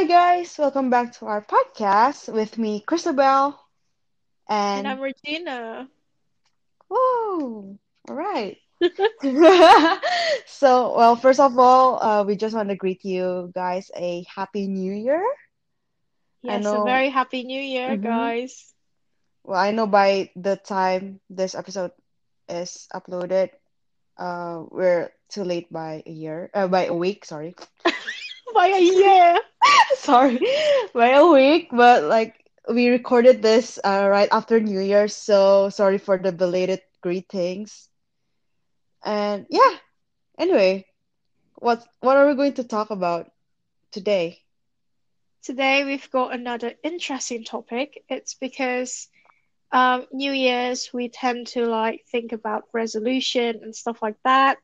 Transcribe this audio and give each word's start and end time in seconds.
Hi 0.00 0.06
guys, 0.06 0.58
welcome 0.58 0.90
back 0.90 1.12
to 1.18 1.26
our 1.26 1.42
podcast 1.44 2.32
with 2.32 2.58
me, 2.58 2.80
Christabel, 2.80 3.58
And 4.48 4.86
I'm 4.88 5.00
Regina. 5.00 5.88
whoa, 6.88 7.78
all 8.08 8.14
right. 8.14 8.56
So, 10.46 10.94
well, 10.96 11.16
first 11.16 11.40
of 11.40 11.58
all, 11.58 12.02
uh, 12.02 12.24
we 12.24 12.36
just 12.36 12.54
want 12.54 12.68
to 12.70 12.76
greet 12.76 13.04
you 13.04 13.50
guys 13.54 13.90
a 13.96 14.24
happy 14.34 14.66
New 14.68 14.92
Year. 14.92 15.22
Yes, 16.42 16.72
a 16.72 16.80
very 16.80 17.08
happy 17.10 17.42
new 17.44 17.60
year, 17.60 17.96
hmm 17.96 17.96
guys. 17.96 18.74
well, 19.44 19.58
I 19.60 19.70
know 19.72 19.86
by 19.86 20.30
the 20.36 20.56
time 20.56 21.20
this 21.30 21.54
episode 21.54 21.92
is 22.48 22.88
uploaded, 22.94 23.50
uh, 24.18 24.64
we're 24.70 25.10
too 25.30 25.44
late 25.44 25.72
by 25.72 26.02
a 26.06 26.10
year, 26.10 26.50
uh, 26.54 26.68
by 26.68 26.86
a 26.86 26.94
week, 26.94 27.24
sorry. 27.24 27.54
By 28.54 28.68
a 28.68 28.80
year. 28.80 29.38
Sorry, 29.94 30.40
by 30.94 31.10
a 31.10 31.26
week, 31.26 31.68
but 31.70 32.04
like 32.04 32.34
we 32.68 32.88
recorded 32.88 33.42
this 33.42 33.78
uh, 33.82 34.06
right 34.10 34.28
after 34.32 34.60
New 34.60 34.80
Year, 34.80 35.08
so 35.08 35.68
sorry 35.68 35.98
for 35.98 36.18
the 36.18 36.32
belated 36.32 36.80
greetings. 37.00 37.88
And 39.04 39.46
yeah, 39.50 39.76
anyway, 40.38 40.86
what 41.56 41.86
what 42.00 42.16
are 42.16 42.28
we 42.28 42.34
going 42.34 42.54
to 42.54 42.64
talk 42.64 42.90
about 42.90 43.30
today? 43.92 44.40
Today 45.42 45.84
we've 45.84 46.10
got 46.10 46.34
another 46.34 46.72
interesting 46.82 47.44
topic. 47.44 48.04
It's 48.08 48.34
because 48.34 49.08
um, 49.72 50.06
New 50.12 50.32
Year's 50.32 50.90
we 50.92 51.08
tend 51.08 51.48
to 51.48 51.66
like 51.66 52.04
think 52.10 52.32
about 52.32 52.64
resolution 52.72 53.60
and 53.62 53.74
stuff 53.74 54.02
like 54.02 54.16
that. 54.24 54.58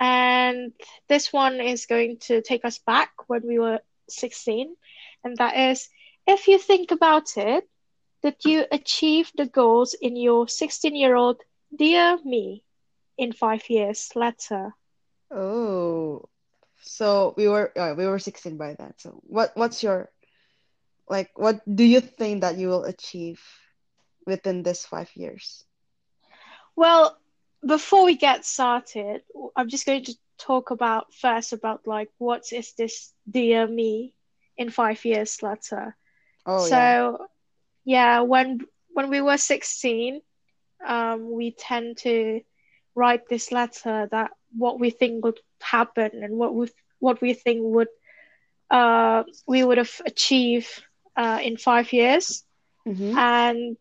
And 0.00 0.72
this 1.08 1.32
one 1.32 1.60
is 1.60 1.86
going 1.86 2.18
to 2.28 2.42
take 2.42 2.64
us 2.64 2.78
back 2.78 3.10
when 3.26 3.42
we 3.46 3.58
were 3.58 3.80
16. 4.08 4.74
And 5.24 5.36
that 5.38 5.56
is, 5.56 5.88
if 6.26 6.48
you 6.48 6.58
think 6.58 6.90
about 6.90 7.36
it, 7.36 7.68
did 8.22 8.36
you 8.44 8.64
achieve 8.72 9.30
the 9.36 9.46
goals 9.46 9.94
in 10.00 10.16
your 10.16 10.46
16-year-old 10.46 11.40
Dear 11.76 12.18
Me 12.24 12.64
in 13.18 13.32
five 13.32 13.68
years 13.68 14.10
later? 14.14 14.74
Oh, 15.30 16.28
so 16.80 17.34
we 17.36 17.48
were 17.48 17.72
uh, 17.76 17.94
we 17.96 18.06
were 18.06 18.18
16 18.18 18.56
by 18.56 18.76
then. 18.78 18.94
So 18.98 19.20
what 19.24 19.52
what's 19.56 19.82
your 19.82 20.10
like 21.08 21.30
what 21.36 21.60
do 21.66 21.84
you 21.84 22.00
think 22.00 22.42
that 22.42 22.56
you 22.56 22.68
will 22.68 22.84
achieve 22.84 23.40
within 24.26 24.62
this 24.62 24.84
five 24.84 25.10
years? 25.14 25.64
Well, 26.76 27.18
before 27.66 28.04
we 28.04 28.16
get 28.16 28.44
started, 28.44 29.22
I'm 29.56 29.68
just 29.68 29.86
going 29.86 30.04
to 30.04 30.14
talk 30.38 30.70
about 30.70 31.14
first 31.14 31.52
about 31.52 31.86
like 31.86 32.10
what 32.18 32.52
is 32.52 32.74
this 32.74 33.12
Dear 33.30 33.66
Me 33.66 34.14
in 34.56 34.70
five 34.70 35.04
years 35.04 35.42
later. 35.42 35.96
Oh 36.46 36.66
yeah. 36.66 36.68
So 36.68 37.26
yeah, 37.84 38.20
when 38.20 38.60
when 38.92 39.10
we 39.10 39.20
were 39.20 39.38
16, 39.38 40.20
um, 40.86 41.30
we 41.30 41.52
tend 41.52 41.98
to 41.98 42.40
write 42.94 43.28
this 43.28 43.50
letter 43.50 44.08
that 44.10 44.30
what 44.56 44.78
we 44.78 44.90
think 44.90 45.24
would 45.24 45.40
happen 45.60 46.22
and 46.22 46.36
what 46.36 46.54
we 46.54 46.68
what 47.00 47.20
we 47.20 47.34
think 47.34 47.60
would 47.62 47.88
uh 48.70 49.24
we 49.46 49.64
would 49.64 49.78
have 49.78 50.00
achieved 50.06 50.84
uh 51.16 51.38
in 51.42 51.56
five 51.56 51.92
years. 51.92 52.44
Mm-hmm. 52.86 53.16
And 53.18 53.76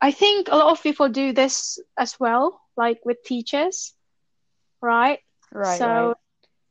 I 0.00 0.12
think 0.12 0.48
a 0.48 0.56
lot 0.56 0.70
of 0.70 0.82
people 0.82 1.08
do 1.08 1.32
this 1.32 1.78
as 1.96 2.18
well, 2.20 2.60
like 2.76 3.04
with 3.04 3.22
teachers, 3.24 3.92
right? 4.80 5.20
Right, 5.52 5.62
right. 5.62 5.78
So 5.78 6.14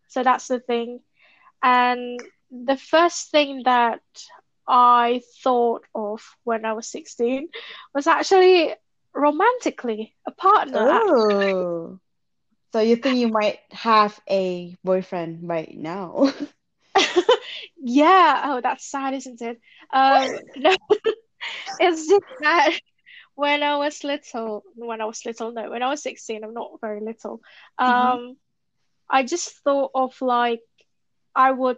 so 0.09 0.23
that's 0.23 0.47
the 0.47 0.59
thing. 0.59 0.99
And 1.63 2.19
the 2.51 2.77
first 2.77 3.31
thing 3.31 3.63
that 3.65 4.01
I 4.67 5.21
thought 5.43 5.83
of 5.93 6.21
when 6.43 6.65
I 6.65 6.73
was 6.73 6.87
16 6.87 7.49
was 7.93 8.07
actually 8.07 8.73
romantically 9.13 10.15
a 10.27 10.31
partner. 10.31 10.85
Oh. 10.87 11.99
So 12.73 12.79
you 12.81 12.95
think 12.97 13.17
you 13.17 13.29
might 13.29 13.59
have 13.71 14.19
a 14.29 14.75
boyfriend 14.83 15.47
right 15.47 15.75
now? 15.75 16.33
Yeah, 17.77 18.41
oh, 18.45 18.61
that's 18.61 18.89
sad, 18.89 19.13
isn't 19.13 19.41
it? 19.41 19.59
Um, 19.93 20.27
no, 20.57 20.75
it's 21.79 22.07
just 22.07 22.25
that 22.39 22.79
when 23.35 23.63
I 23.63 23.77
was 23.77 24.03
little, 24.03 24.63
when 24.75 25.01
I 25.01 25.05
was 25.05 25.25
little, 25.25 25.51
no, 25.51 25.69
when 25.69 25.83
I 25.83 25.89
was 25.89 26.03
16, 26.03 26.43
I'm 26.43 26.53
not 26.53 26.79
very 26.81 27.01
little. 27.01 27.41
Mm-hmm. 27.85 28.15
Um, 28.15 28.37
I 29.09 29.23
just 29.23 29.49
thought 29.63 29.91
of 29.95 30.19
like 30.21 30.61
I 31.35 31.51
would 31.51 31.77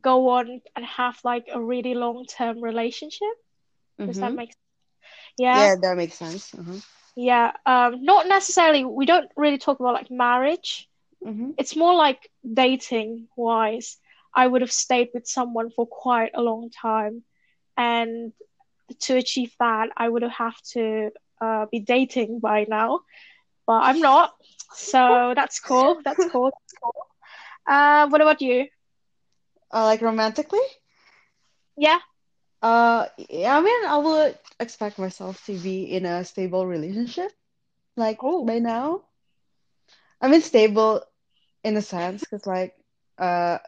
go 0.00 0.28
on 0.30 0.60
and 0.76 0.84
have 0.84 1.18
like 1.24 1.48
a 1.52 1.60
really 1.62 1.94
long-term 1.94 2.62
relationship. 2.62 3.28
Does 4.06 4.18
that 4.20 4.32
Mm-hmm. 4.32 4.36
make 4.36 4.48
sense? 4.52 4.58
Yeah, 5.38 5.70
Yeah, 5.70 5.76
that 5.80 5.96
makes 5.96 6.14
sense. 6.14 6.54
Uh-huh. 6.54 6.80
yeah. 7.16 7.52
Um, 7.66 8.04
not 8.04 8.26
necessarily, 8.28 8.84
we 8.84 9.06
don't 9.06 9.30
really 9.36 9.58
talk 9.58 9.80
about 9.80 9.94
like 9.94 10.10
marriage. 10.10 10.88
Mm-hmm. 11.24 11.50
It's 11.58 11.76
more 11.76 11.94
like 11.94 12.30
dating 12.52 13.28
wise. 13.36 13.98
I 14.34 14.46
would 14.46 14.62
have 14.62 14.72
stayed 14.72 15.10
with 15.14 15.26
someone 15.26 15.70
for 15.70 15.86
quite 15.86 16.32
a 16.34 16.42
long 16.42 16.70
time, 16.70 17.22
and 17.76 18.32
to 19.00 19.16
achieve 19.16 19.52
that, 19.60 19.88
I 19.96 20.08
would 20.08 20.22
have 20.22 20.56
to 20.72 21.10
uh, 21.40 21.66
be 21.70 21.80
dating 21.80 22.40
by 22.40 22.66
now, 22.68 23.00
but 23.66 23.80
I'm 23.84 24.00
not. 24.00 24.32
So 24.72 25.32
that's 25.36 25.60
cool. 25.60 26.00
That's 26.04 26.24
cool. 26.30 26.50
That's 26.50 26.74
cool. 26.82 27.06
Uh, 27.66 28.08
what 28.08 28.20
about 28.20 28.40
you? 28.40 28.66
Uh, 29.72 29.84
like 29.84 30.00
romantically? 30.02 30.60
Yeah. 31.76 31.98
Uh, 32.62 33.06
yeah, 33.30 33.56
I 33.56 33.60
mean, 33.60 33.84
I 33.86 33.96
would 33.98 34.38
expect 34.58 34.98
myself 34.98 35.44
to 35.46 35.58
be 35.58 35.84
in 35.84 36.04
a 36.06 36.24
stable 36.24 36.66
relationship, 36.66 37.32
like 37.96 38.18
Oh, 38.22 38.44
by 38.44 38.58
now. 38.58 39.02
I 40.20 40.28
mean, 40.28 40.40
stable 40.40 41.02
in 41.64 41.76
a 41.76 41.82
sense, 41.82 42.24
because 42.24 42.46
like, 42.46 42.74
uh, 43.18 43.58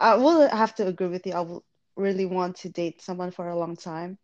I 0.00 0.14
will 0.16 0.48
have 0.48 0.74
to 0.76 0.86
agree 0.86 1.08
with 1.08 1.26
you. 1.26 1.32
I 1.32 1.40
will 1.40 1.64
really 1.96 2.26
want 2.26 2.56
to 2.58 2.68
date 2.68 3.00
someone 3.02 3.30
for 3.30 3.48
a 3.48 3.56
long 3.58 3.76
time 3.76 4.18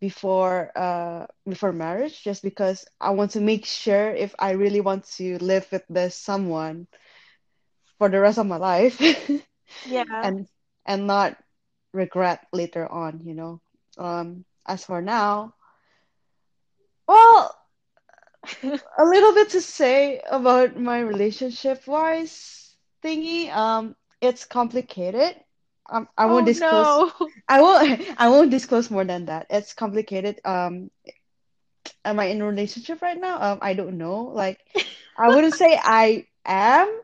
before, 0.00 0.70
uh, 0.76 1.26
before 1.48 1.72
marriage, 1.72 2.22
just 2.22 2.42
because 2.42 2.84
I 3.00 3.10
want 3.10 3.32
to 3.32 3.40
make 3.40 3.64
sure 3.66 4.10
if 4.10 4.34
I 4.38 4.52
really 4.52 4.80
want 4.80 5.04
to 5.16 5.38
live 5.38 5.66
with 5.70 5.84
this 5.88 6.16
someone 6.16 6.86
for 7.98 8.08
the 8.08 8.20
rest 8.20 8.38
of 8.38 8.46
my 8.46 8.56
life. 8.56 9.00
yeah. 9.86 10.04
and 10.22 10.46
and 10.86 11.06
not 11.06 11.36
regret 11.92 12.46
later 12.52 12.86
on, 12.90 13.20
you 13.24 13.34
know. 13.34 13.60
Um, 13.98 14.44
as 14.66 14.84
for 14.84 15.00
now, 15.00 15.54
well, 17.06 17.54
a 18.62 19.04
little 19.04 19.34
bit 19.34 19.50
to 19.50 19.60
say 19.60 20.20
about 20.30 20.76
my 20.78 21.00
relationship 21.00 21.86
wise 21.86 22.76
thingy. 23.02 23.50
Um, 23.54 23.96
it's 24.20 24.44
complicated. 24.44 25.36
Um, 25.90 26.08
I 26.16 26.26
won't 26.26 26.44
Oh 26.44 26.46
disclose. 26.46 26.98
no. 26.98 27.12
I 27.48 27.60
won't. 27.60 28.02
I 28.18 28.28
won't 28.28 28.50
disclose 28.50 28.90
more 28.90 29.04
than 29.04 29.26
that. 29.26 29.46
It's 29.50 29.74
complicated. 29.74 30.40
Um, 30.44 30.90
am 32.04 32.18
I 32.20 32.26
in 32.26 32.40
a 32.40 32.46
relationship 32.46 33.02
right 33.02 33.18
now? 33.18 33.40
Um, 33.40 33.58
I 33.62 33.74
don't 33.74 33.98
know. 33.98 34.24
Like, 34.24 34.58
I 35.16 35.28
wouldn't 35.30 35.54
say 35.54 35.78
I 35.82 36.26
am. 36.44 37.00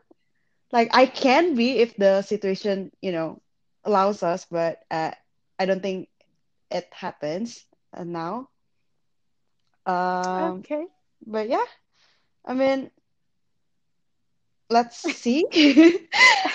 Like, 0.71 0.89
I 0.93 1.05
can 1.05 1.55
be 1.55 1.79
if 1.79 1.95
the 1.95 2.21
situation, 2.21 2.91
you 3.01 3.11
know, 3.11 3.41
allows 3.83 4.23
us, 4.23 4.45
but 4.49 4.79
uh, 4.91 5.11
I 5.59 5.65
don't 5.65 5.81
think 5.81 6.09
it 6.71 6.87
happens 6.93 7.65
now. 7.97 8.49
Um, 9.85 10.65
Okay. 10.65 10.87
but 11.25 11.49
yeah, 11.49 11.65
I 12.45 12.53
mean, 12.53 12.91
let's 14.71 14.97
see. 15.21 15.45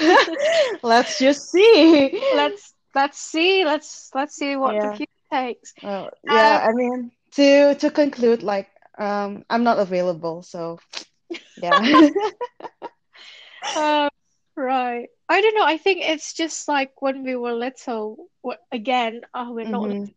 Let's 0.82 1.18
just 1.18 1.50
see. 1.50 2.22
Let's 2.30 2.74
let's 2.94 3.18
see. 3.18 3.64
Let's 3.64 4.10
let's 4.14 4.34
see 4.36 4.56
what 4.56 4.80
the 4.80 4.90
future 4.90 5.10
takes. 5.32 5.74
Well, 5.82 6.10
Um, 6.26 6.26
yeah, 6.26 6.66
I 6.68 6.72
mean, 6.72 7.12
to 7.32 7.74
to 7.76 7.90
conclude, 7.90 8.42
like, 8.42 8.68
um, 8.98 9.44
I'm 9.50 9.64
not 9.64 9.78
available, 9.78 10.42
so 10.42 10.78
yeah. 11.56 11.78
uh, 13.74 14.08
right. 14.56 15.08
I 15.28 15.40
don't 15.40 15.54
know. 15.54 15.64
I 15.66 15.76
think 15.78 16.00
it's 16.02 16.34
just 16.34 16.68
like 16.68 17.00
when 17.02 17.22
we 17.24 17.36
were 17.36 17.52
little. 17.54 18.28
Again, 18.72 19.22
oh, 19.34 19.52
we're 19.52 19.66
not 19.66 19.82
hmm 19.84 19.88
little. 19.88 20.14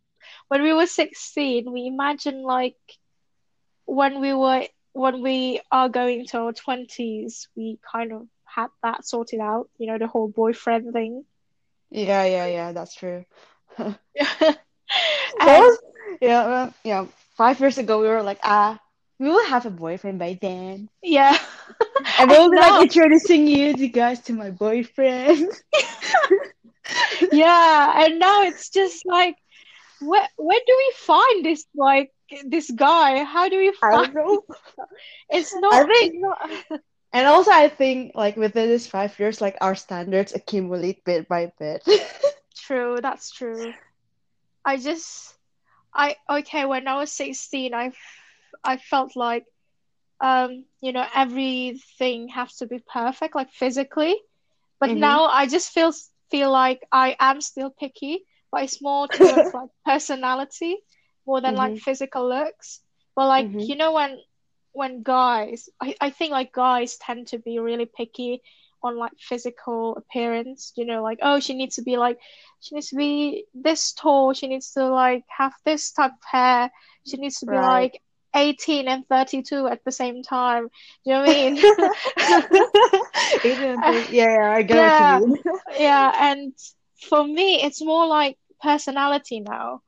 When 0.48 0.62
we 0.62 0.72
were 0.72 0.86
16, 0.86 1.70
we 1.72 1.86
imagine 1.86 2.42
like 2.42 2.76
when 3.86 4.20
we 4.20 4.32
were 4.34 4.66
when 4.92 5.22
we 5.22 5.60
are 5.70 5.88
going 5.88 6.26
to 6.26 6.38
our 6.38 6.52
20s, 6.52 7.48
we 7.56 7.78
kind 7.92 8.12
of 8.12 8.28
had 8.44 8.68
that 8.82 9.04
sorted 9.04 9.40
out, 9.40 9.68
you 9.78 9.86
know, 9.86 9.98
the 9.98 10.06
whole 10.06 10.28
boyfriend 10.28 10.92
thing. 10.92 11.24
Yeah, 11.90 12.24
yeah, 12.24 12.46
yeah, 12.46 12.72
that's 12.72 12.94
true. 12.94 13.24
And 15.40 15.78
yeah, 16.20 16.46
well, 16.46 16.74
yeah. 16.84 17.06
Five 17.36 17.60
years 17.60 17.78
ago, 17.78 18.00
we 18.00 18.08
were 18.08 18.22
like, 18.22 18.38
ah, 18.42 18.78
we 19.18 19.28
will 19.28 19.44
have 19.46 19.66
a 19.66 19.70
boyfriend 19.70 20.18
by 20.18 20.38
then. 20.40 20.88
yeah, 21.02 21.36
And 22.18 22.30
and 22.30 22.30
we'll 22.30 22.50
be 22.50 22.56
like 22.56 22.80
introducing 22.82 23.46
you, 23.46 23.74
you 23.76 23.88
guys, 23.88 24.20
to 24.22 24.32
my 24.32 24.50
boyfriend. 24.50 25.48
Yeah, 27.32 28.04
and 28.04 28.18
now 28.18 28.42
it's 28.42 28.70
just 28.70 29.04
like 29.06 29.36
where 30.00 30.28
where 30.36 30.60
do 30.66 30.74
we 30.76 30.92
find 30.96 31.44
this 31.44 31.66
like 31.74 32.12
this 32.46 32.70
guy? 32.70 33.24
How 33.24 33.48
do 33.48 33.58
we 33.58 33.72
I 33.82 33.90
find 33.90 33.98
don't 33.98 34.14
know. 34.14 34.42
it's 35.30 35.54
I 35.70 35.82
not 35.82 35.84
think, 35.84 36.00
it's 36.00 36.16
not 36.18 36.38
and 37.12 37.26
also 37.26 37.50
I 37.50 37.68
think 37.68 38.12
like 38.14 38.36
within 38.36 38.68
this 38.68 38.86
five 38.86 39.18
years, 39.18 39.40
like 39.40 39.56
our 39.60 39.74
standards 39.74 40.34
accumulate 40.34 41.04
bit 41.04 41.28
by 41.28 41.52
bit. 41.58 41.82
true, 42.56 42.98
that's 43.02 43.30
true. 43.30 43.74
I 44.64 44.76
just 44.76 45.34
I 45.94 46.16
okay, 46.28 46.64
when 46.64 46.86
I 46.88 46.96
was 46.96 47.12
16, 47.12 47.74
I 47.74 47.92
I 48.64 48.76
felt 48.76 49.16
like 49.16 49.44
um, 50.20 50.64
you 50.80 50.92
know, 50.92 51.06
everything 51.14 52.28
has 52.28 52.56
to 52.56 52.66
be 52.66 52.80
perfect, 52.92 53.34
like 53.34 53.50
physically. 53.52 54.16
But 54.80 54.92
Mm-hmm. 54.92 54.94
now 54.94 55.24
I 55.26 55.46
just 55.46 55.72
feel 55.72 55.92
feel 56.30 56.50
like 56.52 56.80
I 56.92 57.16
am 57.20 57.40
still 57.40 57.70
picky, 57.70 58.24
but 58.52 58.64
it's 58.64 58.82
more 58.82 59.08
towards 59.08 59.52
like 59.54 59.68
personality 59.84 60.78
more 61.30 61.42
than 61.42 61.56
like 61.56 61.76
Mm-hmm. 61.76 61.88
physical 61.88 62.28
looks. 62.28 62.80
But 63.16 63.28
like, 63.28 63.48
Mm-hmm. 63.48 63.68
you 63.68 63.76
know, 63.76 63.92
when 63.92 64.18
when 64.72 65.02
guys, 65.02 65.68
I, 65.80 65.94
I 66.00 66.10
think 66.10 66.32
like 66.32 66.52
guys 66.52 66.98
tend 66.98 67.28
to 67.28 67.38
be 67.38 67.58
really 67.58 67.86
picky 67.86 68.42
on 68.82 68.96
like 68.98 69.12
physical 69.18 69.96
appearance, 69.96 70.72
you 70.76 70.86
know, 70.86 71.02
like, 71.02 71.18
oh, 71.22 71.40
she 71.40 71.54
needs 71.54 71.76
to 71.76 71.82
be 71.82 71.96
like, 71.96 72.18
she 72.60 72.74
needs 72.74 72.88
to 72.90 72.96
be 72.96 73.46
this 73.54 73.92
tall, 73.92 74.32
she 74.34 74.48
needs 74.48 74.72
to 74.74 74.86
like 74.88 75.24
have 75.36 75.52
this 75.64 75.92
type 75.92 76.12
of 76.12 76.24
hair, 76.30 76.70
she 77.04 77.16
needs 77.18 77.40
to 77.40 77.46
be 77.46 77.58
Right. 77.58 77.88
like 77.88 78.00
18 78.34 78.88
and 78.88 79.06
32 79.08 79.66
at 79.68 79.84
the 79.84 79.92
same 79.92 80.22
time. 80.22 80.68
Do 81.04 81.10
you 81.10 81.14
know 81.14 81.20
what 81.20 81.30
I 81.30 81.50
mean? 81.50 81.62
Yeah, 83.44 84.04
yeah, 84.08 84.52
I 84.54 84.62
get 84.62 84.82
Yeah. 84.88 84.98
what 84.98 85.20
you 85.24 85.28
mean. 85.28 85.42
Yeah, 85.78 86.12
and 86.32 86.54
for 87.08 87.24
me, 87.24 87.62
it's 87.62 87.82
more 87.84 88.06
like 88.06 88.38
personality 88.62 89.40
now. 89.40 89.82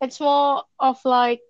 It's 0.00 0.20
more 0.20 0.62
of 0.78 0.98
like, 1.04 1.40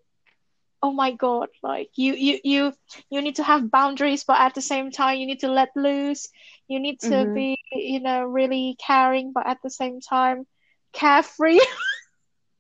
oh 0.83 0.93
my 0.93 1.13
God, 1.13 1.49
like 1.63 1.91
you 1.97 2.15
you 2.15 2.39
you 2.45 2.73
you 3.11 3.21
need 3.23 3.37
to 3.37 3.43
have 3.45 3.71
boundaries, 3.71 4.25
but 4.25 4.41
at 4.41 4.55
the 4.55 4.63
same 4.63 4.91
time 4.91 5.19
you 5.19 5.27
need 5.27 5.41
to 5.41 5.49
let 5.49 5.71
loose. 5.77 6.29
You 6.69 6.81
need 6.81 7.01
to 7.09 7.27
Mm-hmm. 7.27 7.35
be, 7.35 7.59
you 7.73 8.01
know, 8.01 8.25
really 8.25 8.77
caring, 8.85 9.33
but 9.33 9.47
at 9.47 9.59
the 9.63 9.71
same 9.71 10.01
time 10.01 10.47
carefree. 10.93 11.61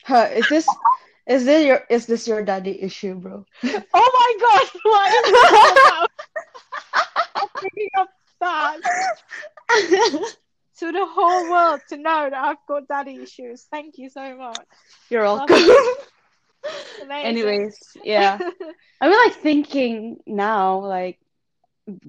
Huh, 0.04 0.28
is 0.34 0.48
this 0.48 0.78
is 1.26 1.44
this 1.44 1.64
your 1.66 1.82
is 1.90 2.06
this 2.06 2.26
your 2.26 2.42
daddy 2.44 2.80
issue, 2.82 3.14
bro? 3.14 3.44
Oh 3.94 4.10
my 4.14 4.32
God, 4.40 4.80
why 4.82 5.08
are 5.08 5.10
you 5.26 5.38
bringing 5.48 5.80
up 6.00 6.10
bringing 7.60 7.90
up 7.98 8.08
that 8.40 8.80
to 10.78 10.93
the 10.93 11.06
whole 11.06 11.50
world 11.50 11.81
to 11.88 11.96
know 11.96 12.28
that 12.31 12.34
I've 12.34 12.67
got 12.69 12.88
daddy 12.88 13.23
issues? 13.23 13.67
Thank 13.70 13.99
you 13.99 14.11
so 14.11 14.37
much. 14.37 14.67
You're 15.11 15.23
welcome. 15.25 15.56
Anyways, 17.11 17.78
yeah. 18.02 18.38
I 19.00 19.08
mean, 19.08 19.19
like 19.19 19.34
thinking 19.34 20.19
now, 20.26 20.78
like 20.81 21.19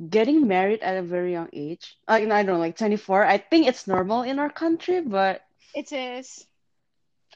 getting 0.10 0.48
married 0.48 0.82
at 0.82 0.98
a 0.98 1.04
very 1.04 1.32
young 1.34 1.50
age. 1.54 1.98
Like 2.08 2.24
I 2.24 2.44
don't 2.44 2.46
know, 2.46 2.58
like 2.58 2.78
24. 2.78 3.26
I 3.26 3.38
think 3.38 3.68
it's 3.68 3.88
normal 3.88 4.24
in 4.24 4.40
our 4.40 4.50
country, 4.50 5.02
but 5.02 5.42
It 5.74 5.92
is. 5.92 6.46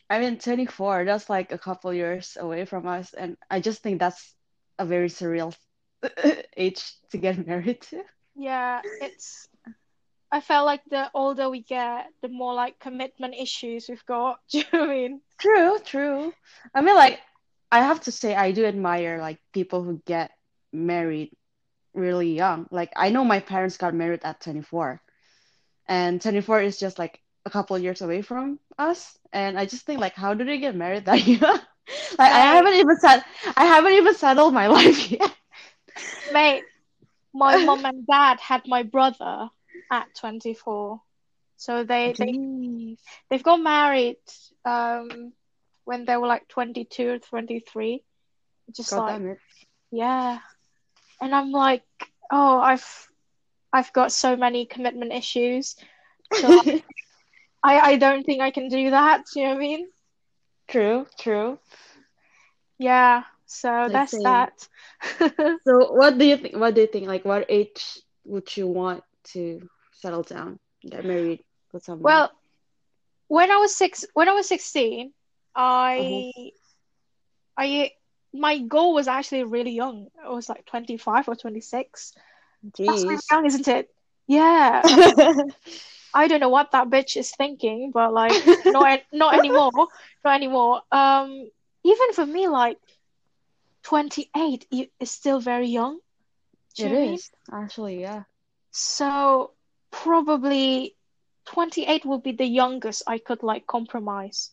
I 0.09 0.19
mean 0.19 0.39
24, 0.39 1.05
that's 1.05 1.29
like 1.29 1.51
a 1.51 1.57
couple 1.57 1.93
years 1.93 2.37
away 2.39 2.65
from 2.65 2.87
us, 2.87 3.13
and 3.13 3.37
I 3.49 3.59
just 3.61 3.81
think 3.81 3.99
that's 3.99 4.33
a 4.77 4.85
very 4.85 5.09
surreal 5.09 5.55
age 6.57 6.83
to 7.11 7.17
get 7.17 7.45
married 7.47 7.81
to. 7.89 8.03
Yeah, 8.35 8.81
it's. 9.01 9.47
I 10.31 10.39
felt 10.39 10.65
like 10.65 10.81
the 10.89 11.11
older 11.13 11.49
we 11.49 11.61
get, 11.61 12.07
the 12.21 12.29
more 12.29 12.53
like 12.53 12.79
commitment 12.79 13.35
issues 13.37 13.87
we've 13.89 14.05
got. 14.05 14.39
Do 14.49 14.59
you 14.59 14.63
know 14.71 14.79
what 14.79 14.89
I 14.89 14.93
mean? 14.93 15.21
True, 15.39 15.77
true. 15.83 16.33
I 16.73 16.81
mean, 16.81 16.95
like 16.95 17.19
I 17.71 17.79
have 17.79 18.01
to 18.01 18.11
say, 18.11 18.35
I 18.35 18.51
do 18.51 18.65
admire 18.65 19.19
like 19.19 19.39
people 19.53 19.83
who 19.83 20.01
get 20.05 20.31
married 20.71 21.31
really 21.93 22.33
young. 22.33 22.67
Like 22.71 22.91
I 22.95 23.09
know 23.09 23.25
my 23.25 23.39
parents 23.39 23.77
got 23.77 23.93
married 23.93 24.21
at 24.23 24.41
24, 24.41 25.01
and 25.87 26.21
24 26.21 26.61
is 26.61 26.79
just 26.79 26.99
like 26.99 27.19
a 27.45 27.49
couple 27.49 27.77
years 27.79 28.01
away 28.01 28.21
from 28.21 28.59
us. 28.77 29.17
And 29.33 29.57
I 29.59 29.65
just 29.65 29.85
think 29.85 29.99
like, 29.99 30.15
how 30.15 30.33
do 30.33 30.45
they 30.45 30.59
get 30.59 30.75
married 30.75 31.05
that 31.05 31.25
young? 31.27 31.59
Like 32.17 32.31
I 32.31 32.55
haven't 32.55 32.75
even 32.75 32.97
said 32.99 33.23
I 33.57 33.65
haven't 33.65 33.93
even 33.93 34.15
settled 34.15 34.53
my 34.53 34.67
life 34.77 35.11
yet. 35.11 35.33
mate, 36.31 36.63
my 37.33 37.57
mom 37.65 37.85
and 37.85 38.05
dad 38.07 38.39
had 38.39 38.61
my 38.67 38.83
brother 38.83 39.49
at 39.91 40.07
24. 40.15 41.01
So 41.57 41.83
they 41.83 42.15
they 42.17 42.97
they've 43.29 43.43
got 43.43 43.57
married 43.61 44.17
um 44.65 45.33
when 45.85 46.05
they 46.05 46.17
were 46.17 46.27
like 46.27 46.47
22 46.47 47.09
or 47.09 47.19
23. 47.19 48.03
Just 48.75 48.91
God 48.91 48.97
like 48.97 49.21
yeah. 49.91 50.39
And 51.21 51.35
I'm 51.35 51.51
like, 51.51 51.83
oh, 52.31 52.59
I've 52.59 53.09
I've 53.73 53.93
got 53.93 54.11
so 54.11 54.35
many 54.35 54.65
commitment 54.65 55.13
issues. 55.13 55.75
So 56.31 56.63
I 57.63 57.79
I 57.91 57.95
don't 57.97 58.23
think 58.25 58.41
I 58.41 58.51
can 58.51 58.69
do 58.69 58.91
that. 58.91 59.23
You 59.35 59.43
know 59.43 59.49
what 59.49 59.57
I 59.57 59.59
mean? 59.59 59.89
True, 60.67 61.05
true. 61.19 61.59
Yeah, 62.79 63.23
so 63.45 63.87
Like 63.87 63.93
that's 63.93 64.17
that. 64.23 64.67
So 65.67 65.93
what 65.93 66.17
do 66.17 66.25
you 66.25 66.37
think? 66.37 66.55
What 66.55 66.75
do 66.75 66.81
you 66.81 66.87
think? 66.87 67.07
Like, 67.07 67.25
what 67.25 67.45
age 67.49 67.99
would 68.25 68.55
you 68.55 68.67
want 68.67 69.03
to 69.33 69.69
settle 70.01 70.23
down, 70.23 70.59
get 70.89 71.05
married 71.05 71.43
with 71.73 71.83
someone? 71.83 72.23
Well, 72.23 72.31
when 73.27 73.51
I 73.51 73.57
was 73.57 73.75
six, 73.75 74.05
when 74.13 74.29
I 74.29 74.33
was 74.33 74.47
16, 74.47 75.13
Uh-huh. 75.97 76.23
I 76.33 76.51
I 77.57 77.91
my 78.33 78.59
goal 78.59 78.93
was 78.93 79.07
actually 79.07 79.43
really 79.43 79.71
young. 79.71 80.07
It 80.23 80.29
was 80.31 80.49
like 80.49 80.65
25 80.65 81.27
or 81.27 81.35
26. 81.35 82.13
That's 82.87 83.05
really 83.07 83.23
young, 83.31 83.45
isn't 83.45 83.67
it? 83.67 83.89
Yeah. 84.27 84.83
I 86.13 86.27
don't 86.27 86.39
know 86.39 86.49
what 86.49 86.71
that 86.71 86.89
bitch 86.89 87.15
is 87.17 87.31
thinking, 87.35 87.91
but 87.91 88.13
like 88.13 88.41
not 88.67 89.01
not 89.11 89.35
anymore. 89.35 89.71
Not 90.23 90.35
anymore. 90.35 90.81
Um 90.91 91.49
even 91.83 92.13
for 92.13 92.25
me 92.25 92.47
like 92.47 92.77
28 93.83 94.67
is 94.99 95.11
still 95.11 95.39
very 95.39 95.67
young. 95.67 95.99
Do 96.75 96.83
It 96.83 96.89
what 96.89 96.89
mean? 96.89 97.19
actually, 97.51 98.01
yeah. 98.01 98.23
So 98.71 99.53
probably 99.91 100.97
28 101.45 102.05
will 102.05 102.19
be 102.19 102.31
the 102.31 102.45
youngest 102.45 103.03
I 103.07 103.19
could 103.19 103.43
like 103.43 103.67
compromise. 103.67 104.51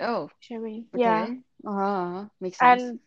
Oh, 0.00 0.30
Do 0.42 0.54
you 0.54 0.60
know 0.60 0.66
I 0.66 0.68
mean? 0.68 0.88
Yeah. 0.94 1.28
okay. 1.28 1.40
Uh-huh. 1.66 2.28
Makes 2.40 2.58
sense. 2.58 2.92
And 2.92 3.00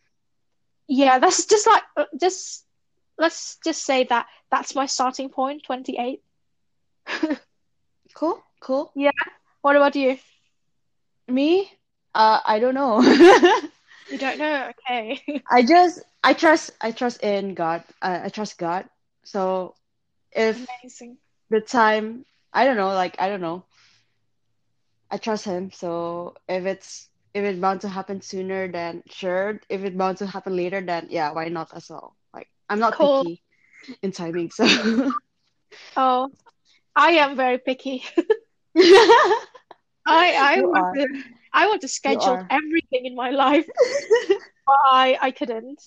yeah, 0.88 1.18
that's 1.18 1.46
just 1.46 1.66
like 1.66 1.82
uh, 1.96 2.04
just 2.20 2.66
let's 3.18 3.58
just 3.64 3.82
say 3.84 4.04
that 4.04 4.26
that's 4.50 4.74
my 4.74 4.86
starting 4.86 5.28
point, 5.30 5.64
28. 5.64 6.22
Cool, 8.14 8.42
cool. 8.60 8.94
Yeah. 8.94 9.10
What 9.62 9.76
about 9.76 9.94
you? 9.96 10.18
Me? 11.28 11.70
Uh, 12.14 12.40
I 12.44 12.58
don't 12.58 12.74
know. 12.74 13.00
You 14.06 14.18
don't 14.18 14.38
know? 14.38 14.70
Okay. 14.90 15.42
I 15.50 15.62
just 15.62 16.02
I 16.22 16.34
trust 16.34 16.70
I 16.80 16.90
trust 16.92 17.22
in 17.22 17.54
God. 17.54 17.84
I, 18.00 18.26
I 18.26 18.28
trust 18.28 18.58
God. 18.58 18.88
So 19.24 19.74
if 20.34 20.66
Amazing. 20.82 21.18
the 21.50 21.60
time 21.60 22.24
I 22.52 22.64
don't 22.64 22.76
know, 22.76 22.88
like 22.88 23.16
I 23.20 23.28
don't 23.28 23.40
know. 23.40 23.64
I 25.10 25.16
trust 25.18 25.44
him. 25.44 25.70
So 25.70 26.34
if 26.48 26.64
it's 26.66 27.08
if 27.34 27.44
it's 27.44 27.58
bound 27.60 27.80
to 27.82 27.88
happen 27.88 28.20
sooner, 28.20 28.70
then 28.70 29.02
sure. 29.08 29.60
If 29.68 29.82
it's 29.84 29.96
bound 29.96 30.18
to 30.18 30.26
happen 30.26 30.56
later, 30.56 30.80
then 30.80 31.06
yeah, 31.10 31.32
why 31.32 31.48
not 31.48 31.74
as 31.74 31.88
well? 31.90 32.16
Like 32.34 32.48
I'm 32.68 32.78
not 32.80 32.98
Cool. 32.98 33.24
picky 33.24 33.42
in 34.02 34.12
timing, 34.12 34.50
so 34.50 34.64
Oh, 35.96 36.30
I 36.96 37.12
am 37.12 37.36
very 37.36 37.58
picky. 37.58 38.04
I 38.76 39.44
I 40.06 40.54
you 40.54 40.70
want 40.72 40.86
are. 40.86 40.94
to 40.94 41.06
I 41.52 41.66
want 41.66 41.80
to 41.82 41.88
schedule 41.88 42.38
everything 42.50 43.06
in 43.06 43.14
my 43.14 43.30
life, 43.30 43.66
but 44.66 44.76
I 44.92 45.18
I 45.20 45.30
couldn't. 45.30 45.80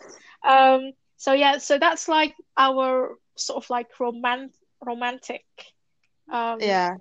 Um. 0.43 0.91
So 1.17 1.33
yeah. 1.33 1.57
So 1.57 1.77
that's 1.77 2.07
like 2.07 2.35
our 2.57 3.17
sort 3.37 3.63
of 3.63 3.69
like 3.69 3.99
roman 3.99 4.51
romantic 4.85 5.45
um 6.31 6.81
Yeah. 6.81 6.97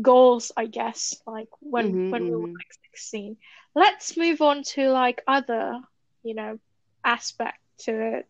goals, 0.00 0.52
I 0.56 0.66
guess. 0.66 1.14
Like 1.26 1.48
when 1.60 1.98
hmm 1.98 2.10
when 2.10 2.24
we 2.24 2.30
were 2.32 2.38
hmm 2.38 2.60
like 2.60 2.72
16. 2.92 3.36
Let's 3.74 4.16
move 4.16 4.40
on 4.40 4.62
to 4.74 4.90
like 4.90 5.22
other, 5.26 5.80
you 6.22 6.34
know, 6.34 6.58
aspect 7.04 7.58
to 7.80 8.18
it. 8.18 8.26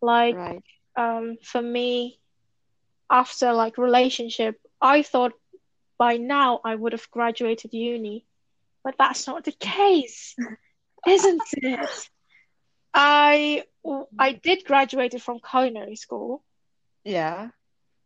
Like 0.00 0.40
Right. 0.40 0.62
um 0.96 1.36
for 1.42 1.62
me, 1.62 2.20
after 3.10 3.52
like 3.52 3.78
relationship, 3.78 4.56
I 4.80 5.02
thought 5.02 5.32
by 5.98 6.16
now 6.16 6.60
I 6.64 6.74
would 6.74 6.92
have 6.92 7.10
graduated 7.10 7.72
uni, 7.72 8.26
but 8.84 8.94
that's 8.98 9.26
not 9.26 9.44
the 9.44 9.52
case, 9.52 10.34
isn't 11.06 11.44
it? 11.62 12.08
I 12.94 13.64
I 14.18 14.32
did 14.32 14.64
graduated 14.64 15.22
from 15.22 15.40
culinary 15.40 15.96
school, 15.96 16.44
Yeah. 17.04 17.50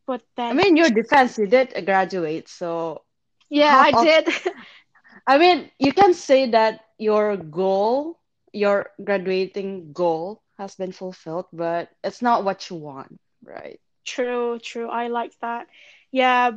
but 0.07 0.23
I 0.49 0.55
mean, 0.55 0.77
your 0.77 0.91
defense, 0.91 1.39
you 1.39 1.47
did 1.47 1.75
graduate, 1.85 2.49
so 2.49 3.03
Yeah, 3.51 3.77
I 3.77 3.93
of 3.93 4.07
did. 4.07 4.29
I 5.27 5.39
mean, 5.39 5.71
you 5.79 5.93
can 5.93 6.15
say 6.15 6.51
that 6.51 6.85
your 6.99 7.37
goal, 7.37 8.19
your 8.53 8.91
graduating 9.03 9.93
goal 9.93 10.43
has 10.59 10.75
been 10.77 10.93
fulfilled, 10.93 11.47
but 11.53 11.91
it's 12.05 12.23
not 12.23 12.45
what 12.45 12.69
you 12.71 12.77
want, 12.77 13.19
right? 13.45 13.81
True, 14.05 14.59
true. 14.59 14.89
I 14.89 15.09
like 15.09 15.39
that. 15.41 15.67
Yeah, 16.11 16.53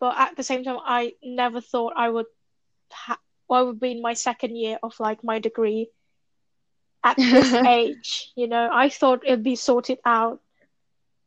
but 0.00 0.18
at 0.18 0.36
the 0.36 0.42
same 0.44 0.64
time, 0.64 0.78
I 0.84 1.14
never 1.22 1.60
thought 1.60 1.94
I 1.96 2.08
would 2.08 2.26
ha 2.92 3.18
well, 3.48 3.60
I 3.60 3.62
would 3.64 3.80
be 3.80 3.92
in 3.92 4.02
my 4.02 4.14
second 4.14 4.56
year 4.56 4.78
of 4.82 4.98
like 5.00 5.22
my 5.24 5.38
degree 5.38 5.90
at 7.04 7.18
this 7.28 7.54
age. 7.64 8.32
You 8.36 8.48
know, 8.48 8.68
I 8.72 8.88
thought 8.88 9.24
it'd 9.26 9.42
be 9.42 9.56
sorted 9.56 9.98
out 10.04 10.40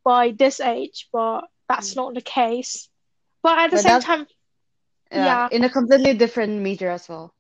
by 0.06 0.32
this 0.32 0.62
age, 0.62 1.10
but 1.14 1.42
that's 1.70 1.98
not 1.98 2.16
the 2.16 2.22
case. 2.22 2.90
But 3.44 3.60
at 3.60 3.72
the 3.72 3.78
But 3.78 3.80
same 3.80 4.00
time, 4.00 4.28
yeah, 5.12 5.40
yeah, 5.40 5.50
in 5.50 5.64
a 5.64 5.70
completely 5.70 6.14
different 6.14 6.62
major 6.62 6.90
as 6.90 7.10
well. 7.10 7.34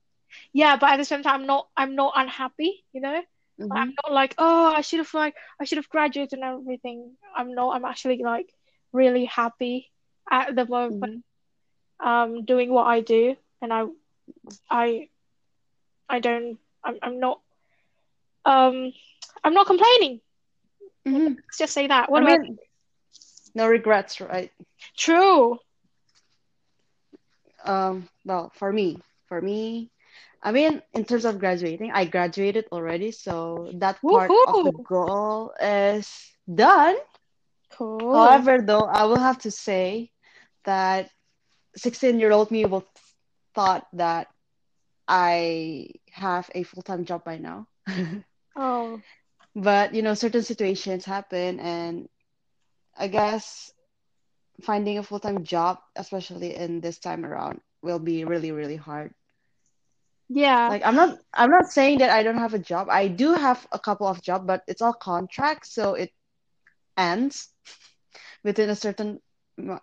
yeah, 0.53 0.77
but 0.77 0.91
at 0.91 0.97
the 0.97 1.05
same 1.05 1.23
time, 1.23 1.41
I'm 1.41 1.47
not, 1.47 1.67
I'm 1.77 1.95
not 1.95 2.13
unhappy, 2.15 2.83
you 2.93 3.01
know? 3.01 3.21
I'm 3.71 3.87
Mm-hmm. 3.87 3.97
not 4.03 4.13
like, 4.13 4.35
oh, 4.37 4.73
I 4.75 4.81
should 4.81 4.99
have 4.99 5.13
like, 5.13 5.35
I 5.59 5.65
should 5.65 5.77
have 5.77 5.89
graduated 5.89 6.39
and 6.39 6.43
everything. 6.43 7.15
I'm 7.35 7.53
not, 7.55 7.75
I'm 7.75 7.85
actually 7.85 8.21
like 8.23 8.47
really 8.93 9.25
happy 9.25 9.91
at 10.31 10.55
the 10.55 10.65
moment, 10.65 10.91
Mm-hmm. 10.91 11.19
um, 12.03 12.45
doing 12.45 12.71
what 12.71 12.85
I 12.87 13.01
do, 13.01 13.35
and 13.61 13.73
I, 13.73 13.85
I, 14.69 15.09
I 16.09 16.19
don't, 16.19 16.57
I'm, 16.83 16.97
I'm 17.01 17.19
not, 17.19 17.39
um, 18.45 18.93
I'm 19.43 19.53
not 19.53 19.67
complaining. 19.67 20.21
Mm-hmm. 21.07 21.33
Let's 21.47 21.57
just 21.57 21.73
say 21.73 21.87
that. 21.87 22.11
I 22.13 22.19
What 22.19 22.23
about 22.23 22.39
mean, 22.39 22.57
no 23.55 23.67
regrets, 23.67 24.19
right? 24.21 24.51
true? 24.97 25.57
Um, 27.65 28.07
well, 28.25 28.51
for 28.55 28.71
me, 28.71 29.01
for 29.27 29.41
me, 29.41 29.91
I 30.41 30.51
mean, 30.51 30.81
in 30.93 31.05
terms 31.05 31.25
of 31.25 31.39
graduating, 31.39 31.91
I 31.91 32.05
graduated 32.05 32.67
already, 32.71 33.11
so 33.11 33.71
that 33.75 33.99
part 34.09 34.33
of 34.45 34.61
the 34.63 34.71
goal 34.71 35.53
is 35.59 36.31
done. 36.53 36.95
Cool. 37.71 38.13
However, 38.13 38.61
though, 38.61 38.83
I 38.85 39.05
will 39.05 39.19
have 39.19 39.39
to 39.39 39.51
say 39.51 40.11
that 40.65 41.09
16-year-old 41.75 42.51
me 42.51 42.65
will 42.65 42.85
thought 43.53 43.87
that 43.93 44.27
I 45.07 45.89
have 46.11 46.49
a 46.55 46.63
full-time 46.63 47.05
job 47.05 47.23
by 47.23 47.37
now. 47.37 47.67
Oh, 48.55 49.01
But, 49.55 49.93
you 49.95 50.01
know, 50.03 50.13
certain 50.13 50.43
situations 50.43 51.05
happen, 51.05 51.59
and 51.59 52.09
I 52.97 53.07
guess 53.07 53.71
finding 54.61 54.97
a 54.97 55.03
full-time 55.03 55.43
job, 55.43 55.79
especially 55.95 56.55
in 56.55 56.81
this 56.81 56.99
time 56.99 57.25
around, 57.25 57.61
will 57.81 57.99
be 57.99 58.23
really, 58.25 58.51
really 58.51 58.77
hard. 58.77 59.13
yeah, 60.29 60.73
Like 60.73 60.83
I'm 60.85 60.95
not 60.95 61.17
I'm 61.33 61.49
not 61.51 61.67
saying 61.67 61.99
that 61.99 62.09
I 62.09 62.23
don't 62.23 62.37
have 62.37 62.53
a 62.53 62.59
job. 62.59 62.87
I 62.89 63.07
do 63.07 63.33
have 63.33 63.67
a 63.71 63.79
couple 63.79 64.07
of 64.07 64.21
jobs, 64.21 64.45
but 64.47 64.63
it's 64.67 64.81
all 64.81 64.93
contracts, 64.93 65.73
so 65.73 65.93
it 65.95 66.11
ends 66.97 67.49
within 68.43 68.69
a 68.69 68.75
certain 68.75 69.19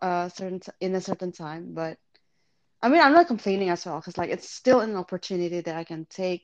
uh 0.02 0.28
certain 0.28 0.60
in 0.80 0.94
a 0.94 1.00
certain 1.00 1.32
time. 1.32 1.74
But 1.74 1.98
I 2.82 2.88
mean, 2.88 3.00
I'm 3.00 3.12
not 3.14 3.26
complaining 3.28 3.70
as 3.70 3.86
well 3.86 3.98
because 4.00 4.18
like 4.18 4.30
it's 4.30 4.48
still 4.50 4.80
an 4.80 4.96
opportunity 4.96 5.60
that 5.60 5.76
I 5.76 5.84
can 5.84 6.06
take. 6.06 6.42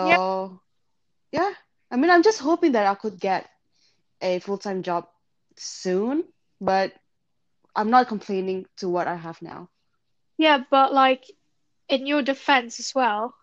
yeah, 0.00 0.16
So 0.16 0.60
yeah, 1.32 1.52
I 1.92 1.96
mean, 1.96 2.10
I'm 2.10 2.24
just 2.24 2.40
hoping 2.40 2.72
that 2.72 2.86
I 2.86 2.94
could 2.96 3.20
get 3.20 3.48
a 4.22 4.40
full-time 4.40 4.82
job 4.82 5.08
soon, 5.56 6.24
but 6.60 6.92
I'm 7.76 7.90
not 7.90 8.08
complaining 8.08 8.66
to 8.78 8.88
what 8.88 9.08
I 9.08 9.16
have 9.16 9.42
now. 9.42 9.70
yeah. 10.38 10.58
But 10.70 10.92
like 10.94 11.24
in 11.88 12.06
your 12.06 12.22
defense 12.22 12.80
as 12.80 12.94
well, 12.94 13.34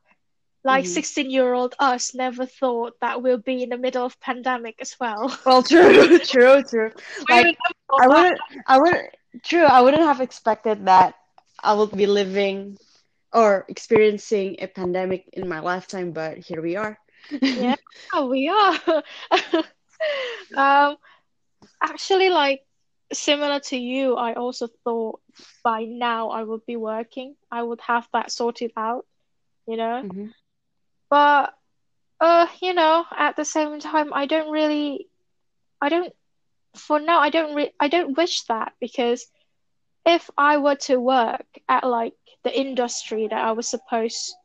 like 0.63 0.85
hmm 0.85 0.85
16-year-old 0.85 1.75
us 1.79 2.15
never 2.15 2.45
thought 2.45 2.93
that 3.01 3.21
we'll 3.21 3.37
be 3.39 3.63
in 3.63 3.69
the 3.69 3.77
middle 3.77 4.05
of 4.05 4.19
pandemic 4.21 4.75
as 4.81 4.95
well. 4.99 5.35
Well, 5.45 5.63
true, 5.63 6.19
true, 6.25 6.63
true. 6.63 6.91
Like 7.29 7.49
I 7.97 8.07
wouldn't, 8.07 8.41
I 8.67 8.79
wouldn't, 8.79 9.09
true, 9.43 9.63
I 9.63 9.81
wouldn't 9.81 10.03
have 10.03 10.21
expected 10.21 10.85
that 10.85 11.15
I 11.63 11.73
would 11.73 11.91
be 11.91 12.07
living 12.07 12.77
or 13.33 13.65
experiencing 13.69 14.57
a 14.59 14.67
pandemic 14.67 15.25
in 15.33 15.47
my 15.47 15.59
lifetime, 15.59 16.11
but 16.11 16.37
here 16.37 16.61
we 16.61 16.75
are. 16.75 16.97
Yeah, 17.53 17.75
we 18.29 18.47
are. 18.49 19.03
Um, 20.55 20.97
actually, 21.81 22.29
like 22.29 22.61
similar 23.13 23.59
to 23.59 23.77
you, 23.77 24.15
I 24.15 24.33
also 24.33 24.67
thought 24.83 25.21
by 25.63 25.83
now 25.83 26.29
I 26.29 26.43
would 26.43 26.65
be 26.65 26.75
working. 26.75 27.35
I 27.51 27.61
would 27.63 27.81
have 27.81 28.07
that 28.13 28.31
sorted 28.31 28.71
out, 28.77 29.05
you 29.67 29.77
know. 29.77 30.03
hmm 30.03 30.29
But 31.09 31.53
uh, 32.19 32.47
you 32.61 32.73
know, 32.73 33.05
at 33.17 33.35
the 33.35 33.45
same 33.45 33.79
time, 33.79 34.13
I 34.13 34.25
don't 34.25 34.51
really, 34.51 35.07
I 35.81 35.89
don't, 35.89 36.13
for 36.75 36.99
now, 36.99 37.19
I 37.19 37.29
don't 37.29 37.55
re 37.55 37.73
I 37.79 37.87
don't 37.87 38.17
wish 38.17 38.43
that 38.43 38.73
because 38.79 39.27
if 40.05 40.29
I 40.37 40.57
were 40.57 40.75
to 40.87 40.99
work 40.99 41.45
at 41.67 41.83
like 41.85 42.15
the 42.43 42.57
industry 42.57 43.27
that 43.27 43.45
I 43.45 43.51
was 43.51 43.67
supposed 43.67 44.35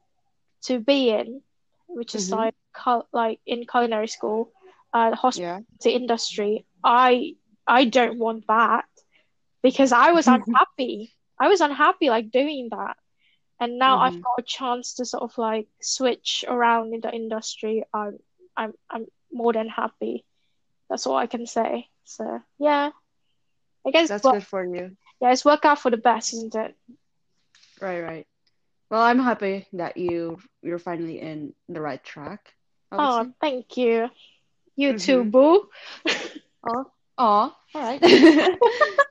to 0.65 0.79
be 0.81 1.11
in, 1.11 1.43
which 1.87 2.15
is 2.15 2.31
hmm 2.31 2.33
like 2.33 2.55
like 3.13 3.41
in 3.47 3.65
culinary 3.67 4.09
school, 4.09 4.53
uh, 4.93 5.11
the 5.11 5.17
Yeah. 5.35 5.61
hospitality 5.65 5.95
industry, 5.97 6.67
I 6.85 7.35
I 7.67 7.85
don't 7.85 8.19
want 8.19 8.45
that 8.49 8.85
because 9.63 9.93
I 9.93 10.13
was 10.13 10.27
unhappy. 10.29 11.13
I 11.41 11.49
was 11.49 11.61
unhappy 11.61 12.09
like 12.11 12.31
doing 12.31 12.69
that. 12.71 12.97
And 13.61 13.79
now 13.79 13.99
I've 13.99 14.13
hmm 14.13 14.23
got 14.23 14.39
a 14.39 14.43
chance 14.47 14.95
to 14.95 15.05
sort 15.05 15.23
of 15.23 15.37
like 15.39 15.67
switch 15.81 16.45
around 16.49 16.95
in 16.95 17.01
the 17.01 17.11
industry. 17.13 17.85
I'm 17.95 18.19
I'm 18.57 18.73
I'm 18.91 19.07
more 19.33 19.53
than 19.53 19.69
happy. 19.69 20.25
That's 20.89 21.07
all 21.07 21.17
I 21.17 21.27
can 21.27 21.47
say. 21.47 21.89
So 22.05 22.41
yeah, 22.59 22.91
I 23.87 23.91
guess 23.91 24.11
That's 24.11 24.29
good 24.29 24.45
for 24.45 24.65
you. 24.65 24.97
yeah, 25.21 25.33
it's 25.33 25.45
worked 25.45 25.65
out 25.65 25.79
for 25.81 25.91
the 25.91 25.97
best, 25.97 26.33
isn't 26.35 26.55
it? 26.55 26.75
Right, 27.81 28.01
right. 28.03 28.27
Well, 28.91 29.03
I'm 29.03 29.19
happy 29.19 29.67
that 29.73 29.97
you 29.97 30.39
you're 30.63 30.79
finally 30.79 31.21
in 31.21 31.55
the 31.69 31.81
right 31.81 32.03
track, 32.03 32.55
I 32.91 32.99
would 32.99 33.11
Oh, 33.11 33.27
thank 33.41 33.77
you. 33.77 34.11
You 34.77 34.93
too, 34.95 35.25
hmm 35.25 35.31
boo. 35.31 35.69
Oh, 36.65 36.85
oh, 37.19 37.57
all 37.75 37.83
right. 37.83 38.03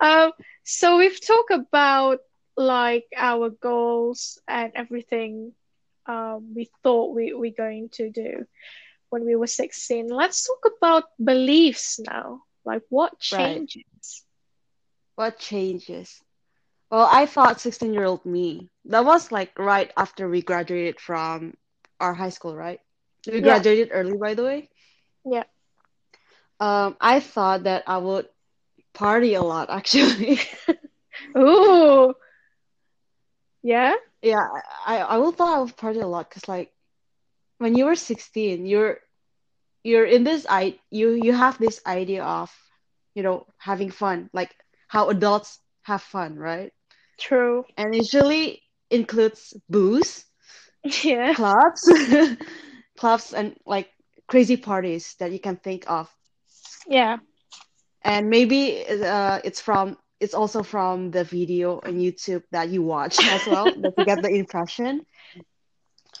Um, 0.00 0.32
so 0.64 0.98
we've 0.98 1.20
talked 1.24 1.52
about 1.52 2.18
like 2.56 3.04
our 3.16 3.50
goals 3.50 4.38
and 4.48 4.72
everything 4.74 5.52
um 6.06 6.52
we 6.54 6.68
thought 6.82 7.14
we 7.14 7.32
we're 7.34 7.52
going 7.56 7.88
to 7.92 8.10
do 8.10 8.44
when 9.10 9.24
we 9.24 9.34
were 9.36 9.46
16. 9.46 10.08
Let's 10.08 10.46
talk 10.46 10.62
about 10.78 11.04
beliefs 11.22 11.98
now. 11.98 12.42
Like 12.64 12.82
what 12.90 13.18
Right. 13.30 13.64
changes? 13.64 14.24
What 15.16 15.38
changes? 15.38 16.22
Well, 16.90 17.08
I 17.10 17.26
thought 17.26 17.60
16-year-old 17.60 18.24
me. 18.24 18.70
That 18.84 19.04
was 19.04 19.30
like 19.30 19.58
right 19.58 19.90
after 19.96 20.28
we 20.28 20.42
graduated 20.42 21.00
from 21.00 21.56
our 22.00 22.14
high 22.14 22.30
school, 22.30 22.56
right? 22.56 22.80
We 23.26 23.40
Yeah, 23.40 23.42
graduated 23.42 23.90
early, 23.92 24.16
by 24.16 24.34
the 24.34 24.44
way. 24.44 24.70
yeah. 25.24 25.44
Um, 26.60 26.96
I 27.00 27.20
thought 27.20 27.64
that 27.64 27.84
I 27.86 27.98
would 27.98 28.28
party 28.94 29.34
a 29.34 29.42
lot, 29.42 29.70
actually. 29.70 30.40
Ooh, 31.36 32.14
yeah, 33.62 33.94
Yeah, 34.22 34.46
I 34.86 34.98
I 34.98 35.18
will 35.18 35.32
thought 35.32 35.56
I 35.56 35.60
would 35.60 35.76
party 35.76 36.00
a 36.00 36.06
lot 36.06 36.28
because 36.28 36.48
like 36.48 36.72
when 37.58 37.74
you 37.76 37.86
were 37.86 37.96
16, 37.96 38.66
you're 38.66 38.98
you're 39.84 40.04
in 40.06 40.24
this 40.24 40.46
I 40.48 40.78
you 40.90 41.10
you 41.12 41.32
have 41.32 41.58
this 41.58 41.80
idea 41.86 42.24
of, 42.24 42.50
you 43.14 43.22
know, 43.22 43.46
having 43.58 43.90
fun, 43.90 44.30
like 44.32 44.54
how 44.88 45.08
adults 45.10 45.60
have 45.82 46.02
fun, 46.02 46.36
right? 46.36 46.72
true. 47.18 47.66
And 47.76 47.94
usually 47.94 48.62
includes 48.90 49.54
booze, 49.68 50.25
Yeah, 51.04 51.34
clubs, 51.34 51.88
clubs 52.96 53.32
and 53.32 53.56
like 53.66 53.90
crazy 54.28 54.56
parties 54.56 55.14
that 55.18 55.32
you 55.32 55.40
can 55.40 55.56
think 55.56 55.88
of. 55.90 56.10
yeah, 56.88 57.18
And 58.02 58.28
maybe 58.30 58.84
uh, 58.88 59.40
it's 59.44 59.60
from 59.60 59.98
it's 60.20 60.34
also 60.34 60.62
from 60.62 61.10
the 61.10 61.24
video 61.24 61.80
on 61.84 61.94
YouTube 61.98 62.42
that 62.52 62.68
you 62.70 62.82
watch 62.82 63.26
as 63.28 63.46
well, 63.46 63.74
that 63.76 63.92
you 63.96 64.04
get 64.04 64.22
the 64.22 64.28
impression. 64.34 65.04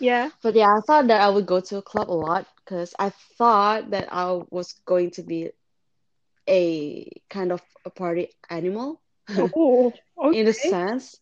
yeah. 0.00 0.30
But 0.42 0.54
yeah, 0.54 0.68
I 0.76 0.80
thought 0.86 1.08
that 1.08 1.20
I 1.20 1.28
would 1.30 1.46
go 1.46 1.60
to 1.60 1.78
a 1.78 1.82
club 1.82 2.10
a 2.10 2.12
lot 2.12 2.46
because 2.56 2.94
I 2.98 3.10
thought 3.10 3.90
that 3.90 4.08
I 4.12 4.42
was 4.50 4.72
going 4.86 5.10
to 5.12 5.22
be 5.22 5.50
a 6.48 7.10
kind 7.30 7.52
of 7.52 7.62
a 7.84 7.90
party 7.90 8.30
animal 8.50 9.02
Oh, 9.54 9.92
in 10.30 10.46
a 10.48 10.52
sense. 10.52 11.20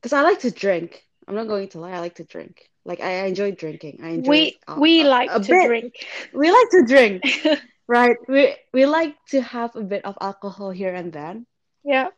Because 0.00 0.12
I 0.12 0.22
like 0.22 0.40
to 0.40 0.50
drink. 0.50 1.07
I'm 1.28 1.36
not 1.36 1.48
going 1.48 1.68
to 1.70 1.80
lie, 1.80 1.92
I 1.92 2.00
like 2.00 2.16
to 2.16 2.24
drink. 2.24 2.70
Like 2.84 3.00
I 3.00 3.26
enjoy 3.26 3.52
drinking. 3.52 4.00
I 4.02 4.10
enjoy 4.10 4.48
We 4.48 4.58
uh, 4.68 4.80
we 4.80 5.04
like 5.04 5.30
a 5.30 5.40
to 5.40 5.54
bit. 5.54 5.56
drink. 5.56 5.94
We 6.32 6.50
like 6.50 6.70
to 6.70 6.84
drink, 6.86 7.22
right? 7.88 8.16
We 8.28 8.56
we 8.72 8.86
like 8.86 9.16
to 9.30 9.42
have 9.42 9.76
a 9.76 9.82
bit 9.82 10.04
of 10.04 10.16
alcohol 10.20 10.70
here 10.70 10.94
and 10.94 11.12
then. 11.12 11.46
Yeah, 11.84 12.10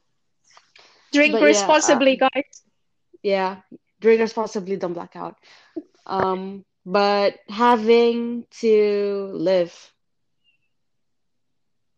Drink 1.12 1.32
But 1.32 1.44
yeah, 1.44 1.76
uh, 1.82 2.02
responsibly, 2.02 2.16
guys. 2.16 2.64
yeah, 3.22 3.62
drink 4.00 4.20
responsibly, 4.20 4.76
don't 4.76 4.94
black 4.94 5.16
out. 5.16 5.36
Um, 6.06 6.64
but 6.86 7.38
having 7.48 8.46
to 8.60 9.30
live 9.34 9.74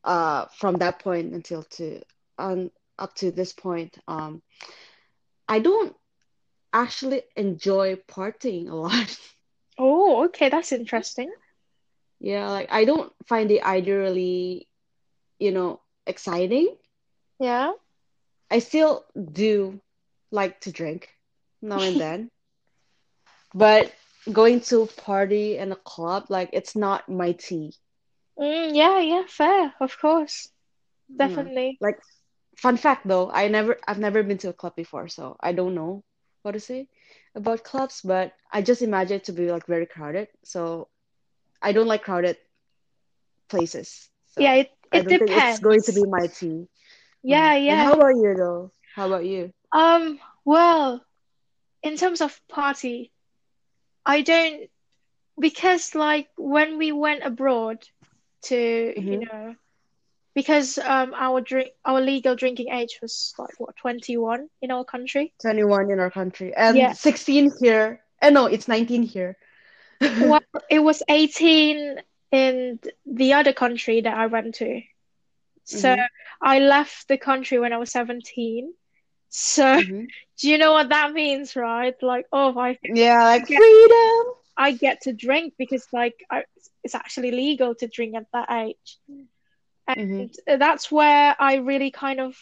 uh 0.05 0.47
from 0.59 0.77
that 0.79 0.99
point 1.01 1.33
until 1.33 1.63
to 1.65 2.01
um 2.39 2.71
up 2.99 3.15
to 3.17 3.31
this 3.33 3.53
point, 3.53 3.99
um, 4.09 4.43
I 5.49 5.61
don't 5.61 5.97
actually 6.73 7.23
enjoy 7.37 7.97
partying 7.97 8.69
a 8.69 8.75
lot. 8.75 9.19
Oh, 9.79 10.25
okay, 10.27 10.49
that's 10.49 10.73
interesting. 10.73 11.33
Yeah, 12.21 12.49
like 12.51 12.69
I 12.71 12.85
don't 12.85 13.13
find 13.27 13.51
it 13.51 13.61
either 13.65 13.99
really, 13.99 14.69
you 15.39 15.53
know, 15.53 15.81
exciting. 16.07 16.77
Yeah. 17.39 17.73
I 18.51 18.59
still 18.59 19.05
do 19.33 19.81
like 20.31 20.61
to 20.61 20.73
drink 20.73 21.17
now 21.61 21.83
and 21.83 21.99
then, 22.01 22.31
but 23.55 23.93
going 24.33 24.61
to 24.61 24.87
party 24.87 25.57
in 25.57 25.73
a 25.73 25.77
club, 25.77 26.27
like 26.29 26.51
it's 26.53 26.77
not 26.77 27.09
my 27.09 27.33
tea. 27.33 27.75
Mm, 28.39 28.75
yeah, 28.75 28.99
yeah, 29.01 29.25
fair, 29.27 29.75
of 29.81 29.99
course. 29.99 30.49
Yeah. 31.09 31.19
Definitely. 31.19 31.81
Like 31.81 31.99
fun 32.57 32.77
fact 32.77 33.07
though, 33.07 33.31
I 33.31 33.49
never 33.49 33.79
I've 33.87 33.99
never 33.99 34.23
been 34.23 34.39
to 34.39 34.51
a 34.51 34.53
club 34.53 34.75
before, 34.77 35.09
so 35.09 35.37
I 35.41 35.53
don't 35.53 35.75
know 35.75 36.05
what 36.43 36.53
to 36.53 36.61
say 36.61 36.89
about 37.35 37.65
clubs, 37.65 38.03
but 38.03 38.33
I 38.53 38.63
just 38.63 38.83
imagine 38.83 39.17
it 39.17 39.25
to 39.25 39.33
be 39.33 39.51
like 39.51 39.67
very 39.67 39.87
crowded. 39.87 40.29
So 40.45 40.89
I 41.63 41.73
don't 41.73 41.87
like 41.89 42.03
crowded 42.05 42.37
places. 43.49 44.11
Yeah, 44.39 44.55
So 44.55 44.55
it, 44.55 44.71
I 44.93 45.01
it 45.01 45.05
don't 45.05 45.19
think 45.19 45.37
it's 45.37 45.59
going 45.59 45.83
to 45.83 45.93
be 45.93 46.05
my 46.07 46.27
tea. 46.29 46.67
Yeah. 47.23 47.55
And 47.67 47.81
yeah. 47.81 47.83
how 47.83 47.95
about 47.95 48.17
you 48.17 48.35
though? 48.37 48.73
How 48.95 49.07
about 49.07 49.25
you? 49.25 49.53
Um, 49.73 50.21
well, 50.45 51.05
in 51.83 51.97
terms 51.97 52.21
of 52.21 52.41
party, 52.49 53.13
I 54.05 54.23
don't 54.23 54.71
because 55.39 55.95
like 55.95 56.29
when 56.37 56.79
we 56.79 56.93
went 56.93 57.25
abroad 57.25 57.85
to, 58.45 58.57
you 59.01 59.19
hmm 59.19 59.31
know, 59.31 59.57
because 60.35 60.79
um 60.79 61.15
our 61.15 61.41
drink 61.41 61.71
our 61.85 62.01
legal 62.01 62.35
drinking 62.37 62.69
age 62.73 62.99
was 63.03 63.35
like 63.39 63.59
what, 63.59 63.77
21 63.77 64.49
in 64.63 64.71
our 64.71 64.85
country. 64.85 65.35
21 65.41 65.91
in 65.91 65.99
our 66.01 66.11
country 66.11 66.53
Yeah. 66.67 66.95
and 66.95 66.95
16 66.95 67.53
here. 67.61 68.03
and 68.21 68.35
no, 68.35 68.47
it's 68.47 68.69
19 68.69 69.03
here. 69.03 69.37
Well, 70.19 70.41
it 70.71 70.81
was 70.81 71.03
18 71.09 72.01
in 72.31 72.79
the 73.07 73.33
other 73.35 73.53
country 73.53 74.01
that 74.03 74.15
I 74.17 74.27
went 74.27 74.57
to. 74.57 74.81
So 75.65 75.95
hmm 75.95 76.03
I 76.43 76.59
left 76.61 77.09
the 77.09 77.19
country 77.19 77.59
when 77.59 77.73
I 77.73 77.79
was 77.79 77.91
17. 77.93 78.75
So 79.29 79.81
hmm 79.81 80.05
do 80.41 80.49
you 80.51 80.59
know 80.59 80.73
what 80.73 80.91
that 80.91 81.13
means, 81.13 81.57
right? 81.57 81.95
Like, 82.03 82.27
oh, 82.33 82.59
I 82.59 82.79
Yeah, 82.83 83.25
like 83.25 83.47
get 83.47 83.63
freedom. 83.65 84.35
I 84.57 84.73
get 84.73 85.03
to 85.03 85.13
drink 85.13 85.55
because 85.59 85.87
like 85.93 86.15
I, 86.31 86.45
it's 86.85 86.95
actually 86.95 87.31
legal 87.33 87.75
to 87.77 87.87
drink 87.89 88.15
at 88.17 88.27
that 88.33 88.51
age. 88.51 88.99
Hmm 89.89 90.25
And 90.47 90.61
that's 90.61 90.91
where 90.91 91.35
I 91.39 91.57
really 91.57 91.91
kind 91.91 92.21
of 92.21 92.37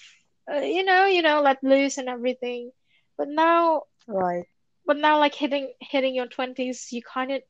uh, 0.52 0.58
you 0.60 0.84
know, 0.84 1.06
you 1.06 1.22
know, 1.22 1.42
let 1.42 1.62
loose 1.62 1.98
and 1.98 2.08
everything. 2.08 2.72
But 3.16 3.28
now 3.28 3.82
Right. 4.06 4.46
but 4.86 4.96
now 4.96 5.18
like 5.18 5.34
hitting 5.34 5.72
hitting 5.80 6.14
your 6.14 6.26
20s, 6.26 6.92
you 6.92 7.02
kind 7.02 7.32
of 7.32 7.42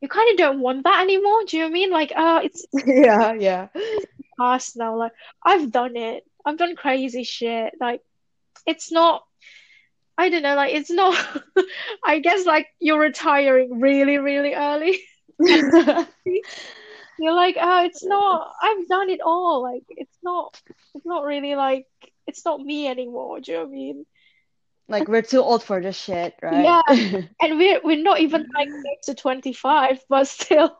you 0.00 0.08
kind 0.08 0.30
of 0.30 0.36
don't 0.36 0.60
want 0.60 0.84
that 0.84 1.02
anymore. 1.02 1.44
Do 1.46 1.56
you 1.56 1.62
know 1.62 1.68
what 1.68 1.72
I 1.72 1.74
mean? 1.74 1.90
Like, 1.90 2.12
oh, 2.16 2.40
it's 2.44 2.66
Yeah, 2.86 3.32
yeah. 3.34 3.68
past 4.38 4.76
now. 4.76 4.96
Like, 4.96 5.12
I've 5.44 5.70
done 5.70 5.96
it. 5.96 6.24
I've 6.44 6.58
done 6.58 6.76
crazy 6.76 7.24
shit. 7.24 7.74
Like, 7.80 8.00
it's 8.66 8.92
not, 8.92 9.24
I 10.18 10.28
don't 10.30 10.42
know, 10.42 10.54
like, 10.56 10.74
it's 10.74 10.90
not, 10.90 11.16
I 12.04 12.18
guess, 12.20 12.46
like, 12.46 12.66
you're 12.80 13.00
retiring 13.00 13.80
really, 13.80 14.18
really 14.18 14.54
early. 14.54 15.00
You're 17.18 17.34
like, 17.34 17.56
oh, 17.60 17.84
it's 17.84 18.04
not, 18.04 18.52
I've 18.62 18.88
done 18.88 19.08
it 19.10 19.20
all. 19.24 19.62
Like, 19.62 19.84
it's 19.88 20.16
not, 20.22 20.60
it's 20.94 21.06
not 21.06 21.24
really 21.24 21.54
like, 21.54 21.86
it's 22.26 22.44
not 22.44 22.60
me 22.60 22.88
anymore. 22.88 23.40
Do 23.40 23.52
you 23.52 23.58
know 23.58 23.64
what 23.64 23.70
I 23.70 23.72
mean? 23.72 24.06
Like 24.86 25.08
we're 25.08 25.22
too 25.22 25.40
old 25.40 25.62
for 25.62 25.80
this 25.80 25.96
shit, 25.96 26.34
right? 26.42 26.64
Yeah. 26.64 27.22
And 27.40 27.58
we're, 27.58 27.80
we're 27.82 28.02
not 28.02 28.20
even 28.20 28.46
like 28.54 28.68
close 28.68 29.04
to 29.06 29.14
25, 29.14 30.00
but 30.08 30.26
still, 30.28 30.78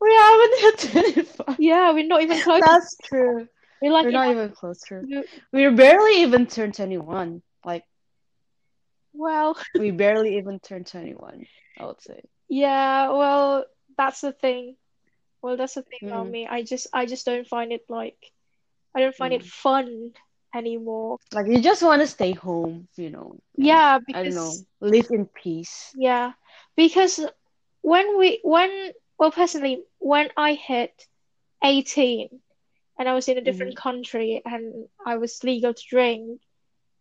We 0.00 0.14
haven't 0.14 0.58
hit 0.60 1.26
25. 1.36 1.56
yeah, 1.60 1.92
we're 1.92 2.06
not 2.06 2.22
even 2.22 2.40
close. 2.40 2.62
That's 2.64 2.96
true. 3.04 3.46
We're 3.80 3.92
like, 3.92 4.04
We're 4.04 4.10
not 4.12 4.30
even 4.30 4.50
close 4.50 4.80
to. 4.88 5.24
We 5.52 5.68
barely 5.70 6.22
even 6.22 6.46
turned 6.46 6.74
21. 6.74 7.42
Like 7.64 7.84
well, 9.12 9.56
we 9.78 9.90
barely 9.92 10.36
even 10.38 10.60
turned 10.60 10.86
21, 10.86 11.46
I 11.78 11.84
would 11.86 12.00
say. 12.02 12.20
yeah, 12.48 13.10
well, 13.10 13.64
that's 13.96 14.20
the 14.20 14.32
thing. 14.32 14.76
Well, 15.42 15.56
that's 15.56 15.74
the 15.74 15.82
thing 15.82 16.00
about 16.08 16.28
Mm, 16.28 16.32
me. 16.32 16.46
I 16.46 16.62
just 16.62 16.86
I 16.92 17.06
just 17.06 17.26
don't 17.26 17.46
find 17.46 17.72
it 17.72 17.84
like 17.88 18.32
I 18.94 19.00
don't 19.00 19.14
find 19.14 19.32
it 19.34 19.42
mm. 19.42 19.46
fun 19.46 20.12
anymore. 20.54 21.18
Like 21.32 21.46
you 21.48 21.60
just 21.60 21.82
want 21.82 22.00
to 22.02 22.06
stay 22.06 22.32
home, 22.32 22.88
you 22.96 23.10
know, 23.10 23.38
Yeah, 23.56 23.98
I 24.12 24.22
don't 24.22 24.34
know, 24.34 24.58
because 24.58 24.64
live 24.80 25.10
in 25.10 25.26
peace. 25.26 25.94
yeah, 25.94 26.32
because 26.76 27.20
when 27.82 28.18
we 28.18 28.40
when 28.42 28.92
well 29.18 29.30
personally 29.32 29.82
when 29.98 30.28
I 30.36 30.54
hit 30.54 31.06
18 31.64 32.28
and 32.98 33.08
I 33.08 33.14
was 33.14 33.28
in 33.28 33.38
a 33.38 33.42
different 33.44 33.76
country 33.76 34.42
and 34.44 34.88
I 35.06 35.16
was 35.16 35.42
legal 35.44 35.74
to 35.74 35.82
drink 35.88 36.40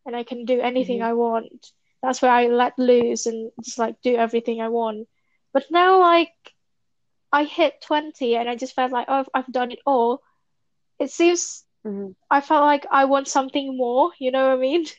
and 0.05 0.15
I 0.15 0.23
can 0.23 0.45
do 0.45 0.59
anything 0.61 1.01
hmm 1.01 1.03
I 1.03 1.13
want, 1.13 1.71
that's 2.01 2.21
where 2.21 2.31
I 2.31 2.47
let 2.47 2.77
loose 2.79 3.25
and 3.25 3.51
just 3.63 3.77
like 3.79 4.01
do 4.01 4.15
everything 4.15 4.61
I 4.61 4.69
want. 4.69 5.07
But 5.53 5.65
now 5.71 5.99
like 5.99 6.33
I 7.35 7.43
hit 7.45 7.81
20 7.81 8.35
and 8.37 8.49
I 8.49 8.55
just 8.55 8.75
felt 8.75 8.91
like 8.91 9.07
oh 9.09 9.25
I've, 9.35 9.51
done 9.51 9.71
it 9.71 9.79
all. 9.85 10.21
It 10.99 11.11
seems 11.11 11.65
hmm 11.83 12.11
I 12.29 12.41
felt 12.41 12.63
like 12.63 12.85
I 12.91 13.05
want 13.05 13.27
something 13.27 13.77
more, 13.77 14.11
you 14.19 14.31
know 14.31 14.47
what 14.49 14.57
I 14.57 14.61
mean? 14.61 14.85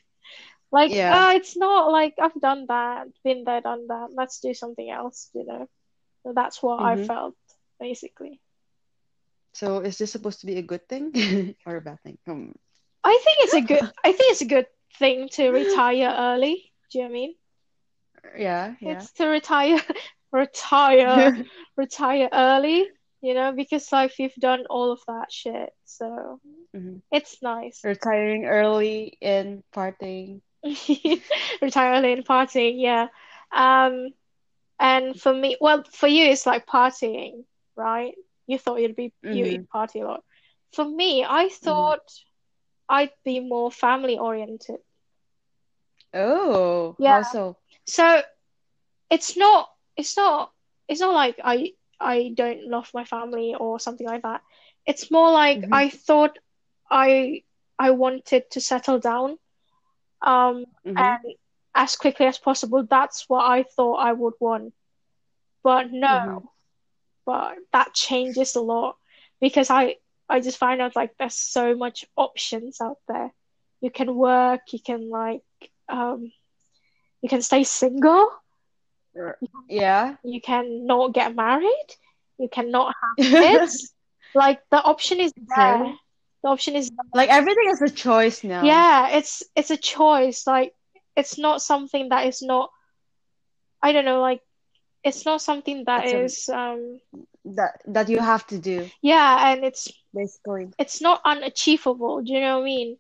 Like, 0.73 0.93
Yeah. 0.93 1.13
uh, 1.13 1.33
it's 1.37 1.57
not 1.57 1.91
like 1.93 2.15
I've 2.21 2.35
done 2.41 2.67
that, 2.69 3.09
been 3.25 3.45
there, 3.45 3.61
done 3.61 3.87
that. 3.89 4.09
Let's 4.15 4.41
do 4.41 4.55
something 4.55 4.91
else, 4.91 5.31
you 5.35 5.45
know? 5.47 5.69
So 6.25 6.33
that's 6.35 6.63
what 6.63 6.83
I 6.83 6.97
hmm 6.97 7.09
felt, 7.09 7.37
basically. 7.81 8.41
So 9.55 9.81
is 9.81 9.99
this 9.99 10.13
supposed 10.13 10.41
to 10.41 10.47
be 10.47 10.57
a 10.59 10.63
good 10.63 10.89
thing 10.89 11.13
or 11.67 11.77
a 11.77 11.81
bad 11.83 12.03
thing? 12.03 12.19
Um, 12.29 12.55
I 13.05 13.19
think 13.25 13.39
it's 13.41 13.55
a 13.55 13.63
good, 13.63 13.85
I 14.05 14.13
think 14.13 14.33
it's 14.33 14.43
a 14.43 14.47
good 14.47 14.67
thing 14.99 15.29
to 15.31 15.51
retire 15.51 16.15
early. 16.17 16.73
Do 16.91 16.99
you 16.99 17.05
know 17.05 17.11
what 17.11 17.17
I 17.17 17.21
mean? 17.21 17.37
yeah, 18.39 18.75
yeah. 18.81 19.07
It's 19.07 19.13
to 19.15 19.27
retire, 19.27 19.81
retire, 20.33 21.33
retire 21.77 22.29
early, 22.33 22.87
you 23.21 23.35
know, 23.35 23.53
because 23.53 23.91
like 23.93 24.19
you've 24.19 24.35
done 24.35 24.65
all 24.71 24.93
of 24.93 25.01
that 25.07 25.33
shit. 25.33 25.71
So 25.85 26.41
hmm 26.73 26.99
it's 27.11 27.43
nice. 27.43 27.87
Retiring 27.87 28.45
early 28.47 29.17
and 29.23 29.63
partying. 29.73 30.43
Retire 31.63 31.95
early 31.95 32.13
and 32.13 32.25
partying, 32.27 32.75
yeah. 32.81 33.09
Um, 33.53 34.11
And 34.81 35.17
for 35.17 35.33
me, 35.35 35.57
well, 35.61 35.85
for 35.93 36.07
you, 36.09 36.25
it's 36.27 36.47
like 36.47 36.67
partying, 36.67 37.45
right? 37.77 38.15
You 38.47 38.59
thought 38.59 38.81
you'd 38.81 38.97
be 38.97 39.13
you 39.31 39.45
hmm 39.45 39.47
you'd 39.47 39.69
party 39.69 40.01
a 40.01 40.07
lot. 40.07 40.25
For 40.75 40.85
me, 40.85 41.25
I 41.25 41.49
hmm 41.63 41.91
thought 41.91 42.07
I'd 42.89 43.13
be 43.25 43.41
more 43.41 43.71
family 43.71 44.19
oriented. 44.19 44.81
Oh, 46.15 46.97
Yeah. 46.99 47.23
so? 47.23 47.57
So 47.87 48.23
it's 49.11 49.37
not 49.37 49.69
it's 49.97 50.17
not 50.17 50.53
it's 50.89 51.01
not 51.01 51.15
like 51.15 51.37
I 51.43 51.73
I 52.01 52.33
don't 52.35 52.69
love 52.69 52.91
my 52.95 53.05
family 53.05 53.55
or 53.59 53.79
something 53.81 54.07
like 54.07 54.23
that. 54.23 54.43
It's 54.87 55.11
more 55.11 55.31
like 55.33 55.63
hmm 55.63 55.73
I 55.73 55.89
thought 55.91 56.39
I 56.91 57.43
I 57.79 57.91
wanted 57.91 58.51
to 58.51 58.61
settle 58.61 58.99
down 58.99 59.39
um 60.23 60.65
hmm 60.85 60.97
and 60.97 61.19
as 61.75 61.97
quickly 61.97 62.27
as 62.27 62.39
possible. 62.39 62.85
That's 62.89 63.29
what 63.29 63.45
I 63.45 63.65
thought 63.65 63.97
I 63.97 64.13
would 64.13 64.35
want. 64.41 64.73
But 65.63 65.91
no. 65.93 66.53
but 67.25 67.57
that 67.73 67.95
changes 67.95 68.55
a 68.57 68.61
lot 68.61 68.97
because 69.41 69.71
I 69.71 69.97
I 70.29 70.41
just 70.41 70.59
find 70.59 70.81
out 70.81 70.97
like 70.97 71.17
there's 71.19 71.35
so 71.35 71.75
much 71.77 72.05
options 72.17 72.81
out 72.81 72.99
there. 73.09 73.33
You 73.81 73.91
can 73.91 74.15
work, 74.17 74.61
you 74.73 74.81
can 74.85 75.09
like 75.11 75.43
um 75.89 76.33
you 77.23 77.29
can 77.29 77.43
stay 77.43 77.65
single, 77.65 78.31
Yeah. 79.69 80.17
you 80.25 80.41
cannot 80.41 81.13
get 81.15 81.35
married, 81.35 81.89
you 82.39 82.49
cannot 82.49 82.95
have 83.01 83.17
kids. 83.41 83.93
Like 84.35 84.61
the 84.71 84.83
option 84.83 85.21
is 85.21 85.33
there. 85.57 85.95
The 86.43 86.49
option 86.51 86.77
is 86.77 86.91
there. 86.91 87.05
Like 87.15 87.31
everything 87.31 87.69
is 87.71 87.81
a 87.81 87.89
choice 87.89 88.45
now. 88.45 88.65
Yeah, 88.67 89.09
it's 89.17 89.43
it's 89.57 89.71
a 89.71 89.77
choice. 89.79 90.47
Like 90.47 90.75
it's 91.17 91.39
not 91.39 91.63
something 91.63 92.11
that 92.11 92.27
is 92.27 92.43
not 92.43 92.71
I 93.83 93.93
don't 93.93 94.05
know, 94.05 94.21
like 94.21 94.43
it's 95.05 95.25
not 95.25 95.41
something 95.41 95.85
that 95.87 96.05
It's 96.07 96.49
a 96.49 96.57
um 96.57 97.01
that 97.57 97.81
that 97.87 98.09
you 98.09 98.19
have 98.19 98.47
to 98.49 98.59
do, 98.59 98.91
yeah, 99.03 99.53
and 99.53 99.65
it's 99.65 99.89
basically. 100.15 100.69
it's 100.79 101.01
not 101.01 101.21
unachievable. 101.25 102.23
Do 102.23 102.33
you 102.33 102.41
know 102.41 102.57
what 102.59 102.63
I 102.63 102.67
mean? 102.67 102.97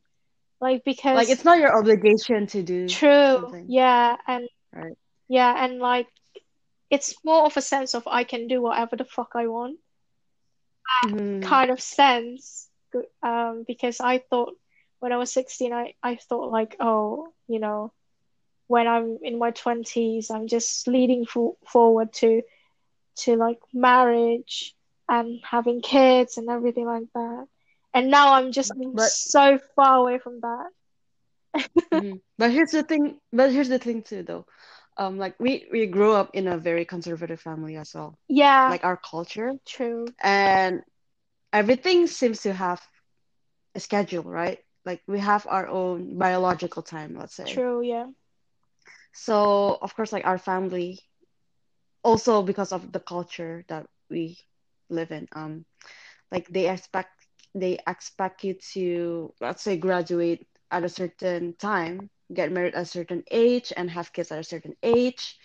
Like 0.61 0.85
because 0.85 1.16
Like 1.16 1.29
it's 1.29 1.44
not 1.44 1.59
your 1.59 1.76
obligation 1.76 2.46
to 2.48 2.62
do 2.62 2.88
true, 2.88 3.35
something, 3.35 3.66
yeah, 3.68 4.16
and 4.26 4.48
right? 4.72 4.96
Yeah, 5.29 5.65
and 5.65 5.79
like 5.81 6.09
it's 6.91 7.15
more 7.25 7.45
of 7.47 7.57
a 7.57 7.62
sense 7.62 7.95
of 7.95 8.07
I 8.07 8.25
can 8.25 8.47
do 8.49 8.61
whatever 8.62 8.97
the 8.97 9.05
fuck 9.05 9.33
I 9.35 9.47
want 9.47 9.79
hmm 11.03 11.41
kind 11.41 11.71
of 11.71 11.81
sense. 11.81 12.69
Um, 13.23 13.65
because 13.67 14.01
I 14.01 14.19
thought 14.19 14.55
when 15.01 15.12
I 15.12 15.17
was 15.19 15.33
16, 15.33 15.73
I, 15.73 15.95
I 16.03 16.17
thought 16.17 16.51
like, 16.51 16.77
oh, 16.81 17.29
you 17.49 17.59
know, 17.61 17.93
when 18.67 18.87
I'm 18.87 19.19
in 19.23 19.39
my 19.39 19.51
20s, 19.51 20.31
I'm 20.31 20.47
just 20.49 20.87
leading 20.89 21.25
for, 21.27 21.55
forward 21.67 22.12
to 22.15 22.43
to 23.17 23.37
like 23.37 23.59
marriage 23.73 24.75
and 25.09 25.41
having 25.45 25.81
kids 25.81 26.37
and 26.39 26.49
everything 26.49 26.87
like 26.87 27.05
that. 27.15 27.47
And 27.95 28.11
now 28.11 28.35
I'm 28.35 28.53
just 28.53 28.73
But 28.93 29.15
so 29.25 29.59
far 29.77 29.99
away 29.99 30.19
from 30.19 30.41
that. 30.41 31.65
mhm. 31.93 32.21
But 32.39 32.51
here's 32.53 32.73
the 32.73 32.83
thing. 32.83 33.21
But 33.33 33.53
here's 33.53 33.69
the 33.69 33.79
thing 33.79 34.03
too, 34.03 34.23
though. 34.23 34.47
Um, 34.99 35.19
like 35.19 35.39
we 35.39 35.67
we 35.73 35.87
grew 35.87 36.13
up 36.13 36.31
in 36.35 36.47
a 36.49 36.57
very 36.59 36.85
conservative 36.85 37.41
family 37.41 37.77
as 37.77 37.93
well, 37.95 38.19
Yeah, 38.29 38.75
like 38.75 38.85
our 38.85 38.97
culture, 38.97 39.53
true, 39.67 40.15
and 40.23 40.83
everything 41.53 42.07
seems 42.07 42.43
to 42.43 42.53
have 42.53 42.81
a 43.75 43.81
schedule, 43.81 44.25
right? 44.25 44.59
Like 44.85 45.03
we 45.07 45.19
have 45.21 45.47
our 45.49 45.67
own 45.69 46.19
biological 46.19 46.83
time, 46.83 47.17
let's 47.19 47.35
say. 47.37 47.63
true, 47.63 47.81
yeah. 47.83 48.07
So 49.13 49.79
of 49.83 49.95
course, 49.95 50.13
like 50.13 50.27
our 50.27 50.39
family, 50.39 51.01
also 52.03 52.43
because 52.43 52.73
of 52.73 52.93
the 52.93 53.01
culture 53.01 53.65
that 53.69 53.87
we 54.11 54.39
live 54.89 55.11
in, 55.11 55.27
um, 55.33 55.65
like 56.31 56.47
they 56.49 56.69
expect 56.69 57.11
they 57.55 57.79
expect 57.87 58.45
you 58.45 58.55
to, 58.73 59.33
let's 59.41 59.63
say, 59.63 59.77
graduate 59.77 60.47
at 60.71 60.85
a 60.85 60.89
certain 60.89 61.55
time, 61.59 62.11
get 62.33 62.53
married 62.53 62.75
at 62.75 62.83
a 62.83 62.87
certain 62.87 63.25
age, 63.31 63.73
and 63.77 63.91
have 63.91 64.12
kids 64.12 64.31
at 64.33 64.39
a 64.39 64.45
certain 64.45 64.75
age, 64.83 65.37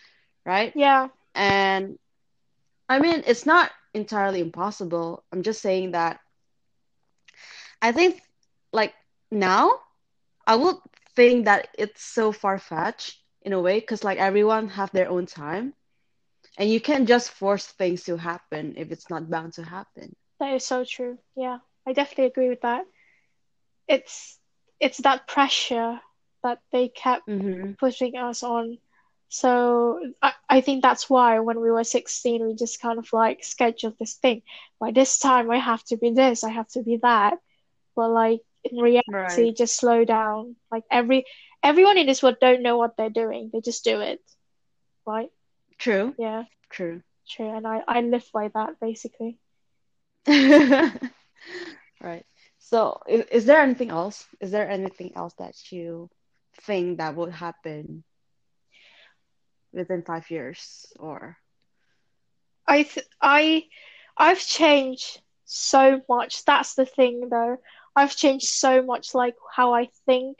right? 0.45 0.75
Yeah, 0.75 1.09
And 1.35 1.97
I 2.89 2.99
mean, 2.99 3.23
it's 3.27 3.45
not 3.45 3.71
entirely 3.93 4.39
impossible. 4.41 5.23
I'm 5.31 5.43
just 5.43 5.61
saying 5.61 5.91
that 5.91 6.19
I 7.81 7.91
think 7.91 8.21
like 8.71 8.93
now 9.31 9.71
I 10.47 10.55
would 10.55 10.77
think 11.15 11.45
that 11.45 11.67
it's 11.77 12.03
so 12.03 12.31
far-fetched 12.31 13.21
in 13.41 13.53
a 13.53 13.61
way 13.61 13.79
because 13.79 14.03
like 14.03 14.17
everyone 14.17 14.69
have 14.69 14.91
their 14.91 15.09
own 15.09 15.25
time 15.25 15.73
and 16.57 16.69
you 16.69 16.79
can't 16.81 17.07
just 17.07 17.29
force 17.31 17.67
things 17.67 18.03
to 18.05 18.17
happen 18.17 18.73
if 18.77 18.91
it's 18.91 19.09
not 19.09 19.29
bound 19.29 19.53
to 19.53 19.63
happen. 19.63 20.15
that 20.39 20.53
is 20.53 20.65
so 20.65 20.83
true. 20.83 21.17
Yeah, 21.35 21.59
I 21.87 21.93
definitely 21.93 22.25
agree 22.25 22.49
with 22.49 22.61
that. 22.61 22.85
It's 23.87 24.39
it's 24.79 24.97
that 24.99 25.27
pressure 25.27 26.01
that 26.43 26.59
they 26.71 26.89
kept 26.89 27.23
Mm-hmm. 27.27 27.71
putting 27.79 28.15
us 28.17 28.43
on. 28.43 28.77
So 29.29 29.99
I, 30.21 30.33
I 30.49 30.61
think 30.61 30.81
that's 30.81 31.09
why 31.09 31.39
when 31.39 31.59
we 31.61 31.71
were 31.71 31.83
16, 31.83 32.45
we 32.45 32.55
just 32.55 32.81
kind 32.81 32.99
of 32.99 33.07
like 33.13 33.43
scheduled 33.43 33.97
this 33.99 34.15
thing. 34.15 34.41
By 34.79 34.91
this 34.91 35.19
time, 35.19 35.49
I 35.51 35.57
have 35.57 35.83
to 35.85 35.97
be 35.97 36.11
this, 36.11 36.43
I 36.43 36.49
have 36.51 36.67
to 36.69 36.83
be 36.83 36.97
that. 37.01 37.37
But 37.95 38.09
like 38.11 38.41
in 38.63 38.77
Right. 39.07 39.31
reality, 39.31 39.53
just 39.53 39.75
slow 39.77 40.03
down. 40.05 40.55
Like 40.71 40.83
every 40.91 41.25
everyone 41.63 41.97
in 41.97 42.07
this 42.07 42.21
world 42.23 42.37
don't 42.41 42.63
know 42.63 42.77
what 42.77 42.95
they're 42.97 43.09
doing. 43.09 43.49
They 43.53 43.61
just 43.61 43.83
do 43.83 43.99
it, 44.01 44.19
right? 45.05 45.29
True. 45.77 46.15
Yeah, 46.17 46.43
True. 46.69 47.01
true. 47.27 47.49
And 47.55 47.67
I 47.67 47.81
I 47.87 48.01
live 48.01 48.29
by 48.33 48.49
that 48.49 48.79
basically. 48.79 49.39
Right. 52.01 52.25
So, 52.59 52.99
is, 53.07 53.25
is 53.31 53.45
there 53.45 53.61
anything 53.61 53.89
else? 53.89 54.27
Is 54.41 54.51
there 54.51 54.69
anything 54.69 55.11
else 55.15 55.33
that 55.35 55.71
you 55.71 56.09
think 56.53 56.97
that 56.97 57.15
would 57.15 57.31
happen 57.31 58.03
within 59.73 60.03
five 60.03 60.29
years 60.29 60.93
or? 60.99 61.37
I 62.67 62.83
th 62.83 63.05
I 63.21 63.67
I've 64.17 64.39
changed 64.39 65.21
so 65.45 66.01
much. 66.09 66.43
That's 66.45 66.75
the 66.75 66.85
thing 66.85 67.29
though. 67.29 67.57
I've 67.95 68.15
changed 68.15 68.47
so 68.47 68.81
much 68.81 69.13
like 69.13 69.35
how 69.55 69.73
I 69.73 69.87
think, 70.05 70.37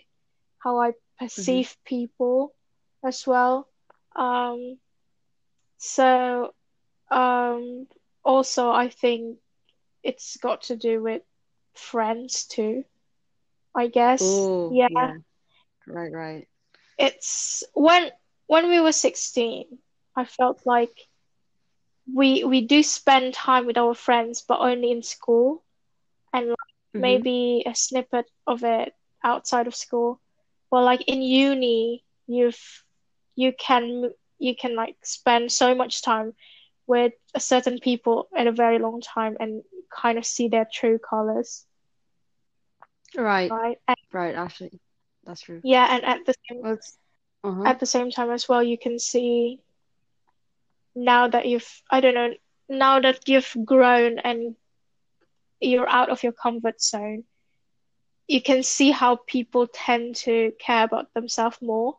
how 0.60 0.80
I 0.82 0.93
perceive 1.19 1.76
people 1.86 2.56
as 3.04 3.26
well. 3.28 3.67
Um 4.15 4.80
so 5.78 6.54
um 7.10 7.88
also 8.24 8.69
I 8.71 8.89
think 8.89 9.39
it's 10.04 10.38
got 10.38 10.63
to 10.63 10.76
do 10.76 11.02
with 11.02 11.24
friends 11.74 12.45
too, 12.45 12.84
I 13.76 13.88
guess. 13.88 14.52
Oh, 14.60 14.82
Yeah. 14.88 14.88
yeah. 14.88 15.17
Right, 15.87 16.11
right. 16.11 16.47
It's 16.97 17.63
when 17.73 18.11
when 18.47 18.69
we 18.69 18.79
were 18.79 18.91
16, 18.91 19.79
I 20.15 20.25
felt 20.25 20.65
like 20.65 21.07
we 22.13 22.43
we 22.43 22.61
do 22.65 22.83
spend 22.83 23.33
time 23.33 23.65
with 23.65 23.77
our 23.77 23.93
friends, 23.93 24.41
but 24.47 24.59
only 24.59 24.91
in 24.91 25.01
school. 25.03 25.63
and 26.33 26.55
hmm 26.93 26.97
maybe 26.97 27.63
a 27.65 27.73
snippet 27.75 28.25
of 28.47 28.63
it 28.63 28.93
outside 29.23 29.67
of 29.67 29.75
school. 29.75 30.19
Well, 30.71 30.83
like 30.83 31.01
in 31.07 31.21
uni, 31.21 32.03
you've 32.27 32.83
you 33.35 33.53
can 33.53 34.11
you 34.39 34.55
can 34.55 34.75
like 34.75 34.95
spend 35.03 35.51
so 35.51 35.73
much 35.75 36.01
time 36.01 36.33
with 36.87 37.13
a 37.35 37.39
certain 37.39 37.79
people 37.79 38.27
at 38.37 38.47
a 38.47 38.51
very 38.63 38.79
long 38.79 39.01
time 39.01 39.35
and 39.39 39.63
kind 40.01 40.17
of 40.17 40.25
see 40.25 40.47
their 40.49 40.67
true 40.71 40.99
colors, 40.99 41.65
Right, 43.17 43.49
right? 43.49 43.77
And 43.87 43.97
right. 44.11 44.35
Actually, 44.35 44.79
that's 45.25 45.41
true. 45.41 45.63
yeah, 45.63 45.88
and 45.95 46.03
at 46.05 46.25
the 46.25 46.34
same 46.49 46.65
uh-huh. 47.43 47.65
at 47.65 47.79
the 47.79 47.86
same 47.86 48.12
time 48.12 48.29
as 48.31 48.47
well, 48.47 48.63
you 48.63 48.77
can 48.77 48.99
see 48.99 49.60
now 50.95 51.27
that 51.27 51.45
you've 51.47 51.81
I 51.91 51.99
don't 52.01 52.13
know 52.15 52.34
now 52.69 52.99
that 52.99 53.27
you've 53.27 53.55
grown 53.65 54.19
and 54.19 54.55
you're 55.62 55.89
out 55.89 56.10
of 56.10 56.23
your 56.23 56.34
comfort 56.34 56.81
zone, 56.81 57.23
you 58.27 58.41
can 58.41 58.63
see 58.63 58.91
how 58.91 59.15
people 59.27 59.67
tend 59.67 60.15
to 60.15 60.51
care 60.60 60.84
about 60.84 61.13
themselves 61.13 61.57
more 61.62 61.97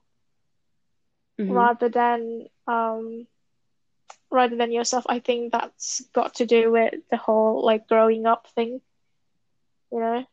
hmm 1.39 1.49
rather 1.49 1.89
than 1.89 2.47
um 2.67 3.27
rather 4.31 4.57
than 4.57 4.73
yourself. 4.73 5.05
I 5.09 5.21
think 5.21 5.53
that's 5.53 6.03
got 6.15 6.35
to 6.37 6.47
do 6.47 6.71
with 6.73 6.95
the 7.11 7.17
whole 7.17 7.65
like 7.65 7.87
growing 7.89 8.27
up 8.27 8.47
thing, 8.55 8.81
you 9.93 10.01
know. 10.01 10.25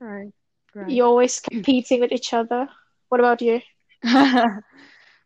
Right, 0.00 0.32
right. 0.76 1.02
You're 1.02 1.06
always 1.08 1.40
competing 1.40 2.00
with 2.00 2.12
each 2.12 2.32
other. 2.34 2.68
What 3.08 3.20
about 3.20 3.42
you? 3.42 3.60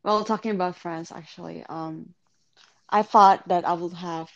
Well, 0.05 0.25
talking 0.25 0.53
about 0.53 0.77
friends, 0.77 1.13
actually, 1.13 1.65
um, 1.69 2.15
I 2.89 3.03
thought 3.03 3.49
that 3.49 3.65
I 3.67 3.75
would 3.75 3.95
have 3.95 4.31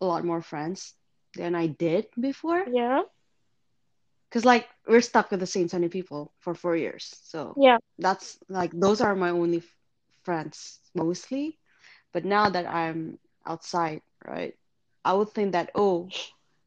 a 0.00 0.06
lot 0.06 0.24
more 0.24 0.42
friends 0.42 0.94
than 1.34 1.54
I 1.54 1.66
did 1.68 2.08
before. 2.20 2.66
Yeah, 2.66 3.02
Because, 4.30 4.44
like, 4.44 4.68
we're 4.86 5.00
stuck 5.02 5.30
with 5.30 5.40
the 5.40 5.46
same 5.46 5.68
20 5.68 5.88
people 5.88 6.32
for 6.40 6.54
four 6.54 6.76
years. 6.76 7.16
So 7.24 7.58
yeah, 7.58 7.78
that's 7.98 8.38
like, 8.48 8.72
those 8.72 9.00
are 9.00 9.14
my 9.16 9.30
only 9.30 9.58
f 9.58 9.76
friends 10.24 10.80
mostly. 10.94 11.58
But 12.12 12.24
now 12.24 12.48
that 12.50 12.66
I'm 12.66 13.18
outside, 13.46 14.02
right, 14.24 14.54
I 15.04 15.14
would 15.14 15.30
think 15.30 15.52
that, 15.52 15.70
oh, 15.74 16.12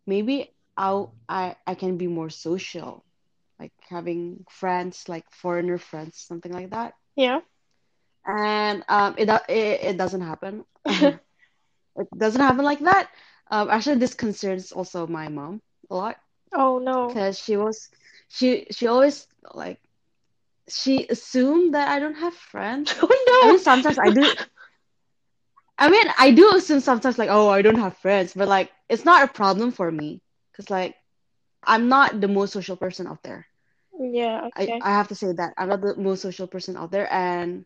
maybe 0.08 0.54
I'll, 0.78 1.16
I, 1.30 1.56
I 1.68 1.76
can 1.76 1.98
be 1.98 2.08
more 2.08 2.30
social, 2.30 3.06
like 3.60 3.74
having 3.90 4.46
friends, 4.50 5.08
like 5.10 5.26
foreigner 5.32 5.78
friends, 5.78 6.18
something 6.18 6.52
like 6.52 6.72
that. 6.72 6.94
yeah. 7.16 7.42
And 8.26 8.84
um, 8.90 9.16
it, 9.18 9.30
it, 9.50 9.82
it 9.84 9.98
doesn't 9.98 10.22
happen. 10.22 10.66
It 11.98 12.08
doesn't 12.18 12.42
happen 12.42 12.64
like 12.66 12.80
that. 12.80 13.10
Um, 13.50 13.70
actually, 13.70 13.98
this 13.98 14.14
concerns 14.16 14.72
also 14.72 15.08
my 15.08 15.28
mom 15.30 15.62
a 15.90 15.96
lot 15.96 16.18
Oh 16.54 16.80
no. 16.80 17.08
because 17.08 17.38
she 17.40 17.58
was, 17.58 17.90
she, 18.30 18.68
she 18.72 18.88
always 18.88 19.28
like, 19.54 19.80
she 20.70 21.08
assumed 21.10 21.74
that 21.76 21.90
I 21.90 22.00
don't 22.00 22.16
have 22.16 22.34
friends. 22.34 22.94
I 23.42 23.46
mean, 23.48 23.58
Oh 23.58 23.58
sometimes 23.60 23.98
I 24.00 24.10
do, 24.12 24.32
I 25.80 25.90
mean, 25.90 26.08
I 26.18 26.32
do 26.32 26.56
assume 26.56 26.80
sometimes 26.82 27.18
like, 27.18 27.30
oh, 27.30 27.50
I 27.50 27.62
don't 27.62 27.78
have 27.80 27.98
friends, 27.98 28.34
but 28.34 28.48
like 28.48 28.72
it's 28.90 29.06
not 29.06 29.24
a 29.24 29.34
problem 29.34 29.72
for 29.72 29.92
me 29.92 30.22
because 30.52 30.70
like 30.70 30.96
I'm 31.64 31.90
not 31.90 32.22
the 32.22 32.28
most 32.28 32.54
social 32.54 32.78
person 32.78 33.08
out 33.08 33.24
there. 33.24 33.48
Yeah, 34.00 34.48
I 34.56 34.70
okay. 34.70 34.82
I 34.82 34.92
have 34.92 35.08
to 35.10 35.16
say 35.16 35.32
that 35.34 35.54
I'm 35.58 35.70
not 35.70 35.82
the 35.82 35.96
most 35.98 36.22
social 36.22 36.48
person 36.48 36.78
out 36.78 36.92
there, 36.92 37.12
and 37.12 37.66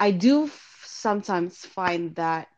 I 0.00 0.10
do 0.12 0.44
f 0.46 0.82
sometimes 0.86 1.64
find 1.64 2.14
that 2.16 2.48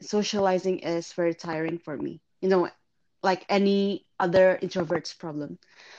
socializing 0.00 0.80
is 0.80 1.12
very 1.12 1.34
tiring 1.34 1.78
for 1.78 1.96
me. 1.96 2.20
You 2.40 2.48
know, 2.48 2.68
like 3.22 3.44
any 3.48 4.06
other 4.18 4.56
introvert's 4.56 5.14
problem. 5.14 5.58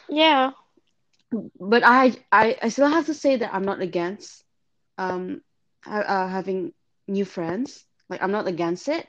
Yeah, 0.09 0.51
But 1.59 1.83
I 1.85 2.13
I 2.31 2.57
I 2.61 2.69
still 2.69 2.87
have 2.87 3.05
to 3.07 3.13
say 3.13 3.35
that 3.37 3.53
I'm 3.53 3.63
not 3.65 3.81
against 3.81 4.43
um 4.97 5.41
ha 5.83 5.99
uh, 5.99 6.27
having 6.27 6.73
new 7.07 7.25
friends. 7.25 7.85
Like 8.09 8.21
I'm 8.23 8.31
not 8.31 8.47
against 8.47 8.87
it. 8.87 9.07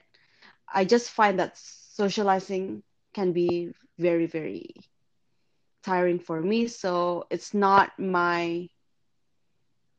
I 0.73 0.85
just 0.85 1.11
find 1.11 1.39
that 1.39 1.57
socializing 1.59 2.83
can 3.15 3.33
be 3.33 3.73
very, 3.99 4.27
very 4.27 4.75
tiring 5.89 6.19
for 6.21 6.41
me. 6.41 6.67
So 6.69 7.27
it's 7.31 7.55
not 7.55 7.99
my 7.99 8.69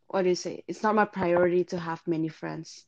what 0.07 0.23
do 0.23 0.29
you 0.29 0.35
say? 0.35 0.63
It's 0.67 0.83
not 0.83 0.95
my 0.95 1.05
priority 1.05 1.63
to 1.65 1.79
have 1.79 2.01
many 2.07 2.29
friends. 2.29 2.85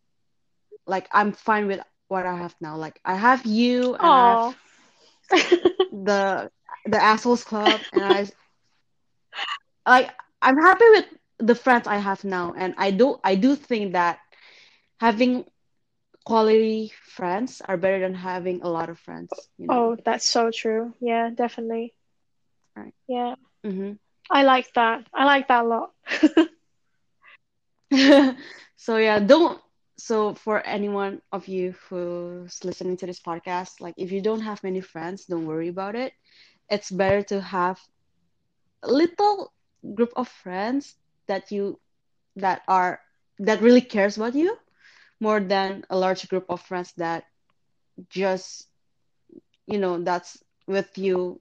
Like 0.87 1.07
I'm 1.11 1.31
fine 1.33 1.67
with 1.67 1.81
what 2.07 2.25
I 2.25 2.35
have 2.35 2.55
now. 2.61 2.77
Like 2.77 2.99
I 3.05 3.15
have 3.15 3.45
you 3.45 3.95
and 3.95 4.15
I 4.15 4.31
have 4.31 4.43
the 5.91 6.49
the 6.85 7.01
assholes 7.01 7.43
club 7.43 7.81
and 7.93 8.03
I 8.03 8.27
like 9.87 10.11
I'm 10.41 10.57
happy 10.57 10.85
with 10.91 11.05
the 11.39 11.55
friends 11.55 11.87
I 11.87 11.97
have 11.97 12.23
now 12.23 12.53
and 12.57 12.73
I 12.77 12.91
do 12.91 13.19
I 13.23 13.35
do 13.35 13.55
think 13.55 13.93
that 13.93 14.19
having 14.99 15.45
quality 16.25 16.91
friends 17.03 17.61
are 17.65 17.77
better 17.77 17.99
than 17.99 18.13
having 18.13 18.61
a 18.61 18.69
lot 18.69 18.89
of 18.89 18.99
friends, 18.99 19.49
you 19.57 19.67
know. 19.67 19.87
Oh, 19.87 19.95
that's 20.05 20.27
so 20.27 20.51
true. 20.51 20.93
Yeah, 21.01 21.29
definitely. 21.29 21.93
Right. 22.75 22.93
Yeah. 23.07 23.35
hmm 23.63 23.93
I 24.29 24.43
like 24.43 24.71
that. 24.73 25.07
I 25.13 25.25
like 25.25 25.47
that 25.47 25.65
a 25.65 25.67
lot. 25.67 25.91
So 28.75 28.97
yeah, 28.97 29.19
don't 29.19 29.61
so 29.97 30.33
for 30.33 30.59
anyone 30.65 31.21
of 31.31 31.47
you 31.47 31.73
who's 31.89 32.63
listening 32.63 32.97
to 32.97 33.05
this 33.05 33.19
podcast, 33.19 33.79
like 33.79 33.95
if 33.97 34.11
you 34.11 34.21
don't 34.21 34.41
have 34.41 34.63
many 34.63 34.81
friends, 34.81 35.25
don't 35.25 35.45
worry 35.45 35.67
about 35.67 35.95
it. 35.95 36.13
It's 36.69 36.91
better 36.91 37.21
to 37.23 37.41
have 37.41 37.79
a 38.83 38.91
little 38.91 39.53
group 39.95 40.11
of 40.15 40.27
friends 40.27 40.95
that 41.27 41.51
you 41.51 41.79
that 42.35 42.61
are 42.67 43.01
that 43.39 43.61
really 43.61 43.81
cares 43.81 44.17
about 44.17 44.35
you 44.35 44.57
more 45.19 45.39
than 45.39 45.85
a 45.89 45.97
large 45.97 46.27
group 46.29 46.45
of 46.49 46.61
friends 46.61 46.93
that 46.97 47.25
just 48.09 48.67
you 49.67 49.77
know 49.79 50.01
that's 50.03 50.43
with 50.67 50.97
you 50.97 51.39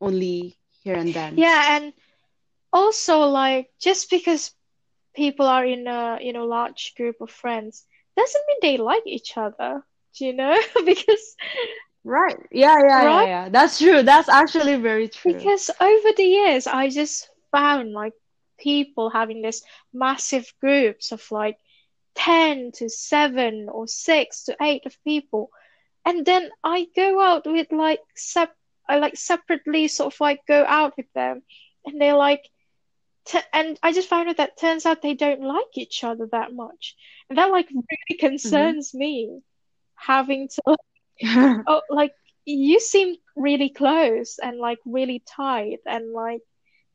only 0.00 0.56
here 0.82 0.94
and 0.94 1.12
then. 1.14 1.36
Yeah, 1.36 1.76
and 1.76 1.92
also 2.72 3.20
like 3.20 3.70
just 3.80 4.10
because 4.10 4.52
people 5.14 5.46
are 5.46 5.64
in 5.64 5.86
a, 5.86 6.18
you 6.20 6.32
know, 6.32 6.46
large 6.46 6.94
group 6.96 7.16
of 7.20 7.30
friends 7.30 7.86
doesn't 8.16 8.44
mean 8.48 8.58
they 8.62 8.82
like 8.82 9.06
each 9.06 9.36
other. 9.36 9.82
Do 10.16 10.26
you 10.26 10.32
know? 10.32 10.56
Because 10.84 11.36
Right. 12.04 12.38
Yeah, 12.50 12.76
yeah, 12.80 13.02
yeah, 13.02 13.04
right? 13.04 13.26
yeah. 13.26 13.48
That's 13.50 13.78
true. 13.78 14.02
That's 14.02 14.28
actually 14.28 14.76
very 14.76 15.08
true. 15.08 15.32
Because 15.34 15.70
over 15.80 16.08
the 16.16 16.24
years 16.24 16.66
I 16.66 16.88
just 16.88 17.28
found 17.52 17.92
like 17.92 18.14
people 18.58 19.10
having 19.10 19.42
this 19.42 19.62
massive 19.92 20.52
groups 20.60 21.12
of 21.12 21.22
like 21.30 21.58
10 22.14 22.72
to 22.76 22.88
7 22.88 23.68
or 23.70 23.86
6 23.86 24.44
to 24.44 24.56
8 24.60 24.86
of 24.86 24.96
people. 25.04 25.50
And 26.06 26.24
then 26.24 26.50
I 26.64 26.86
go 26.96 27.20
out 27.20 27.46
with 27.46 27.70
like 27.72 28.00
sep 28.16 28.54
I 28.88 28.98
like 28.98 29.16
separately 29.16 29.88
sort 29.88 30.14
of 30.14 30.20
like 30.20 30.40
go 30.46 30.64
out 30.66 30.96
with 30.96 31.12
them 31.14 31.42
and 31.86 32.00
they're 32.00 32.16
like 32.16 32.42
t 33.26 33.38
and 33.52 33.78
I 33.82 33.92
just 33.92 34.08
found 34.08 34.28
out 34.28 34.36
that 34.38 34.56
turns 34.58 34.86
out 34.86 35.02
they 35.02 35.14
don't 35.14 35.42
like 35.42 35.76
each 35.76 36.02
other 36.04 36.26
that 36.32 36.52
much. 36.52 36.96
And 37.28 37.38
that 37.38 37.50
like 37.50 37.68
really 37.70 38.18
hmm 38.42 38.70
concerns 38.70 38.94
me 38.94 39.40
having 39.96 40.48
to 40.48 40.76
oh 41.66 41.82
like 41.90 42.12
you 42.44 42.80
seem 42.80 43.16
really 43.36 43.68
close 43.70 44.38
and 44.42 44.58
like 44.58 44.78
really 44.86 45.22
tight 45.26 45.78
and 45.86 46.12
like 46.12 46.42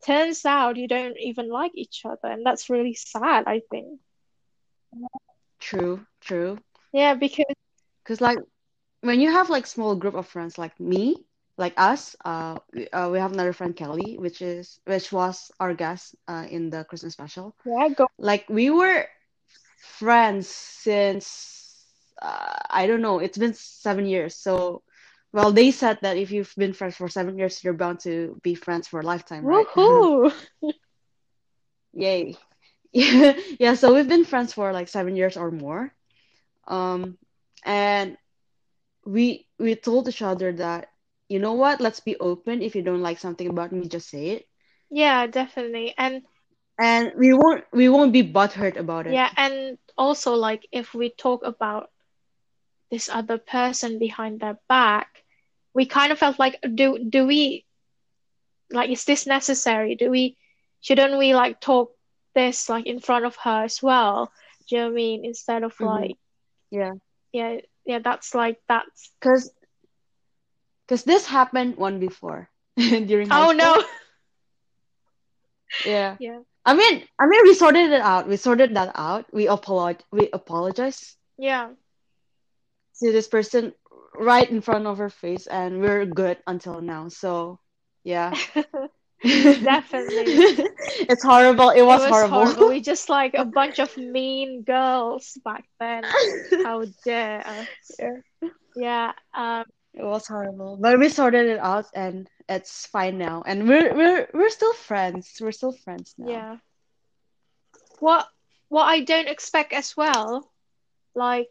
turns 0.06 0.46
out 0.46 0.78
you 0.78 0.88
don't 0.88 1.18
even 1.20 1.50
like 1.50 1.72
each 1.76 2.02
other 2.06 2.30
and 2.32 2.46
that's 2.46 2.70
really 2.70 2.94
sad, 2.94 3.44
I 3.48 3.62
think. 3.72 4.00
True, 5.60 6.06
true. 6.22 6.60
Yeah, 6.94 7.16
because 7.16 7.46
Because 8.04 8.22
like 8.22 8.40
when 9.02 9.20
you 9.20 9.32
have 9.32 9.50
like 9.50 9.66
small 9.68 9.96
group 9.96 10.16
of 10.16 10.28
friends 10.28 10.58
like 10.58 10.80
me, 10.80 11.26
like 11.58 11.74
us, 11.78 12.16
uh, 12.26 12.60
we, 12.74 12.88
uh, 12.90 13.10
we 13.10 13.20
have 13.20 13.32
another 13.34 13.54
friend 13.54 13.76
Kelly, 13.76 14.18
which 14.18 14.42
is 14.42 14.80
which 14.86 15.12
was 15.12 15.52
our 15.60 15.74
guest 15.74 16.16
uh, 16.28 16.46
in 16.50 16.70
the 16.70 16.84
Christmas 16.86 17.14
special. 17.14 17.56
yeah, 17.66 17.90
go 17.96 18.08
Like 18.18 18.46
we 18.50 18.70
were 18.70 19.06
friends 19.78 20.48
since 20.48 21.86
uh, 22.22 22.56
I 22.70 22.88
don't 22.88 23.02
know, 23.02 23.20
it's 23.20 23.38
been 23.38 23.54
seven 23.54 24.06
years. 24.06 24.36
So, 24.36 24.84
well, 25.34 25.52
they 25.52 25.72
said 25.72 26.00
that 26.02 26.18
if 26.18 26.32
you've 26.32 26.54
been 26.58 26.74
friends 26.74 26.96
for 26.98 27.08
seven 27.10 27.38
years, 27.38 27.64
you're 27.64 27.74
bound 27.74 28.00
to 28.02 28.40
be 28.44 28.56
friends 28.56 28.88
for 28.88 29.00
a 29.00 29.04
lifetime, 29.06 29.46
right? 29.46 29.68
woohoo. 29.76 30.32
Yay. 31.94 32.38
Yeah, 32.94 33.38
yeah, 33.60 33.74
so 33.76 33.94
we've 33.94 34.08
been 34.08 34.26
friends 34.26 34.54
for 34.54 34.74
like 34.74 34.88
seven 34.88 35.16
years 35.16 35.38
or 35.38 35.52
more. 35.52 35.94
Um, 36.68 37.18
and 37.66 38.18
we 39.06 39.48
we 39.60 39.76
told 39.76 40.08
each 40.08 40.22
other 40.22 40.54
that, 40.54 40.90
you 41.30 41.40
know 41.40 41.54
what, 41.54 41.80
let's 41.82 42.00
be 42.00 42.18
open. 42.20 42.62
If 42.62 42.76
you 42.76 42.82
don't 42.84 43.02
like 43.02 43.20
something 43.20 43.48
about 43.48 43.72
me, 43.72 43.88
just 43.88 44.10
say 44.10 44.28
it. 44.30 44.48
Yeah, 44.90 45.28
definitely. 45.28 45.94
And 45.98 46.24
And 46.80 47.12
we 47.18 47.34
won't 47.34 47.64
we 47.72 47.90
won't 47.90 48.12
be 48.14 48.24
butthurt 48.24 48.78
about 48.78 49.08
it. 49.08 49.22
yeah, 49.22 49.30
and 49.38 49.78
also 49.98 50.34
like 50.34 50.68
if 50.72 50.94
we 50.94 51.10
talk 51.10 51.44
about 51.46 51.90
this 52.92 53.10
other 53.10 53.38
person 53.38 54.00
behind 54.00 54.40
their 54.40 54.58
back, 54.68 55.24
we 55.74 55.86
kind 55.86 56.12
of 56.12 56.20
felt 56.20 56.40
like 56.40 56.60
do 56.76 56.98
do 57.10 57.26
we 57.26 57.66
like 58.72 58.90
is 58.90 59.06
this 59.06 59.26
necessary? 59.28 59.96
Do 59.96 60.10
we 60.10 60.38
shouldn't 60.82 61.18
we 61.18 61.34
like 61.34 61.60
talk 61.62 61.96
this 62.36 62.70
like 62.70 62.86
in 62.86 63.00
front 63.00 63.26
of 63.26 63.36
her 63.38 63.64
as 63.64 63.82
well? 63.82 64.32
Do 64.68 64.76
you 64.76 64.82
know 64.82 64.88
what 64.88 64.94
I 64.94 64.96
mean? 64.96 65.26
Instead 65.26 65.64
of 65.64 65.76
hmm 65.80 65.82
like 65.82 66.18
Yeah. 66.72 66.94
yeah, 67.34 67.58
yeah, 67.86 68.00
that's 68.04 68.34
like 68.34 68.58
that's 68.68 69.12
Cause, 69.22 69.52
cause 70.88 71.04
this 71.04 71.26
happened 71.26 71.78
one 71.78 72.00
before 72.00 72.50
during 72.78 73.28
oh 73.32 73.52
no. 73.52 73.84
Yeah. 75.86 76.18
Yeah. 76.20 76.40
I 76.66 76.74
mean, 76.76 77.04
I 77.20 77.26
mean, 77.28 77.42
we 77.44 77.54
sorted 77.56 77.92
it 77.92 78.02
out. 78.02 78.28
We 78.28 78.38
sorted 78.38 78.76
that 78.76 78.92
out. 78.96 79.26
We 79.34 79.48
apologize. 79.48 80.06
we 80.12 80.30
apologized 80.32 81.18
Yeah. 81.38 81.72
to 83.02 83.12
this 83.12 83.28
person 83.28 83.74
right 84.16 84.50
in 84.50 84.62
front 84.62 84.86
of 84.88 85.00
her 85.00 85.10
face, 85.10 85.48
and 85.48 85.82
we're 85.82 86.06
good 86.06 86.38
until 86.48 86.80
now. 86.80 87.10
So, 87.10 87.60
yeah. 88.04 88.32
Definitely. 89.24 90.68
It's 91.10 91.24
horrible. 91.24 91.70
It 91.72 91.80
It 91.80 91.86
was 91.86 92.02
was 92.02 92.10
horrible. 92.10 92.46
horrible. 92.46 92.70
We 92.70 92.82
just 92.82 93.10
like 93.10 93.34
a 93.34 93.44
bunch 93.46 93.80
of 93.80 93.96
mean 93.98 94.64
girls 94.64 95.38
back 95.44 95.66
then. 95.80 96.04
How 96.64 96.86
dare 97.04 97.46
us? 97.48 97.68
Yeah, 98.00 98.20
Yeah. 98.76 99.12
Um. 99.34 99.66
It 99.94 100.04
was 100.04 100.28
horrible. 100.28 100.78
But 100.80 101.00
we 101.00 101.10
sorted 101.10 101.48
it 101.48 101.60
out, 101.60 101.86
and 101.94 102.30
it's 102.50 102.86
fine 102.88 103.18
now. 103.18 103.44
And 103.46 103.68
we're 103.68 103.94
we're 103.94 104.28
we're 104.34 104.50
still 104.50 104.74
friends. 104.74 105.38
We're 105.42 105.52
still 105.52 105.72
friends 105.74 106.16
now. 106.18 106.30
Yeah. 106.30 106.58
What 108.00 108.28
what 108.70 108.84
I 108.86 109.02
don't 109.02 109.28
expect 109.28 109.74
as 109.74 109.96
well, 109.96 110.52
like 111.16 111.50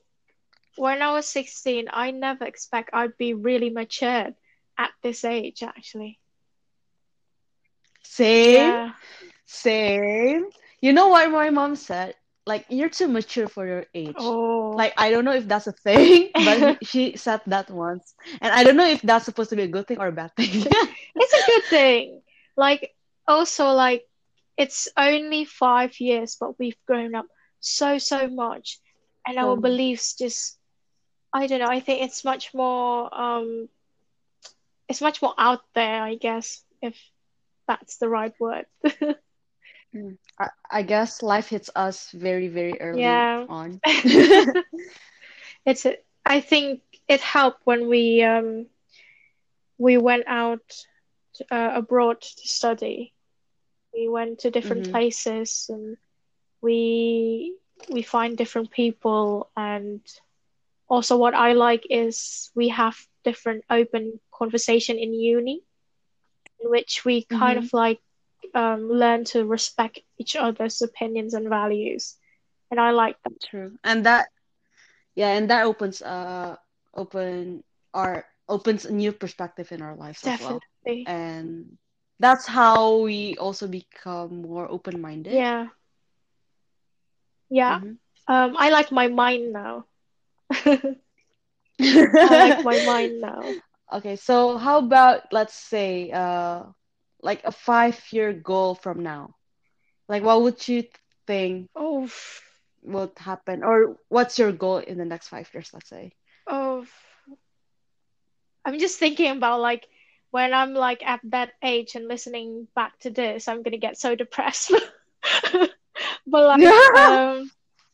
when 0.77 1.03
I 1.03 1.13
was 1.13 1.27
16, 1.29 1.89
I 1.93 2.11
never 2.11 2.45
expect 2.45 2.91
I'd 2.93 3.17
be 3.17 3.35
really 3.35 3.71
matured 3.71 4.35
at 4.79 4.93
this 5.03 5.25
age, 5.25 5.63
actually. 5.63 6.19
Same, 8.03 8.55
Yeah. 8.55 8.93
same. 9.47 10.47
You 10.81 10.93
know 10.93 11.09
what 11.09 11.31
my 11.31 11.51
mom 11.51 11.77
said? 11.77 12.15
Like, 12.47 12.67
you're 12.69 12.89
too 12.91 13.09
mature 13.09 13.49
for 13.49 13.67
your 13.67 13.87
age. 13.95 14.17
Oh. 14.19 14.71
Like, 14.77 14.95
I 14.97 15.11
don't 15.11 15.25
know 15.25 15.33
if 15.35 15.47
that's 15.49 15.67
a 15.67 15.73
thing, 15.73 16.31
but 16.45 16.77
she 16.83 17.17
said 17.17 17.41
that 17.47 17.71
once. 17.71 18.15
And 18.41 18.53
I 18.53 18.65
don't 18.65 18.77
know 18.77 18.87
if 18.89 19.03
that's 19.03 19.25
supposed 19.25 19.51
to 19.51 19.57
be 19.57 19.63
a 19.63 19.69
good 19.69 19.87
thing 19.87 19.99
or 19.99 20.09
a 20.09 20.13
bad 20.13 20.35
thing. 20.37 20.67
It's 21.17 21.35
a 21.35 21.47
good 21.47 21.65
thing. 21.65 22.23
Like 22.57 22.95
also 23.27 23.71
like 23.73 24.05
it's 24.57 24.89
only 24.97 25.45
five 25.45 25.99
years, 26.01 26.37
but 26.39 26.59
we've 26.59 26.77
grown 26.87 27.15
up 27.15 27.27
so, 27.61 27.99
so 27.99 28.29
much. 28.29 28.79
And 29.27 29.39
our 29.39 29.57
So, 29.57 29.57
beliefs 29.57 30.15
just 30.15 30.59
I 31.33 31.47
don't 31.47 31.61
know, 31.61 31.69
I 31.69 31.81
think 31.81 32.03
it's 32.03 32.25
much 32.25 32.55
more 32.55 33.13
um 33.15 33.69
it's 34.89 35.01
much 35.01 35.23
more 35.23 35.35
out 35.39 35.63
there, 35.75 36.03
I 36.03 36.15
guess, 36.17 36.63
if 36.83 36.97
that's 37.67 37.99
the 37.99 38.09
right 38.09 38.35
word. 38.41 38.67
mm, 39.95 40.17
I, 40.39 40.49
I 40.71 40.83
guess 40.83 41.23
life 41.23 41.49
hits 41.49 41.71
us 41.75 42.11
very, 42.13 42.49
very 42.49 42.81
early 42.81 43.29
Yeah. 43.31 43.47
on. 43.49 43.81
It's 45.67 45.85
a, 45.87 45.97
I 46.25 46.41
think 46.41 46.83
it 47.09 47.21
helped 47.21 47.61
when 47.67 47.89
we 47.89 48.23
um 48.23 48.67
we 49.79 49.97
went 49.99 50.25
out 50.27 50.85
uh, 51.51 51.71
abroad 51.75 52.21
to 52.21 52.49
study. 52.49 53.13
We 53.95 54.09
went 54.09 54.41
to 54.41 54.51
different 54.51 54.85
hmm 54.85 54.91
places 54.91 55.67
and 55.69 55.97
we 56.63 57.57
we 57.91 58.03
find 58.03 58.37
different 58.37 58.71
people 58.71 59.51
and 59.57 60.01
also 60.89 61.17
what 61.17 61.35
I 61.35 61.53
like 61.53 61.85
is 61.91 62.51
we 62.55 62.69
have 62.69 62.97
different 63.25 63.65
open 63.71 64.21
conversation 64.33 64.99
in 64.99 65.15
uni 65.15 65.63
in 66.61 66.71
which 66.71 67.05
we 67.05 67.25
kind 67.25 67.57
hmm 67.57 67.59
of 67.59 67.73
like 67.73 68.01
um, 68.55 68.89
learn 68.89 69.25
to 69.27 69.45
respect 69.47 70.01
each 70.19 70.37
other's 70.37 70.81
opinions 70.83 71.35
and 71.35 71.49
values. 71.49 72.17
And 72.71 72.81
I 72.81 72.91
like 72.91 73.17
that. 73.25 73.41
True. 73.51 73.79
And 73.85 74.05
that, 74.07 74.29
yeah, 75.15 75.37
and 75.37 75.51
that 75.51 75.65
opens 75.65 76.03
uh 76.03 76.57
open 76.95 77.63
our 77.95 78.25
opens 78.49 78.85
a 78.85 78.93
new 78.93 79.13
perspective 79.13 79.73
in 79.73 79.83
our 79.83 79.97
lives 79.97 80.25
as 80.25 80.39
well. 80.41 80.65
Definitely. 80.85 81.07
And 81.07 81.79
that's 82.19 82.47
how 82.47 82.99
we 82.99 83.37
also 83.39 83.67
become 83.69 84.43
more 84.43 84.69
open-minded. 84.71 85.33
Yeah. 85.33 85.69
Yeah. 87.51 87.81
Mhm. 87.81 87.99
Um, 88.29 88.55
I 88.59 88.71
like 88.71 88.91
my 88.93 89.09
mind 89.09 89.53
now. 89.53 89.87
I 90.51 92.37
like 92.37 92.63
my 92.63 92.79
mind 92.79 93.21
now. 93.21 93.57
Okay, 93.93 94.17
so 94.17 94.57
how 94.59 94.79
about 94.79 95.33
let's 95.33 95.55
say 95.55 96.11
uh 96.11 96.65
like 97.23 97.43
a 97.45 97.53
five-year 97.53 98.33
goal 98.35 98.75
from 98.75 99.03
now? 99.03 99.37
Like 100.09 100.23
what 100.23 100.43
would 100.43 100.67
you 100.69 100.85
think 101.27 101.71
Oh, 101.77 102.11
would 102.83 103.11
happen 103.19 103.63
or 103.65 103.97
what's 104.09 104.39
your 104.39 104.53
goal 104.53 104.79
in 104.79 104.99
the 104.99 105.05
next 105.05 105.29
five 105.29 105.49
years, 105.55 105.71
let's 105.73 105.89
say? 105.89 106.13
oh. 106.47 106.87
I'm 108.65 108.79
just 108.79 108.99
thinking 108.99 109.31
about 109.37 109.61
like 109.61 109.89
when 110.31 110.53
I'm 110.53 110.75
like 110.75 111.03
at 111.07 111.21
that 111.25 111.53
age 111.63 111.95
and 111.95 112.09
listening 112.09 112.69
back 112.75 112.99
to 113.01 113.11
this, 113.11 113.49
I'm 113.49 113.63
gonna 113.63 113.79
get 113.79 113.97
so 113.99 114.15
depressed. 114.15 114.73
But 116.27 116.47
like, 116.47 116.85
um, 116.95 117.51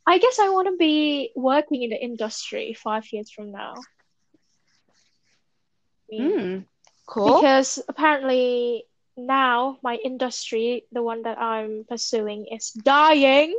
I 0.07 0.19
guess 0.19 0.39
I 0.39 0.49
want 0.51 0.69
to 0.69 0.77
be 0.77 1.33
working 1.37 1.83
in 1.83 1.91
the 1.91 2.03
industry 2.03 2.75
five 2.75 3.05
years 3.13 3.31
from 3.31 3.53
now. 3.53 3.87
Hmm, 6.17 6.61
cool. 7.07 7.45
Because 7.45 7.79
apparently 7.89 8.87
now 9.19 9.79
my 9.83 9.97
industry, 9.97 10.85
the 10.93 11.03
one 11.03 11.23
that 11.23 11.39
I'm 11.39 11.85
pursuing, 11.89 12.47
is 12.47 12.71
dying 12.71 13.59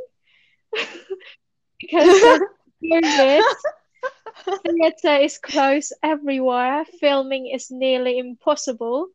because 1.80 2.24
of 2.24 2.41
COVID. 2.84 3.43
Theatre 4.65 5.17
is 5.17 5.38
closed 5.38 5.93
everywhere. 6.02 6.86
Filming 7.00 7.48
is 7.48 7.69
nearly 7.69 8.17
impossible. 8.17 9.08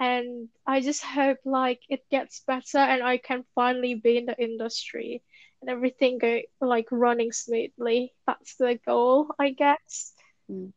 And 0.00 0.48
I 0.66 0.80
just 0.80 1.04
hope 1.04 1.38
like 1.44 1.80
it 1.88 2.02
gets 2.10 2.40
better 2.40 2.78
and 2.78 3.02
I 3.02 3.18
can 3.18 3.44
finally 3.54 3.94
be 3.94 4.18
in 4.18 4.26
the 4.26 4.42
industry 4.42 5.22
and 5.60 5.70
everything 5.70 6.18
go 6.18 6.40
like 6.60 6.88
running 6.90 7.32
smoothly. 7.32 8.12
That's 8.26 8.56
the 8.56 8.78
goal, 8.84 9.28
I 9.38 9.50
guess. 9.50 10.12
Mm. 10.50 10.72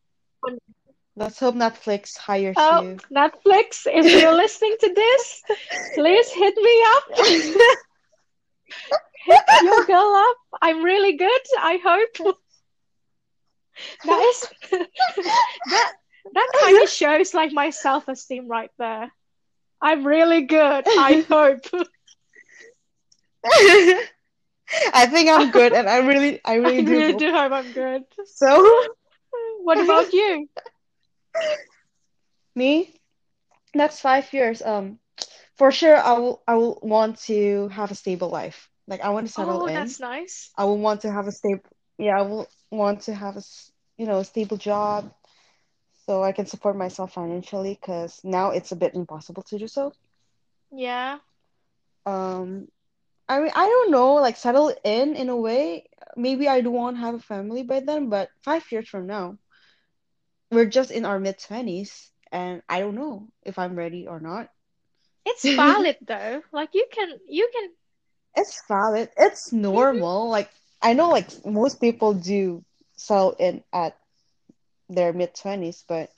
Let's 1.18 1.40
hope 1.40 1.54
Netflix 1.56 2.16
hires 2.16 2.54
Oh, 2.56 2.82
you. 2.82 2.96
Netflix, 3.12 3.86
if 3.86 4.04
you're 4.22 4.32
listening 4.44 4.76
to 4.80 4.94
this, 4.94 5.42
please 5.94 6.30
hit 6.30 6.54
me 6.56 6.82
up. 6.94 7.04
Hit 9.26 9.40
your 9.62 9.84
girl 9.84 10.14
up. 10.16 10.36
I'm 10.62 10.82
really 10.84 11.16
good, 11.16 11.40
I 11.60 11.78
hope. 11.84 12.36
That 14.04 14.20
is 14.20 14.46
that 14.70 15.92
that 16.34 16.48
kind 16.60 16.82
of 16.82 16.88
shows 16.88 17.34
like 17.34 17.52
my 17.52 17.70
self-esteem 17.70 18.48
right 18.48 18.70
there. 18.78 19.10
I'm 19.80 20.06
really 20.06 20.42
good, 20.42 20.84
I 20.86 21.24
hope. 21.28 21.66
I 24.94 25.06
think 25.06 25.30
I'm 25.30 25.50
good, 25.50 25.72
and 25.72 25.88
I 25.88 25.98
really, 25.98 26.40
I 26.44 26.52
I 26.52 26.56
really 26.56 26.82
do. 26.82 26.90
really 26.90 27.14
do 27.14 27.32
hope 27.32 27.52
I'm 27.52 27.72
good. 27.72 28.02
So, 28.26 28.62
What 29.62 29.78
about 29.80 30.12
you? 30.12 30.48
me, 32.54 32.94
next 33.74 34.00
five 34.00 34.32
years, 34.32 34.62
um, 34.62 34.98
for 35.56 35.70
sure, 35.70 35.96
I 35.96 36.12
will, 36.18 36.42
I 36.46 36.54
will 36.54 36.78
want 36.82 37.18
to 37.26 37.68
have 37.68 37.90
a 37.90 37.94
stable 37.94 38.28
life. 38.28 38.68
Like, 38.86 39.00
I 39.00 39.10
want 39.10 39.26
to 39.26 39.32
settle 39.32 39.60
Oh, 39.60 39.66
in. 39.66 39.96
that's 39.96 40.00
nice. 40.00 40.54
I 40.56 40.64
will 40.64 40.78
want 40.78 41.02
to 41.02 41.12
have 41.12 41.26
a 41.26 41.32
stable, 41.32 41.62
yeah, 41.98 42.18
I 42.18 42.22
will 42.22 42.48
want 42.70 43.02
to 43.02 43.14
have 43.14 43.36
a, 43.36 43.42
you 43.98 44.06
know, 44.06 44.18
a 44.18 44.24
stable 44.24 44.56
job 44.56 45.12
so 46.06 46.22
I 46.22 46.32
can 46.32 46.46
support 46.46 46.76
myself 46.76 47.12
financially 47.12 47.78
because 47.80 48.20
now 48.24 48.50
it's 48.50 48.72
a 48.72 48.76
bit 48.76 48.94
impossible 48.94 49.42
to 49.44 49.58
do 49.58 49.66
so. 49.68 49.92
Yeah. 50.72 51.18
Um, 52.06 52.68
I 53.28 53.40
mean, 53.40 53.52
I 53.54 53.66
don't 53.66 53.90
know, 53.90 54.14
like 54.14 54.36
settle 54.36 54.72
in 54.84 55.14
in 55.16 55.28
a 55.28 55.36
way. 55.36 55.88
Maybe 56.16 56.48
I 56.48 56.60
do 56.60 56.70
want 56.70 56.96
to 56.96 57.00
have 57.00 57.14
a 57.14 57.18
family 57.20 57.62
by 57.62 57.80
then, 57.80 58.08
but 58.08 58.30
five 58.42 58.64
years 58.70 58.88
from 58.88 59.06
now, 59.06 59.38
we're 60.50 60.66
just 60.66 60.90
in 60.90 61.04
our 61.04 61.18
mid 61.18 61.38
20s, 61.38 62.10
and 62.32 62.62
I 62.68 62.80
don't 62.80 62.94
know 62.96 63.28
if 63.44 63.58
I'm 63.58 63.76
ready 63.76 64.06
or 64.06 64.20
not. 64.20 64.50
It's 65.26 65.48
valid 65.48 65.96
though. 66.00 66.42
Like 66.52 66.74
you 66.74 66.86
can 66.90 67.20
you 67.26 67.48
can 67.52 67.70
It's 68.36 68.62
valid. 68.68 69.10
It's 69.16 69.52
normal. 69.52 70.28
Like 70.28 70.50
I 70.82 70.92
know 70.94 71.08
like 71.10 71.28
most 71.44 71.80
people 71.80 72.14
do 72.14 72.64
settle 72.96 73.32
in 73.38 73.62
at 73.72 73.96
their 74.88 75.12
mid 75.12 75.34
20s, 75.34 75.84
but 75.86 76.10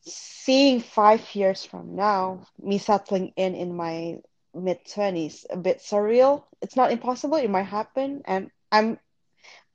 seeing 0.00 0.80
five 0.80 1.34
years 1.34 1.64
from 1.64 1.94
now, 1.96 2.46
me 2.58 2.78
settling 2.78 3.32
in 3.36 3.54
in 3.54 3.74
my 3.76 4.18
mid 4.54 4.84
20s, 4.84 5.44
a 5.50 5.56
bit 5.56 5.78
surreal. 5.78 6.44
It's 6.62 6.76
not 6.76 6.90
impossible. 6.92 7.36
It 7.36 7.50
might 7.50 7.64
happen, 7.80 8.22
and 8.26 8.50
I'm 8.72 8.98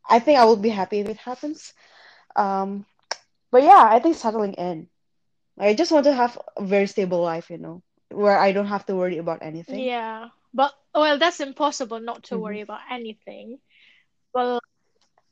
I 0.09 0.19
think 0.19 0.39
I 0.39 0.45
will 0.45 0.57
be 0.57 0.69
happy 0.69 0.99
if 0.99 1.09
it 1.09 1.17
happens. 1.17 1.73
Um, 2.35 2.85
but 3.53 3.63
yeah, 3.63 3.87
I 3.89 4.01
think 4.01 4.17
settling 4.17 4.55
in. 4.55 4.89
I 5.59 5.73
just 5.75 5.91
want 5.91 6.05
to 6.05 6.13
have 6.13 6.37
a 6.57 6.65
very 6.65 6.87
stable 6.87 7.21
life, 7.21 7.49
you 7.51 7.57
know, 7.59 7.83
where 8.11 8.37
I 8.39 8.51
don't 8.53 8.67
have 8.67 8.85
to 8.87 8.95
worry 8.95 9.17
about 9.19 9.43
anything. 9.43 9.91
yeah. 9.93 10.29
But 10.53 10.73
well, 10.95 11.19
that's 11.19 11.41
impossible 11.41 11.99
not 12.01 12.23
to 12.25 12.39
hmm 12.39 12.39
worry 12.39 12.61
about 12.61 12.81
anything. 12.91 13.59
Well, 14.33 14.59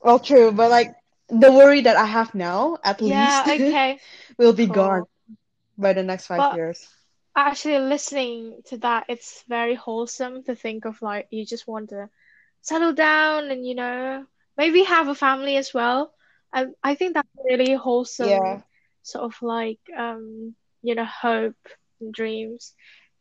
Well, 0.01 0.19
true, 0.19 0.51
but 0.51 0.69
like 0.69 0.95
the 1.29 1.51
worry 1.51 1.81
that 1.81 1.95
I 1.97 2.05
have 2.05 2.35
now, 2.35 2.77
at 2.83 3.01
yeah, 3.03 3.45
least, 3.47 3.47
okay, 3.59 3.99
will 4.37 4.53
be 4.53 4.67
gone 4.67 5.05
by 5.77 5.93
the 5.93 6.03
next 6.03 6.27
five 6.27 6.49
But 6.49 6.51
years. 6.51 6.87
actually 7.35 7.79
listening 7.79 8.61
to 8.65 8.77
that, 8.77 9.05
it's 9.07 9.43
very 9.47 9.75
wholesome 9.75 10.43
to 10.43 10.55
think 10.55 10.85
of 10.85 11.01
like 11.01 11.27
you 11.31 11.45
just 11.45 11.67
want 11.67 11.89
to 11.89 12.09
settle 12.61 12.93
down 12.93 13.51
and 13.51 13.65
you 13.65 13.75
know 13.75 14.25
maybe 14.57 14.83
have 14.83 15.07
a 15.07 15.15
family 15.15 15.57
as 15.57 15.73
well. 15.73 16.13
I 16.53 16.67
I 16.83 16.95
think 16.95 17.13
that's 17.13 17.27
really 17.43 17.73
wholesome 17.73 18.27
Yeah. 18.27 18.61
sort 19.03 19.25
of 19.25 19.41
like 19.41 19.79
um 19.97 20.55
you 20.81 20.95
know 20.95 21.05
hope 21.05 21.57
and 21.99 22.13
dreams. 22.13 22.73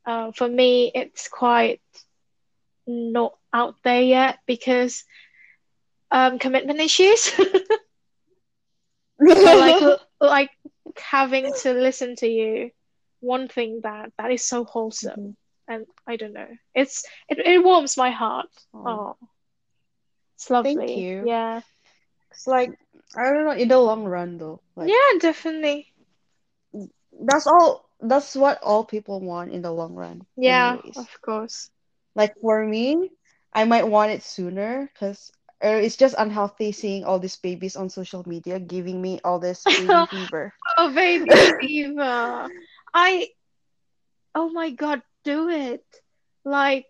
Uh, 0.07 0.33
for 0.33 0.49
me, 0.49 0.91
it's 0.95 1.29
quite 1.29 1.81
not 2.87 3.37
out 3.53 3.75
there 3.85 4.03
yet 4.03 4.39
because 4.47 5.05
um 6.11 6.39
commitment 6.39 6.81
issues. 6.81 7.31
So 9.37 9.57
like 9.57 9.77
like 10.21 10.51
having 10.99 11.53
to 11.63 11.73
listen 11.73 12.17
to 12.17 12.27
you, 12.29 12.71
one 13.21 13.49
thing 13.49 13.81
that 13.83 14.13
that 14.19 14.31
is 14.33 14.45
so 14.45 14.65
wholesome 14.65 15.21
Mhm. 15.21 15.37
and 15.69 15.87
I 16.07 16.17
don't 16.17 16.33
know. 16.33 16.49
It's 16.75 17.05
it, 17.29 17.39
it 17.39 17.63
warms 17.65 17.97
my 17.97 18.11
heart. 18.11 18.49
Oh, 18.75 18.87
Oh, 18.87 19.17
it's 20.37 20.47
thank 20.63 20.79
lovely. 20.79 20.97
you. 20.97 21.27
Yeah. 21.27 21.61
It's 22.31 22.47
like 22.47 22.73
I 23.17 23.25
don't 23.25 23.45
know, 23.45 23.51
in 23.53 23.69
the 23.69 23.79
long 23.79 24.05
run 24.05 24.39
though, 24.39 24.61
like 24.77 24.91
Yeah, 24.91 25.19
definitely. 25.21 25.87
that's 27.27 27.47
all 27.47 27.85
that's 28.01 28.35
what 28.37 28.63
all 28.63 28.85
people 28.85 29.21
want 29.21 29.53
in 29.53 29.63
the 29.63 29.71
long 29.73 29.95
run, 29.95 30.25
Yeah, 30.37 30.77
anyways. 30.77 30.97
of 30.97 31.09
course. 31.23 31.71
Like 32.15 32.35
for 32.41 32.65
me, 32.65 33.11
I 33.53 33.65
might 33.65 33.87
want 33.87 34.13
it 34.13 34.23
sooner 34.23 34.91
because 34.93 35.33
uh, 35.63 35.69
it's 35.69 35.97
just 35.97 36.15
unhealthy 36.17 36.73
seeing 36.73 37.05
all 37.05 37.19
these 37.19 37.37
babies 37.37 37.77
on 37.77 37.89
social 37.91 38.23
media 38.27 38.59
giving 38.59 39.01
me 39.01 39.21
all 39.25 39.39
this 39.39 39.65
baby 39.67 40.07
fever. 40.11 40.53
Oh, 40.79 40.93
baby 40.95 41.29
fever. 41.61 42.49
I, 42.95 43.29
oh 44.35 44.51
my 44.51 44.71
God, 44.71 45.03
do 45.25 45.49
it. 45.51 45.85
Like, 46.45 46.87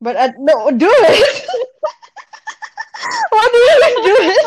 But 0.00 0.16
uh, 0.16 0.32
no, 0.38 0.70
do 0.70 0.88
it. 0.90 1.44
Why 3.30 3.48
do 3.52 3.58
you 3.58 3.70
even 3.76 4.04
do 4.04 4.16
it, 4.30 4.38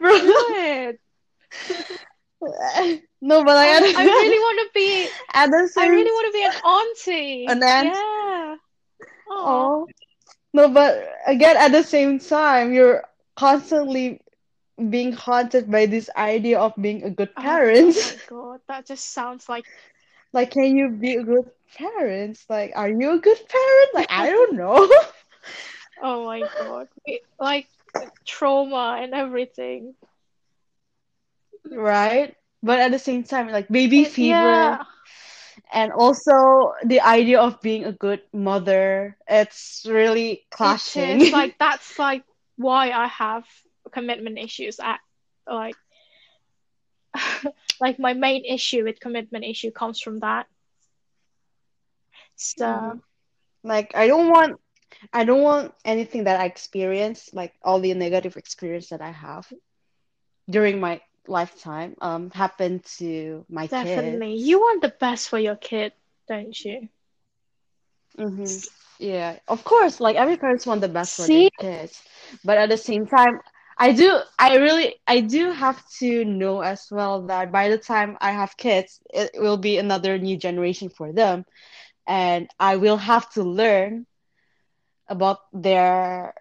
bro? 0.00 0.18
do 0.20 0.46
it. 0.50 1.00
No, 3.32 3.44
but 3.44 3.56
I, 3.56 3.68
at, 3.68 3.82
I 3.96 4.04
really 4.04 4.38
want 4.44 4.58
to 4.60 4.70
be, 4.74 5.06
the 5.06 5.72
I 5.78 5.86
really 5.88 6.10
want 6.10 6.26
to 6.26 6.32
be 6.32 6.44
an 6.44 6.52
auntie. 6.62 7.46
an 7.46 7.62
aunt. 7.62 7.94
Yeah. 7.94 8.56
Oh, 9.30 9.86
Oh, 9.86 9.88
no, 10.52 10.68
but 10.68 11.08
again, 11.26 11.56
at 11.56 11.72
the 11.72 11.82
same 11.82 12.18
time, 12.18 12.74
you're 12.74 13.04
constantly 13.36 14.20
being 14.90 15.12
haunted 15.12 15.70
by 15.70 15.86
this 15.86 16.10
idea 16.16 16.60
of 16.60 16.74
being 16.80 17.04
a 17.04 17.10
good 17.10 17.30
oh, 17.38 17.40
oh 17.40 17.42
parent. 17.42 17.96
my 17.96 18.18
God. 18.26 18.60
That 18.68 18.86
just 18.86 19.10
sounds 19.10 19.48
like, 19.48 19.64
Like, 20.34 20.50
can 20.50 20.76
you 20.76 20.90
be 20.90 21.14
a 21.16 21.24
good 21.24 21.50
parent? 21.76 22.38
Like, 22.48 22.72
are 22.76 22.90
you 22.90 23.12
a 23.12 23.18
good 23.18 23.38
parent? 23.48 23.94
Like, 23.94 24.10
I 24.10 24.28
don't 24.28 24.56
know. 24.56 24.90
oh 26.02 26.24
my 26.26 26.42
God. 26.58 26.88
Like 27.38 27.68
trauma 28.26 28.98
and 29.02 29.14
everything. 29.14 29.94
Right? 31.70 32.36
But 32.62 32.80
at 32.80 32.90
the 32.92 32.98
same 32.98 33.24
time, 33.24 33.48
like 33.48 33.68
baby 33.68 34.04
It, 34.04 34.14
fever 34.14 34.80
yeah. 34.80 34.84
and 35.72 35.92
also 35.92 36.72
the 36.84 37.00
idea 37.00 37.40
of 37.40 37.60
being 37.60 37.84
a 37.84 37.92
good 37.92 38.22
mother, 38.32 39.16
it's 39.28 39.84
really 39.88 40.46
It 40.62 40.80
is 40.94 41.30
clashing. 41.30 41.32
like 41.32 41.56
that's 41.58 41.98
like 41.98 42.24
why 42.56 42.90
I 42.90 43.06
have 43.06 43.44
commitment 43.92 44.38
issues 44.38 44.78
at 44.80 45.00
like 45.46 45.76
like 47.80 47.98
my 47.98 48.12
main 48.14 48.44
issue 48.44 48.84
with 48.84 49.00
commitment 49.00 49.44
issue 49.44 49.70
comes 49.70 50.00
from 50.00 50.20
that. 50.20 50.46
So 52.36 52.64
Mhm. 52.64 53.02
Like 53.62 53.94
I 53.96 54.06
don't 54.06 54.28
want 54.30 54.60
I 55.12 55.24
don't 55.24 55.42
want 55.42 55.74
anything 55.84 56.24
that 56.24 56.40
I 56.40 56.44
experience, 56.46 57.30
like 57.32 57.54
all 57.62 57.80
the 57.80 57.94
negative 57.94 58.36
experience 58.36 58.88
that 58.90 59.00
I 59.02 59.10
have 59.12 59.52
during 60.48 60.80
my 60.80 61.00
lifetime, 61.28 61.96
um, 62.00 62.30
happen 62.30 62.80
to 62.98 63.44
my 63.48 63.68
definitely, 63.70 64.34
kids. 64.34 64.34
you 64.34 64.58
want 64.60 64.82
the 64.82 64.88
best 64.88 65.28
for 65.28 65.38
your 65.38 65.56
kid, 65.56 65.92
don't 66.28 66.64
you? 66.64 66.88
hmm 68.16 68.58
Yeah, 68.98 69.38
of 69.48 69.64
course, 69.64 70.00
like 70.00 70.16
every 70.16 70.36
parents 70.36 70.66
want 70.66 70.80
the 70.80 70.88
best 70.88 71.14
for 71.16 71.28
their 71.28 71.46
kids, 71.60 72.02
but 72.44 72.56
at 72.58 72.68
the 72.68 72.76
same 72.76 73.06
time, 73.06 73.40
I 73.78 73.92
do, 73.92 74.18
I 74.38 74.56
really, 74.56 74.94
I 75.06 75.20
do 75.20 75.50
have 75.52 75.82
to 76.00 76.24
know 76.24 76.60
as 76.60 76.88
well 76.90 77.22
that 77.26 77.50
by 77.52 77.68
the 77.68 77.78
time 77.78 78.16
I 78.20 78.30
have 78.32 78.56
kids, 78.56 79.00
it 79.12 79.30
will 79.36 79.56
be 79.58 79.78
another 79.78 80.18
new 80.18 80.36
generation 80.36 80.88
for 80.90 81.12
them, 81.12 81.44
and 82.06 82.48
I 82.58 82.76
will 82.76 82.98
have 82.98 83.30
to 83.32 83.42
learn 83.42 84.06
about 85.08 85.38
their 85.52 86.34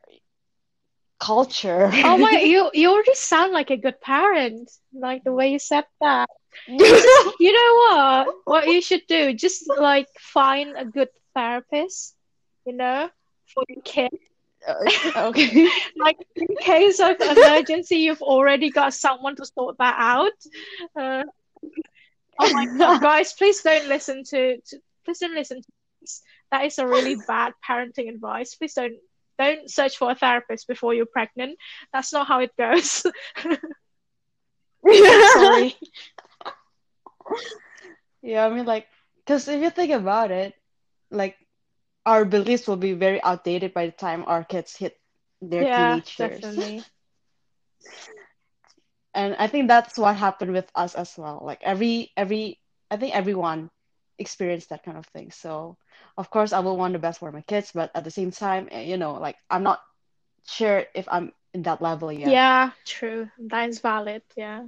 culture. 1.21 1.89
Oh 1.93 2.17
my, 2.17 2.31
you 2.43 2.69
you 2.73 2.91
already 2.91 3.13
sound 3.13 3.53
like 3.53 3.69
a 3.69 3.77
good 3.77 4.01
parent, 4.01 4.69
like 4.91 5.23
the 5.23 5.31
way 5.31 5.51
you 5.53 5.59
said 5.59 5.85
that. 6.01 6.29
You 6.67 7.53
know 7.53 7.73
what? 7.81 8.35
What 8.43 8.67
you 8.67 8.81
should 8.81 9.07
do, 9.07 9.33
just 9.33 9.69
like 9.69 10.07
find 10.19 10.75
a 10.75 10.83
good 10.83 11.07
therapist, 11.33 12.15
you 12.65 12.73
know, 12.73 13.09
for 13.53 13.63
your 13.69 13.81
kid. 13.83 14.11
Okay. 15.15 15.67
Like 15.97 16.17
in 16.35 16.55
case 16.59 16.99
of 16.99 17.19
emergency, 17.19 17.97
you've 17.97 18.21
already 18.21 18.69
got 18.69 18.93
someone 18.93 19.35
to 19.37 19.45
sort 19.45 19.77
that 19.79 19.95
out. 19.97 20.37
Uh, 20.95 21.23
oh 22.39 22.53
my 22.53 22.65
God, 22.77 23.01
guys, 23.01 23.33
please 23.33 23.61
don't 23.61 23.87
listen 23.87 24.23
to, 24.25 24.61
to 24.61 24.77
please 25.03 25.17
don't 25.17 25.33
listen 25.33 25.63
to 25.63 25.71
this. 26.01 26.21
That 26.51 26.65
is 26.65 26.77
a 26.77 26.85
really 26.85 27.15
bad 27.15 27.53
parenting 27.67 28.07
advice. 28.09 28.53
Please 28.53 28.75
don't 28.75 28.97
don't 29.41 29.69
search 29.69 29.97
for 29.97 30.11
a 30.11 30.15
therapist 30.15 30.67
before 30.67 30.93
you're 30.93 31.05
pregnant. 31.05 31.57
That's 31.93 32.13
not 32.13 32.27
how 32.27 32.39
it 32.41 32.51
goes. 32.57 33.03
Sorry. 35.21 35.75
Yeah, 38.21 38.45
I 38.45 38.49
mean, 38.49 38.65
like, 38.65 38.87
because 39.17 39.47
if 39.47 39.61
you 39.61 39.69
think 39.69 39.91
about 39.91 40.31
it, 40.31 40.53
like, 41.11 41.37
our 42.05 42.25
beliefs 42.25 42.67
will 42.67 42.77
be 42.77 42.93
very 42.93 43.21
outdated 43.23 43.73
by 43.73 43.85
the 43.87 43.91
time 43.91 44.23
our 44.27 44.43
kids 44.43 44.75
hit 44.77 44.97
their 45.41 45.65
Yeah, 45.65 45.65
teenage 45.65 46.19
years. 46.19 46.57
definitely. 46.57 46.85
And 49.13 49.35
I 49.37 49.47
think 49.47 49.67
that's 49.67 49.97
what 49.97 50.15
happened 50.15 50.53
with 50.53 50.69
us 50.75 50.95
as 50.95 51.17
well. 51.17 51.41
Like, 51.43 51.61
every, 51.63 52.11
every, 52.17 52.59
I 52.89 52.97
think 52.97 53.15
everyone 53.15 53.69
experienced 54.17 54.69
that 54.69 54.83
kind 54.83 54.97
of 54.97 55.05
thing. 55.07 55.31
So, 55.31 55.77
of 56.17 56.29
course, 56.29 56.53
I 56.53 56.59
will 56.59 56.77
want 56.77 56.93
the 56.93 56.99
best 56.99 57.19
for 57.19 57.31
my 57.31 57.41
kids, 57.41 57.71
but 57.73 57.91
at 57.95 58.03
the 58.03 58.11
same 58.11 58.31
time, 58.31 58.67
eh, 58.71 58.83
you 58.83 58.97
know, 58.97 59.13
like, 59.13 59.37
I'm 59.49 59.63
not 59.63 59.81
sure 60.47 60.85
if 60.93 61.07
I'm 61.11 61.33
in 61.53 61.63
that 61.63 61.81
level 61.81 62.11
yet. 62.11 62.29
Yeah, 62.29 62.71
true. 62.85 63.29
That 63.47 63.69
is 63.69 63.79
valid. 63.79 64.23
Yeah. 64.35 64.65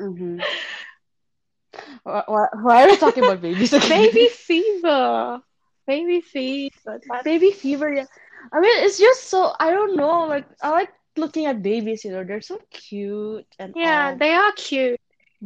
Mm-hmm. 0.00 0.40
Why, 2.02 2.22
why, 2.52 2.84
are 2.84 2.88
we 2.88 2.96
talking 2.98 3.24
about 3.24 3.40
babies 3.40 3.72
again? 3.72 3.88
Baby 3.88 4.28
fever. 4.32 5.40
Baby 5.86 6.20
fever. 6.20 7.00
Baby 7.24 7.50
fever, 7.50 7.92
yeah. 7.92 8.04
I 8.52 8.60
mean, 8.60 8.84
it's 8.84 8.98
just 8.98 9.30
so, 9.30 9.52
I 9.58 9.70
don't 9.70 9.96
know, 9.96 10.26
like, 10.26 10.46
I 10.60 10.70
like 10.70 10.90
looking 11.16 11.46
at 11.46 11.62
babies, 11.62 12.04
you 12.04 12.12
know, 12.12 12.24
they're 12.24 12.42
so 12.42 12.60
cute 12.70 13.46
and 13.58 13.72
yeah, 13.74 14.10
all, 14.10 14.18
they 14.18 14.32
are 14.32 14.52
cute 14.52 15.00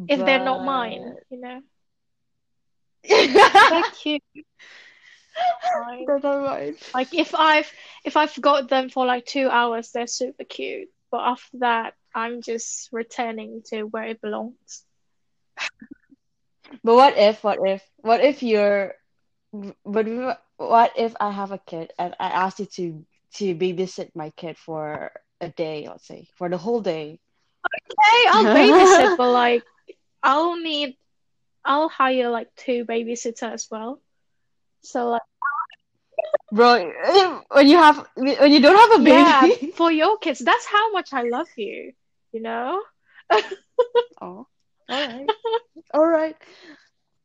if 0.09 0.25
they're 0.25 0.43
not 0.43 0.65
mine, 0.65 1.15
you 1.31 1.41
know. 1.41 1.61
But 3.09 3.95
cute. 4.03 4.23
Fine. 5.75 6.05
they're 6.07 6.21
not. 6.21 6.61
Like 6.95 7.15
if 7.15 7.35
I've 7.35 7.71
if 8.05 8.17
I've 8.17 8.41
got 8.41 8.69
them 8.69 8.89
for 8.89 9.05
like 9.05 9.27
two 9.27 9.49
hours, 9.49 9.91
they're 9.93 10.07
super 10.07 10.45
cute. 10.45 10.89
But 11.11 11.21
after 11.21 11.59
that, 11.59 11.95
I'm 12.15 12.43
just 12.43 12.89
returning 12.93 13.63
to 13.67 13.83
where 13.83 14.05
it 14.05 14.21
belongs. 14.21 14.85
But 16.83 16.95
what 16.95 17.17
if, 17.17 17.45
what 17.45 17.59
if, 17.65 17.83
what 17.99 18.21
if 18.21 18.43
you're, 18.43 18.95
but 19.85 20.41
what 20.57 20.93
if 20.97 21.15
I 21.21 21.31
have 21.31 21.53
a 21.53 21.59
kid 21.59 21.93
and 21.99 22.15
I 22.19 22.29
ask 22.29 22.59
you 22.59 22.67
to 22.67 23.07
to 23.35 23.55
babysit 23.55 24.11
my 24.15 24.31
kid 24.31 24.57
for 24.57 25.13
a 25.41 25.49
day, 25.49 25.87
let's 25.89 26.07
say, 26.07 26.29
for 26.37 26.49
the 26.49 26.59
whole 26.59 26.81
day? 26.81 27.21
Okay, 27.67 28.25
I'll 28.31 28.45
babysit, 28.45 29.17
but 29.17 29.31
like 29.31 29.63
I'll 30.23 30.57
need 30.57 30.97
I'll 31.67 31.89
hire 31.89 32.31
like 32.31 32.49
two 32.57 32.85
babysitter 32.87 33.53
as 33.53 33.69
well. 33.71 34.01
So 34.83 35.11
like 35.11 35.23
Bro, 36.53 36.93
when 37.51 37.69
you 37.69 37.77
have, 37.77 38.09
when 38.15 38.53
you 38.53 38.61
don't 38.61 38.91
have 38.91 39.01
a 39.01 39.05
yeah, 39.05 39.49
baby. 39.49 39.73
for 39.77 39.91
your 39.93 40.19
kids, 40.19 40.41
that's 40.41 40.67
how 40.67 40.93
much 40.93 41.13
I 41.13 41.23
love 41.23 41.49
you, 41.57 41.93
you 42.33 42.41
know? 42.41 42.83
Oh, 44.21 44.47
all 44.89 45.01
right. 45.01 45.31
All 45.95 46.07
right. 46.07 46.37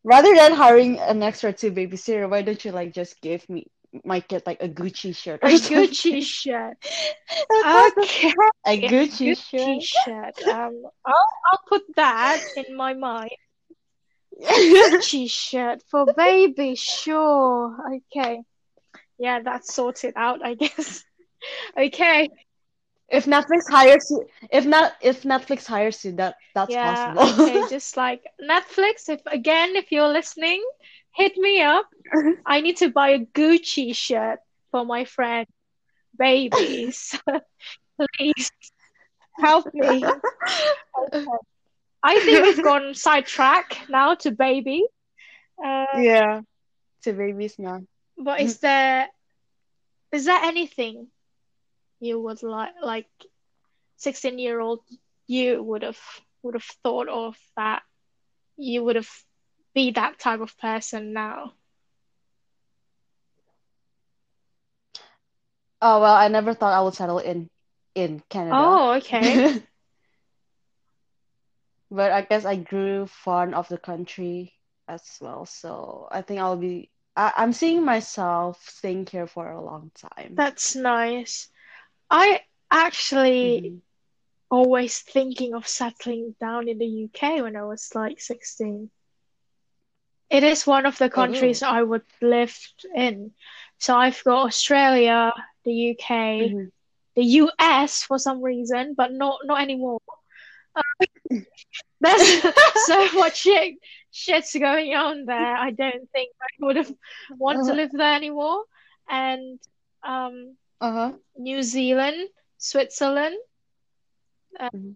Rather 0.03 0.33
than 0.35 0.53
hiring 0.53 0.99
an 0.99 1.21
extra 1.23 1.53
two 1.53 1.71
babysitter, 1.71 2.29
why 2.29 2.41
don't 2.41 2.63
you 2.65 2.71
like 2.71 2.93
just 2.93 3.21
give 3.21 3.47
me 3.49 3.67
my 4.03 4.19
kid 4.21 4.43
like 4.45 4.61
a 4.61 4.69
Gucci 4.69 5.15
shirt 5.15 5.41
or 5.43 5.49
A 5.49 5.57
something? 5.57 5.87
Gucci 5.87 6.23
shirt. 6.23 6.77
Okay. 7.63 8.33
a 8.65 8.81
Gucci 8.87 9.35
Gucci 9.35 9.81
shirt. 9.81 9.83
shirt. 9.83 10.41
Um, 10.47 10.83
I'll 11.05 11.33
I'll 11.51 11.61
put 11.67 11.83
that 11.95 12.41
in 12.55 12.75
my 12.75 12.93
mind. 12.93 13.31
Gucci 14.41 15.29
shirt 15.29 15.83
for 15.89 16.05
baby, 16.15 16.75
sure. 16.75 17.77
Okay. 18.15 18.41
Yeah, 19.17 19.39
that's 19.43 19.73
sorted 19.73 20.13
out, 20.15 20.43
I 20.43 20.55
guess. 20.55 21.03
Okay. 21.77 22.29
If 23.09 23.25
Netflix 23.25 23.69
hires 23.69 24.07
you, 24.09 24.25
if 24.51 24.65
not, 24.65 24.93
if 25.01 25.23
Netflix 25.23 25.65
hires 25.65 26.03
you, 26.05 26.13
that 26.13 26.35
that's 26.53 26.75
Yeah, 26.75 27.13
possible. 27.13 27.21
okay. 27.41 27.63
Just 27.69 27.97
like 27.97 28.23
Netflix, 28.41 29.09
if 29.09 29.21
again, 29.25 29.75
if 29.75 29.91
you're 29.91 30.07
listening, 30.07 30.63
hit 31.15 31.35
me 31.37 31.61
up. 31.61 31.87
I 32.45 32.61
need 32.61 32.77
to 32.77 32.89
buy 32.89 33.09
a 33.09 33.19
Gucci 33.19 33.95
shirt 33.95 34.39
for 34.71 34.85
my 34.85 35.05
friend 35.05 35.47
babies. 36.17 37.19
Please 38.17 38.51
help 39.39 39.67
me. 39.73 40.03
Okay. 40.97 41.51
I 42.04 42.20
think 42.22 42.43
we've 42.43 42.62
gone 42.64 42.93
sidetrack 42.93 43.78
now 43.89 44.16
to 44.16 44.32
baby. 44.32 44.86
Uh, 45.64 45.86
Yeah, 45.93 46.41
to 47.04 47.14
babies 47.14 47.58
now. 47.60 47.82
but 48.18 48.41
is 48.41 48.60
there 48.60 49.08
is 50.12 50.26
there 50.26 50.39
anything 50.43 51.08
you 51.99 52.20
would 52.20 52.41
like 52.43 52.74
like 52.82 53.10
16 53.97 54.38
year 54.39 54.60
old 54.60 54.82
you 55.28 55.62
would 55.64 55.84
have 55.84 55.99
would 56.43 56.56
have 56.56 56.70
thought 56.84 57.08
of 57.10 57.38
that 57.56 57.84
you 58.58 58.84
would 58.84 58.95
have 58.95 59.10
be 59.74 59.91
that 59.91 60.20
type 60.20 60.41
of 60.41 60.58
person 60.58 61.14
now? 61.14 61.54
Oh 65.82 66.02
well, 66.02 66.16
I 66.16 66.28
never 66.28 66.54
thought 66.54 66.74
I 66.74 66.82
would 66.82 66.93
settle 66.95 67.20
in 67.20 67.49
in 67.95 68.22
Canada. 68.30 68.82
Oh, 68.82 68.93
okay. 68.97 69.43
But 71.91 72.11
I 72.11 72.23
guess 72.23 72.45
I 72.45 72.55
grew 72.55 73.05
fond 73.07 73.53
of 73.53 73.67
the 73.67 73.77
country 73.77 74.53
as 74.87 75.03
well. 75.21 75.45
So 75.45 76.07
I 76.11 76.21
think 76.23 76.39
I'll 76.39 76.57
be 76.57 76.89
I, 77.15 77.33
I'm 77.37 77.53
seeing 77.53 77.85
myself 77.85 78.67
staying 78.67 79.05
here 79.07 79.27
for 79.27 79.51
a 79.51 79.61
long 79.61 79.91
time. 79.95 80.35
That's 80.35 80.75
nice. 80.75 81.49
I 82.09 82.41
actually 82.71 83.63
Mhm. 83.63 83.81
always 84.49 84.99
thinking 85.01 85.53
of 85.53 85.67
settling 85.67 86.35
down 86.39 86.67
in 86.69 86.77
the 86.79 86.85
UK 86.87 87.41
when 87.41 87.55
I 87.55 87.63
was 87.63 87.93
like 87.95 88.19
16. 88.21 88.91
It 90.29 90.43
is 90.43 90.65
one 90.65 90.85
of 90.85 90.97
the 90.97 91.09
countries 91.09 91.61
Oh. 91.61 91.67
I 91.67 91.83
would 91.83 92.05
live 92.21 92.57
in. 92.95 93.35
So 93.79 93.95
I've 93.97 94.23
got 94.23 94.45
Australia, 94.47 95.33
the 95.63 95.73
UK, 95.73 96.49
Mhm. 96.49 96.71
the 97.15 97.23
US 97.23 98.03
for 98.03 98.17
some 98.17 98.41
reason, 98.41 98.93
but 98.95 99.11
not 99.11 99.39
not 99.45 99.61
anymore. 99.61 99.99
There's 102.01 102.41
so 102.86 103.11
much 103.19 103.38
shit 103.41 103.76
shit's 104.11 104.53
going 104.55 104.93
on 104.95 105.26
there. 105.26 105.55
I 105.55 105.72
don't 105.72 106.09
think 106.11 106.32
I 106.41 106.65
would 106.65 106.76
have 106.78 106.91
want 107.38 107.65
to 107.65 107.72
Uh, 107.72 107.76
live 107.76 107.91
there 107.93 108.15
anymore. 108.15 108.63
And 109.09 109.59
um, 110.03 110.57
uh-huh. 110.82 111.13
New 111.38 111.63
Zealand, 111.63 112.30
Switzerland, 112.57 113.36
Mhm. 114.59 114.95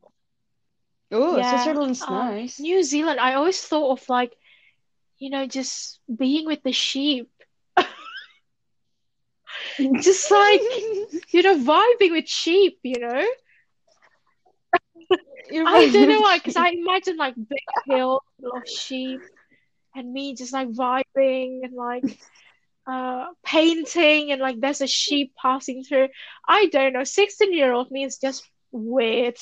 Oh, 1.11 1.37
yeah. 1.37 1.63
Switzerland's 1.63 2.01
Um, 2.01 2.13
nice. 2.13 2.59
New 2.59 2.83
Zealand, 2.83 3.19
I 3.19 3.35
always 3.35 3.61
thought 3.61 3.91
of 3.91 4.09
like, 4.09 4.35
you 5.17 5.29
know, 5.29 5.45
just 5.47 5.99
being 6.13 6.45
with 6.45 6.61
the 6.63 6.73
sheep, 6.73 7.29
just 10.01 10.29
like, 10.31 10.61
you 11.31 11.41
know, 11.43 11.55
vibing 11.57 12.11
with 12.11 12.27
sheep, 12.27 12.79
you 12.83 12.99
know? 12.99 13.25
You're 15.49 15.65
I 15.65 15.87
don't 15.91 16.09
know 16.09 16.21
why, 16.21 16.37
because 16.37 16.55
I 16.55 16.69
imagine 16.69 17.17
like 17.17 17.35
big 17.35 17.63
hills, 17.85 18.21
of 18.53 18.67
sheep, 18.67 19.21
and 19.95 20.11
me 20.11 20.35
just 20.35 20.53
like 20.53 20.69
vibing 20.69 21.61
and 21.63 21.73
like 21.75 22.05
uh 22.87 23.27
painting 23.43 24.31
and 24.31 24.41
like 24.41 24.59
there's 24.59 24.81
a 24.81 24.87
sheep 24.87 25.33
passing 25.41 25.83
through. 25.83 26.09
I 26.47 26.67
don't 26.67 26.93
know. 26.93 27.03
16 27.03 27.53
year 27.53 27.73
old 27.73 27.91
me 27.91 28.03
is 28.05 28.17
just 28.17 28.47
weird. 28.71 29.37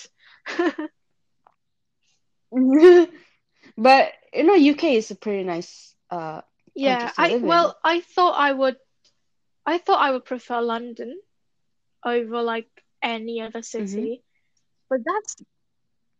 But 3.78 4.14
you 4.34 4.44
know, 4.44 4.56
UK 4.56 4.96
is 4.96 5.12
a 5.12 5.16
pretty 5.16 5.44
nice 5.44 5.96
uh 6.10 6.42
Yeah, 6.76 7.12
I 7.18 7.30
in. 7.30 7.42
well, 7.42 7.78
I 7.84 8.02
thought 8.02 8.40
I 8.40 8.52
would 8.52 8.78
I 9.66 9.78
thought 9.78 10.02
I 10.02 10.12
would 10.12 10.26
prefer 10.26 10.62
London 10.62 11.20
over 12.06 12.42
like 12.42 12.70
any 13.02 13.42
other 13.42 13.62
city. 13.62 14.24
But 14.90 15.00
that's 15.06 15.36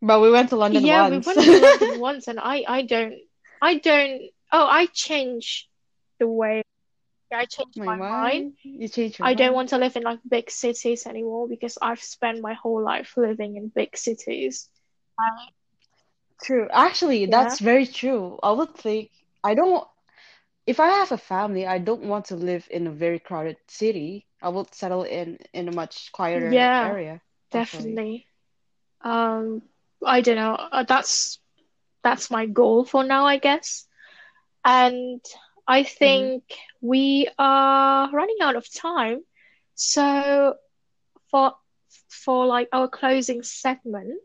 But 0.04 0.22
we 0.22 0.32
went 0.32 0.50
to 0.50 0.58
London 0.58 0.88
once. 0.88 0.88
yeah, 0.88 1.08
we 1.10 1.20
went 1.20 1.42
to 1.44 1.54
London 1.54 1.98
once 2.00 2.28
and 2.28 2.40
I 2.40 2.64
I 2.68 2.82
don't 2.84 3.16
I 3.62 3.76
don't 3.78 4.22
oh, 4.52 4.68
I 4.70 4.88
changed 4.88 5.68
the 6.20 6.28
way 6.28 6.64
I 7.34 7.46
changed 7.46 7.82
My 7.82 7.90
my 7.90 7.98
mind. 8.00 8.44
mind, 8.44 8.54
you 8.64 8.88
changed 8.90 9.20
I 9.22 9.34
don't 9.34 9.54
want 9.54 9.70
to 9.70 9.78
live 9.78 9.96
in 9.96 10.04
like 10.04 10.20
big 10.28 10.50
cities 10.52 11.06
anymore 11.08 11.48
because 11.48 11.78
I've 11.82 12.02
spent 12.02 12.42
my 12.42 12.54
whole 12.54 12.84
life 12.84 13.14
living 13.18 13.58
in 13.58 13.70
big 13.70 13.98
cities. 13.98 14.70
I, 15.20 15.50
True. 16.44 16.68
Actually, 16.72 17.26
yeah. 17.26 17.34
that's 17.34 17.60
very 17.60 17.86
true. 17.88 18.40
I 18.44 18.52
would 18.52 18.76
think 18.76 19.12
I 19.44 19.56
don't, 19.56 19.88
if 20.66 20.80
I 20.80 20.88
have 20.90 21.12
a 21.12 21.18
family, 21.18 21.66
I 21.66 21.80
don't 21.80 22.04
want 22.04 22.26
to 22.26 22.36
live 22.36 22.68
in 22.72 22.88
a 22.88 22.92
very 22.92 23.20
crowded 23.20 23.58
city. 23.68 24.28
I 24.42 24.50
will 24.50 24.68
settle 24.72 25.04
in 25.04 25.40
in 25.54 25.68
a 25.70 25.72
much 25.72 26.12
quieter 26.12 26.60
Yeah, 26.60 26.82
area, 26.82 27.22
actually. 27.54 28.04
definitely. 28.04 28.28
Um, 29.02 29.64
I 30.06 30.22
don't 30.22 30.36
know. 30.36 30.56
Uh, 30.56 30.84
That's 30.84 31.40
that's 32.04 32.30
my 32.32 32.46
goal 32.46 32.86
for 32.86 33.04
now, 33.04 33.26
I 33.26 33.38
guess. 33.38 33.88
And 34.66 35.22
I 35.68 35.84
hmm 36.02 36.26
think 36.26 36.44
we 36.82 37.28
are 37.38 38.10
running 38.12 38.38
out 38.42 38.56
of 38.56 38.66
time. 38.74 39.24
So 39.76 40.56
for 41.32 41.54
for 42.10 42.46
like 42.46 42.70
our 42.74 42.88
closing 42.88 43.44
segment, 43.44 44.22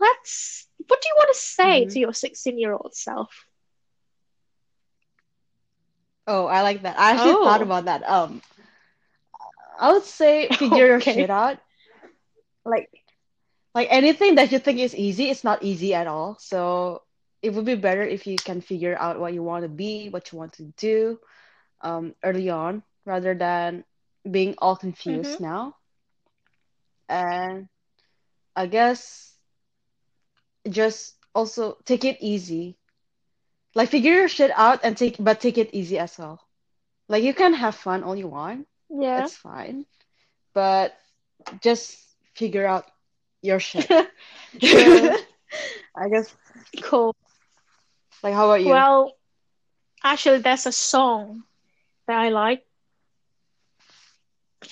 let's 0.00 0.68
what 0.88 1.00
do 1.00 1.08
you 1.08 1.14
want 1.16 1.30
to 1.34 1.38
say 1.40 1.84
hmm 1.84 1.92
to 1.92 1.98
your 2.00 2.12
16 2.12 2.58
year 2.58 2.72
old 2.72 2.94
self? 2.94 3.46
Oh, 6.26 6.46
I 6.46 6.62
like 6.62 6.82
that. 6.82 6.98
I 6.98 7.12
actually 7.12 7.34
thought 7.34 7.62
Oh, 7.62 7.62
about 7.62 7.84
that. 7.86 8.08
Um, 8.08 8.42
I 9.78 9.92
would 9.92 10.04
say 10.04 10.50
figure 10.50 10.86
your 10.86 11.00
shit 11.00 11.30
out. 11.30 11.58
Like, 12.64 12.90
like 13.74 13.88
anything 13.90 14.34
that 14.36 14.52
you 14.52 14.58
think 14.58 14.78
is 14.78 14.94
easy, 14.94 15.30
it's 15.30 15.44
not 15.44 15.62
easy 15.62 15.94
at 15.94 16.06
all. 16.06 16.36
So 16.38 17.02
it 17.42 17.52
would 17.54 17.64
be 17.66 17.74
better 17.76 18.02
if 18.02 18.26
you 18.26 18.40
can 18.40 18.60
figure 18.60 18.96
out 18.98 19.18
what 19.20 19.32
you 19.34 19.42
want 19.42 19.62
to 19.64 19.68
be, 19.68 20.08
what 20.08 20.32
you 20.32 20.38
want 20.38 20.54
to 20.54 20.64
do, 20.76 21.18
um, 21.82 22.14
early 22.24 22.50
on, 22.50 22.82
rather 23.04 23.34
than 23.34 23.84
being 24.30 24.54
all 24.58 24.76
Mm-hmm. 25.06 25.14
confused 25.14 25.40
now. 25.40 25.76
And 27.08 27.68
I 28.56 28.66
guess 28.66 29.36
just 30.68 31.16
also 31.34 31.76
take 31.84 32.04
it 32.04 32.18
easy. 32.20 32.78
Like 33.74 33.88
figure 33.90 34.12
your 34.12 34.28
shit 34.28 34.50
out 34.56 34.80
and 34.84 34.96
take, 34.96 35.16
but 35.18 35.40
take 35.40 35.58
it 35.58 35.70
easy 35.72 35.98
as 35.98 36.18
well. 36.18 36.40
Like 37.08 37.22
you 37.24 37.34
can 37.34 37.54
have 37.54 37.74
fun 37.74 38.02
all 38.02 38.16
you 38.16 38.28
want. 38.28 38.66
Yeah. 38.90 39.28
It's 39.28 39.34
fine. 39.34 39.86
But 40.54 40.94
just 41.60 41.96
figure 42.34 42.66
out 42.66 42.86
your 43.42 43.58
shit. 43.60 43.90
I 45.96 46.08
guess. 46.10 46.34
Cool. 46.82 47.14
Like, 48.22 48.34
how 48.34 48.46
about 48.46 48.62
you? 48.62 48.84
Well, 48.84 49.16
actually, 50.02 50.38
there's 50.38 50.66
a 50.66 50.72
song 50.72 51.44
that 52.06 52.18
I 52.18 52.28
like, 52.30 52.64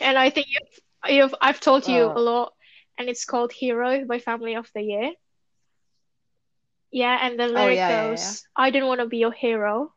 and 0.01 0.19
I 0.19 0.31
think 0.31 0.47
you've, 0.49 1.14
you've 1.16 1.35
I've 1.41 1.61
told 1.61 1.87
you 1.87 2.07
Uh, 2.07 2.14
a 2.14 2.21
lot, 2.21 2.53
and 2.99 3.09
it's 3.09 3.25
called 3.25 3.53
Hero 3.53 4.05
by 4.05 4.19
Family 4.19 4.55
of 4.55 4.71
the 4.75 4.83
Year. 4.83 5.12
Yeah, 6.93 7.19
and 7.27 7.39
the 7.39 7.49
oh 7.55 7.66
lyric 7.66 7.87
yeah, 7.87 7.91
yeah, 7.91 8.12
yeah. 8.12 8.37
goes, 8.37 8.47
I 8.57 8.71
don't 8.71 8.87
want 8.87 9.01
to 9.01 9.07
be 9.07 9.19
your 9.19 9.33
hero. 9.33 9.95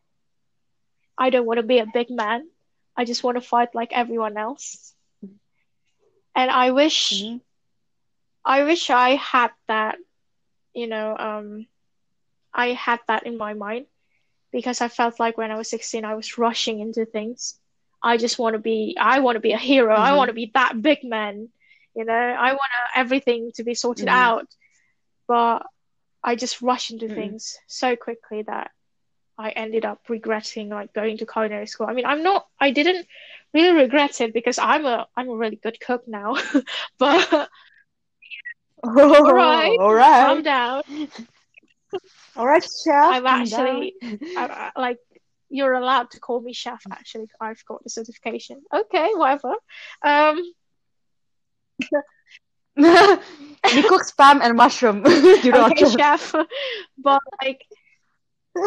I 1.17 1.29
don't 1.29 1.45
want 1.45 1.57
to 1.59 1.63
be 1.63 1.79
a 1.79 1.85
big 1.85 2.09
man. 2.09 2.49
I 2.95 3.05
just 3.05 3.23
want 3.23 3.35
to 3.35 3.41
fight 3.41 3.75
like 3.75 3.91
everyone 3.93 4.37
else. 4.37 4.95
And 6.35 6.49
I 6.51 6.71
wish 6.71 7.29
hmm 7.29 7.37
I 8.45 8.63
wish 8.63 8.89
I 8.89 9.15
had 9.15 9.51
that, 9.67 9.97
you 10.73 10.87
know, 10.87 11.15
um, 11.17 11.67
I 12.53 12.67
had 12.73 12.99
that 13.07 13.25
in 13.25 13.37
my 13.37 13.53
mind 13.53 13.85
because 14.51 14.81
I 14.81 14.87
felt 14.87 15.19
like 15.19 15.37
when 15.37 15.51
I 15.51 15.55
was 15.57 15.69
16, 15.69 16.05
I 16.05 16.15
was 16.15 16.37
rushing 16.37 16.79
into 16.79 17.05
things. 17.05 17.59
I 18.03 18.17
just 18.17 18.39
want 18.39 18.53
to 18.53 18.59
be, 18.59 18.95
I 18.99 19.19
want 19.19 19.35
to 19.35 19.41
be 19.41 19.53
a 19.53 19.57
hero. 19.57 19.95
I 19.95 20.13
want 20.13 20.29
to 20.29 20.33
be 20.33 20.51
that 20.53 20.81
big 20.81 21.03
man. 21.03 21.49
You 21.95 22.05
know, 22.05 22.13
I 22.13 22.51
want 22.53 22.71
everything 22.95 23.51
to 23.55 23.63
be 23.63 23.73
sorted 23.75 24.07
hmm 24.07 24.09
out. 24.09 24.47
But 25.27 25.65
I 26.23 26.35
just 26.35 26.61
rushed 26.61 26.91
into 26.91 27.07
hmm 27.07 27.09
things 27.09 27.57
so 27.67 27.95
quickly 27.95 28.43
that 28.43 28.71
I 29.37 29.49
ended 29.51 29.85
up 29.85 30.09
regretting 30.09 30.69
like 30.69 30.93
going 30.93 31.17
to 31.17 31.25
culinary 31.25 31.67
school. 31.67 31.87
I 31.87 31.93
mean, 31.93 32.05
I'm 32.05 32.23
not, 32.23 32.47
I 32.59 32.71
didn't 32.71 33.07
really 33.53 33.73
regret 33.73 34.21
it 34.21 34.33
because 34.33 34.57
I'm 34.59 34.85
a, 34.85 35.07
I'm 35.15 35.29
a 35.29 35.35
really 35.35 35.55
good 35.57 35.79
cook 35.79 36.07
now. 36.07 36.35
But 36.99 37.49
all 38.83 38.91
Oh, 38.93 39.33
right, 39.33 39.77
all 39.79 39.95
calm 39.97 40.43
down. 40.43 40.83
All 42.35 42.47
right, 42.47 42.63
chef, 42.63 43.13
I'm 43.13 43.25
actually, 43.25 43.93
I, 44.01 44.71
I, 44.75 44.79
like, 44.79 44.97
you're 45.49 45.73
allowed 45.73 46.11
to 46.11 46.19
call 46.19 46.41
me 46.41 46.53
chef. 46.53 46.81
Actually, 46.91 47.27
I've 47.39 47.63
got 47.65 47.83
the 47.83 47.89
certification. 47.89 48.61
Okay, 48.73 49.09
whatever. 49.13 49.53
Um, 50.03 50.41
You 53.73 53.83
cook 53.83 54.03
spam 54.03 54.41
and 54.41 54.55
mushroom. 54.57 55.03
You 55.43 55.51
know, 55.51 55.65
okay, 55.67 55.85
chef. 55.85 56.31
chef. 56.31 56.35
But 56.97 57.21
like, 57.43 57.65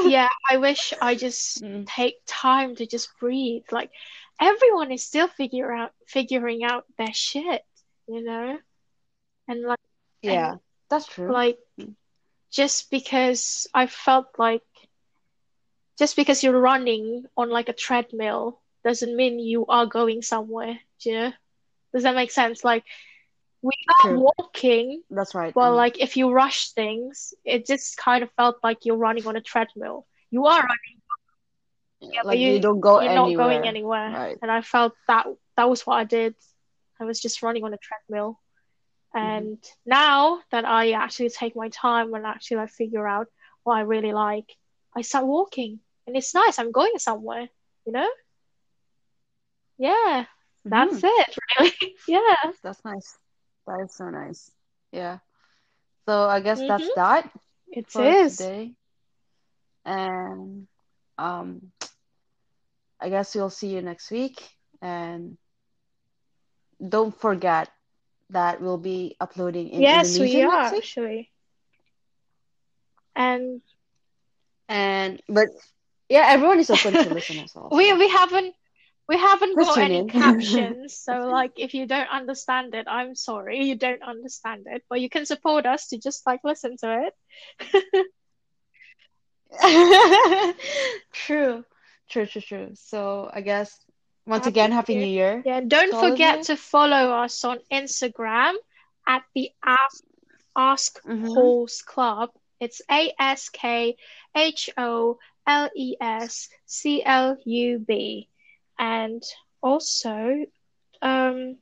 yeah, 0.07 0.29
I 0.51 0.59
wish 0.59 0.93
I 1.01 1.15
just 1.15 1.63
Mm, 1.65 1.87
take 1.87 2.17
time 2.27 2.77
to 2.77 2.87
just 2.87 3.09
breathe. 3.19 3.65
Like, 3.71 3.91
everyone 4.41 4.93
is 4.93 5.05
still 5.05 5.29
figure 5.29 5.73
out 5.73 5.93
figuring 6.07 6.65
out 6.65 6.85
their 6.99 7.13
shit, 7.13 7.63
you 8.07 8.23
know? 8.23 8.59
And 9.49 9.63
like, 9.63 9.79
and 10.27 10.35
Yeah, 10.35 10.57
that's 10.91 11.07
true. 11.07 11.33
like, 11.33 11.59
just 12.51 12.91
because 12.91 13.67
I 13.75 13.87
felt 13.87 14.27
like 14.39 14.63
just 15.99 16.17
because 16.17 16.43
you're 16.43 16.59
running 16.61 17.25
on 17.37 17.51
like 17.51 17.69
a 17.69 17.73
treadmill 17.73 18.61
doesn't 18.85 19.17
mean 19.17 19.39
you 19.39 19.67
are 19.67 19.87
going 19.87 20.23
somewhere. 20.23 20.79
Do 21.01 21.11
you 21.11 21.17
know? 21.17 21.33
Does 21.93 22.03
that 22.05 22.15
make 22.15 22.31
sense? 22.31 22.65
Like 22.65 22.85
we 23.63 23.73
are 23.89 24.11
True. 24.11 24.21
walking, 24.39 25.03
That's 25.11 25.35
right. 25.35 25.55
Well, 25.55 25.73
Mm. 25.73 25.77
like 25.77 26.01
if 26.01 26.17
you 26.17 26.31
rush 26.33 26.71
things, 26.73 27.35
it 27.45 27.67
just 27.67 27.97
kind 27.97 28.23
of 28.23 28.31
felt 28.33 28.57
like 28.63 28.85
you're 28.85 28.97
running 28.97 29.27
on 29.27 29.37
a 29.37 29.41
treadmill. 29.41 30.07
You 30.31 30.47
are 30.47 30.59
running, 30.61 31.01
Yeah, 32.01 32.09
yeah, 32.13 32.23
but 32.25 32.39
you 32.39 32.51
you 32.53 32.61
don't 32.61 32.81
go 32.81 33.01
you're 33.01 33.13
not 33.15 33.35
going 33.35 33.65
anywhere. 33.65 33.65
anywhere. 33.67 34.11
Right. 34.11 34.39
And 34.43 34.51
I 34.51 34.61
felt 34.63 34.95
that 35.09 35.27
that 35.57 35.69
was 35.69 35.87
what 35.87 35.97
I 35.97 36.05
did. 36.05 36.35
I 37.01 37.05
was 37.05 37.21
just 37.21 37.43
running 37.43 37.65
on 37.65 37.73
a 37.75 37.79
treadmill. 37.79 38.41
Hmm 39.21 39.47
And 39.47 39.59
now 39.87 40.41
that 40.51 40.65
I 40.65 40.93
actually 40.93 41.31
take 41.31 41.57
my 41.57 41.69
time 41.69 42.15
and 42.15 42.27
actually 42.27 42.59
like 42.59 42.71
figure 42.71 43.07
out 43.07 43.29
what 43.65 43.77
I 43.77 43.81
really 43.81 44.13
like, 44.13 44.57
I 44.97 45.03
start 45.03 45.27
walking. 45.27 45.81
And 46.07 46.17
it's 46.17 46.35
nice. 46.35 46.59
I'm 46.59 46.73
going 46.73 46.99
somewhere, 46.99 47.49
you 47.87 47.93
know? 47.93 48.09
Yeah, 49.79 50.25
that's 50.65 51.01
hmm 51.01 51.05
it, 51.05 51.37
really. 51.59 51.97
Yeah. 52.07 52.53
That's 52.63 52.85
nice. 52.85 53.19
That 53.67 53.81
is 53.85 53.95
so 53.95 54.09
nice. 54.11 54.51
Yeah. 54.93 55.19
So 56.07 56.29
I 56.29 56.41
guess 56.41 56.63
that's 56.65 56.89
Mm-hmm. 56.89 56.95
that 56.95 57.31
It 57.73 57.99
is. 57.99 58.51
today. 58.51 58.75
And 59.85 60.67
um, 61.19 61.73
I 63.01 63.09
guess 63.09 63.35
we'll 63.35 63.51
see 63.51 63.69
you 63.75 63.83
next 63.83 64.11
week. 64.11 64.57
And 64.81 65.39
don't 66.89 67.15
forget 67.19 67.71
that 68.31 68.61
we'll 68.61 68.79
be 68.79 69.17
uploading 69.21 69.69
in 69.69 69.81
Yes, 69.81 70.19
we 70.19 70.37
Indonesian 70.37 70.47
next 70.47 70.73
are 70.73 70.75
actually. 70.75 71.31
And 73.17 73.63
And 74.69 75.21
but 75.29 75.49
yeah, 76.09 76.27
everyone 76.29 76.59
is 76.61 76.71
open 76.71 76.99
to 76.99 77.11
listen 77.11 77.39
as 77.39 77.55
well. 77.55 77.69
we 77.73 77.93
we 77.93 78.09
haven't 78.09 78.55
we 79.09 79.17
haven't 79.19 79.59
got 79.59 79.81
any 79.81 80.01
in. 80.01 80.09
captions, 80.09 80.97
so 80.97 81.29
like 81.31 81.53
if 81.57 81.75
you 81.75 81.87
don't 81.87 82.09
understand 82.11 82.75
it, 82.75 82.87
I'm 82.89 83.15
sorry, 83.15 83.65
you 83.65 83.77
don't 83.77 84.03
understand 84.03 84.67
it, 84.67 84.83
but 84.89 85.01
you 85.01 85.09
can 85.11 85.27
support 85.27 85.67
us 85.67 85.89
to 85.89 85.99
just 85.99 86.27
like 86.27 86.41
listen 86.45 86.77
to 86.79 87.09
it. 87.09 88.07
True. 91.13 91.65
True, 92.09 92.27
true, 92.27 92.41
true. 92.43 92.71
So 92.75 93.31
I 93.33 93.41
guess 93.41 93.84
once 94.27 94.47
Happy 94.47 94.47
again, 94.47 94.73
Happy 94.73 94.95
New 94.95 94.97
Year. 94.97 95.07
New 95.07 95.07
Year 95.07 95.45
Yeah, 95.45 95.61
and 95.61 95.69
don't 95.69 95.91
to 95.91 95.97
forget 95.97 96.43
you. 96.43 96.45
to 96.45 96.57
follow 96.57 97.13
us 97.13 97.45
on 97.45 97.59
Instagram 97.73 98.55
at 99.07 99.23
the 99.35 99.51
app. 99.65 99.93
Ask 100.57 101.01
Mm-hmm. 101.07 101.35
Holes 101.35 101.83
Club. 101.83 102.31
It's 102.61 102.81
A 102.91 103.13
S 103.19 103.49
K 103.51 103.97
H 104.35 104.71
O 104.77 105.19
L 105.47 105.71
E 105.77 105.97
S 106.01 106.49
C 106.67 107.03
L 107.05 107.37
U 107.45 107.79
B. 107.79 108.29
And 108.79 109.23
also, 109.63 110.45
um, 111.03 111.59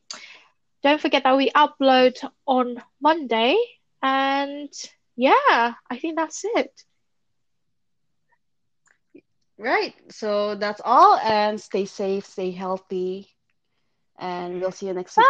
don't 0.82 1.00
forget 1.00 1.24
that 1.24 1.36
we 1.36 1.50
upload 1.50 2.16
on 2.46 2.82
Monday. 3.00 3.56
And 4.02 4.70
yeah, 5.16 5.74
I 5.90 5.98
think 5.98 6.16
that's 6.16 6.44
it. 6.44 6.70
Right. 9.62 9.94
So 10.10 10.56
that's 10.56 10.80
all, 10.84 11.18
and 11.18 11.60
stay 11.60 11.84
safe, 11.84 12.26
stay 12.26 12.50
healthy, 12.50 13.28
and 14.18 14.60
we'll 14.60 14.72
see 14.72 14.86
you 14.88 14.92
next 14.92 15.16
week. 15.16 15.26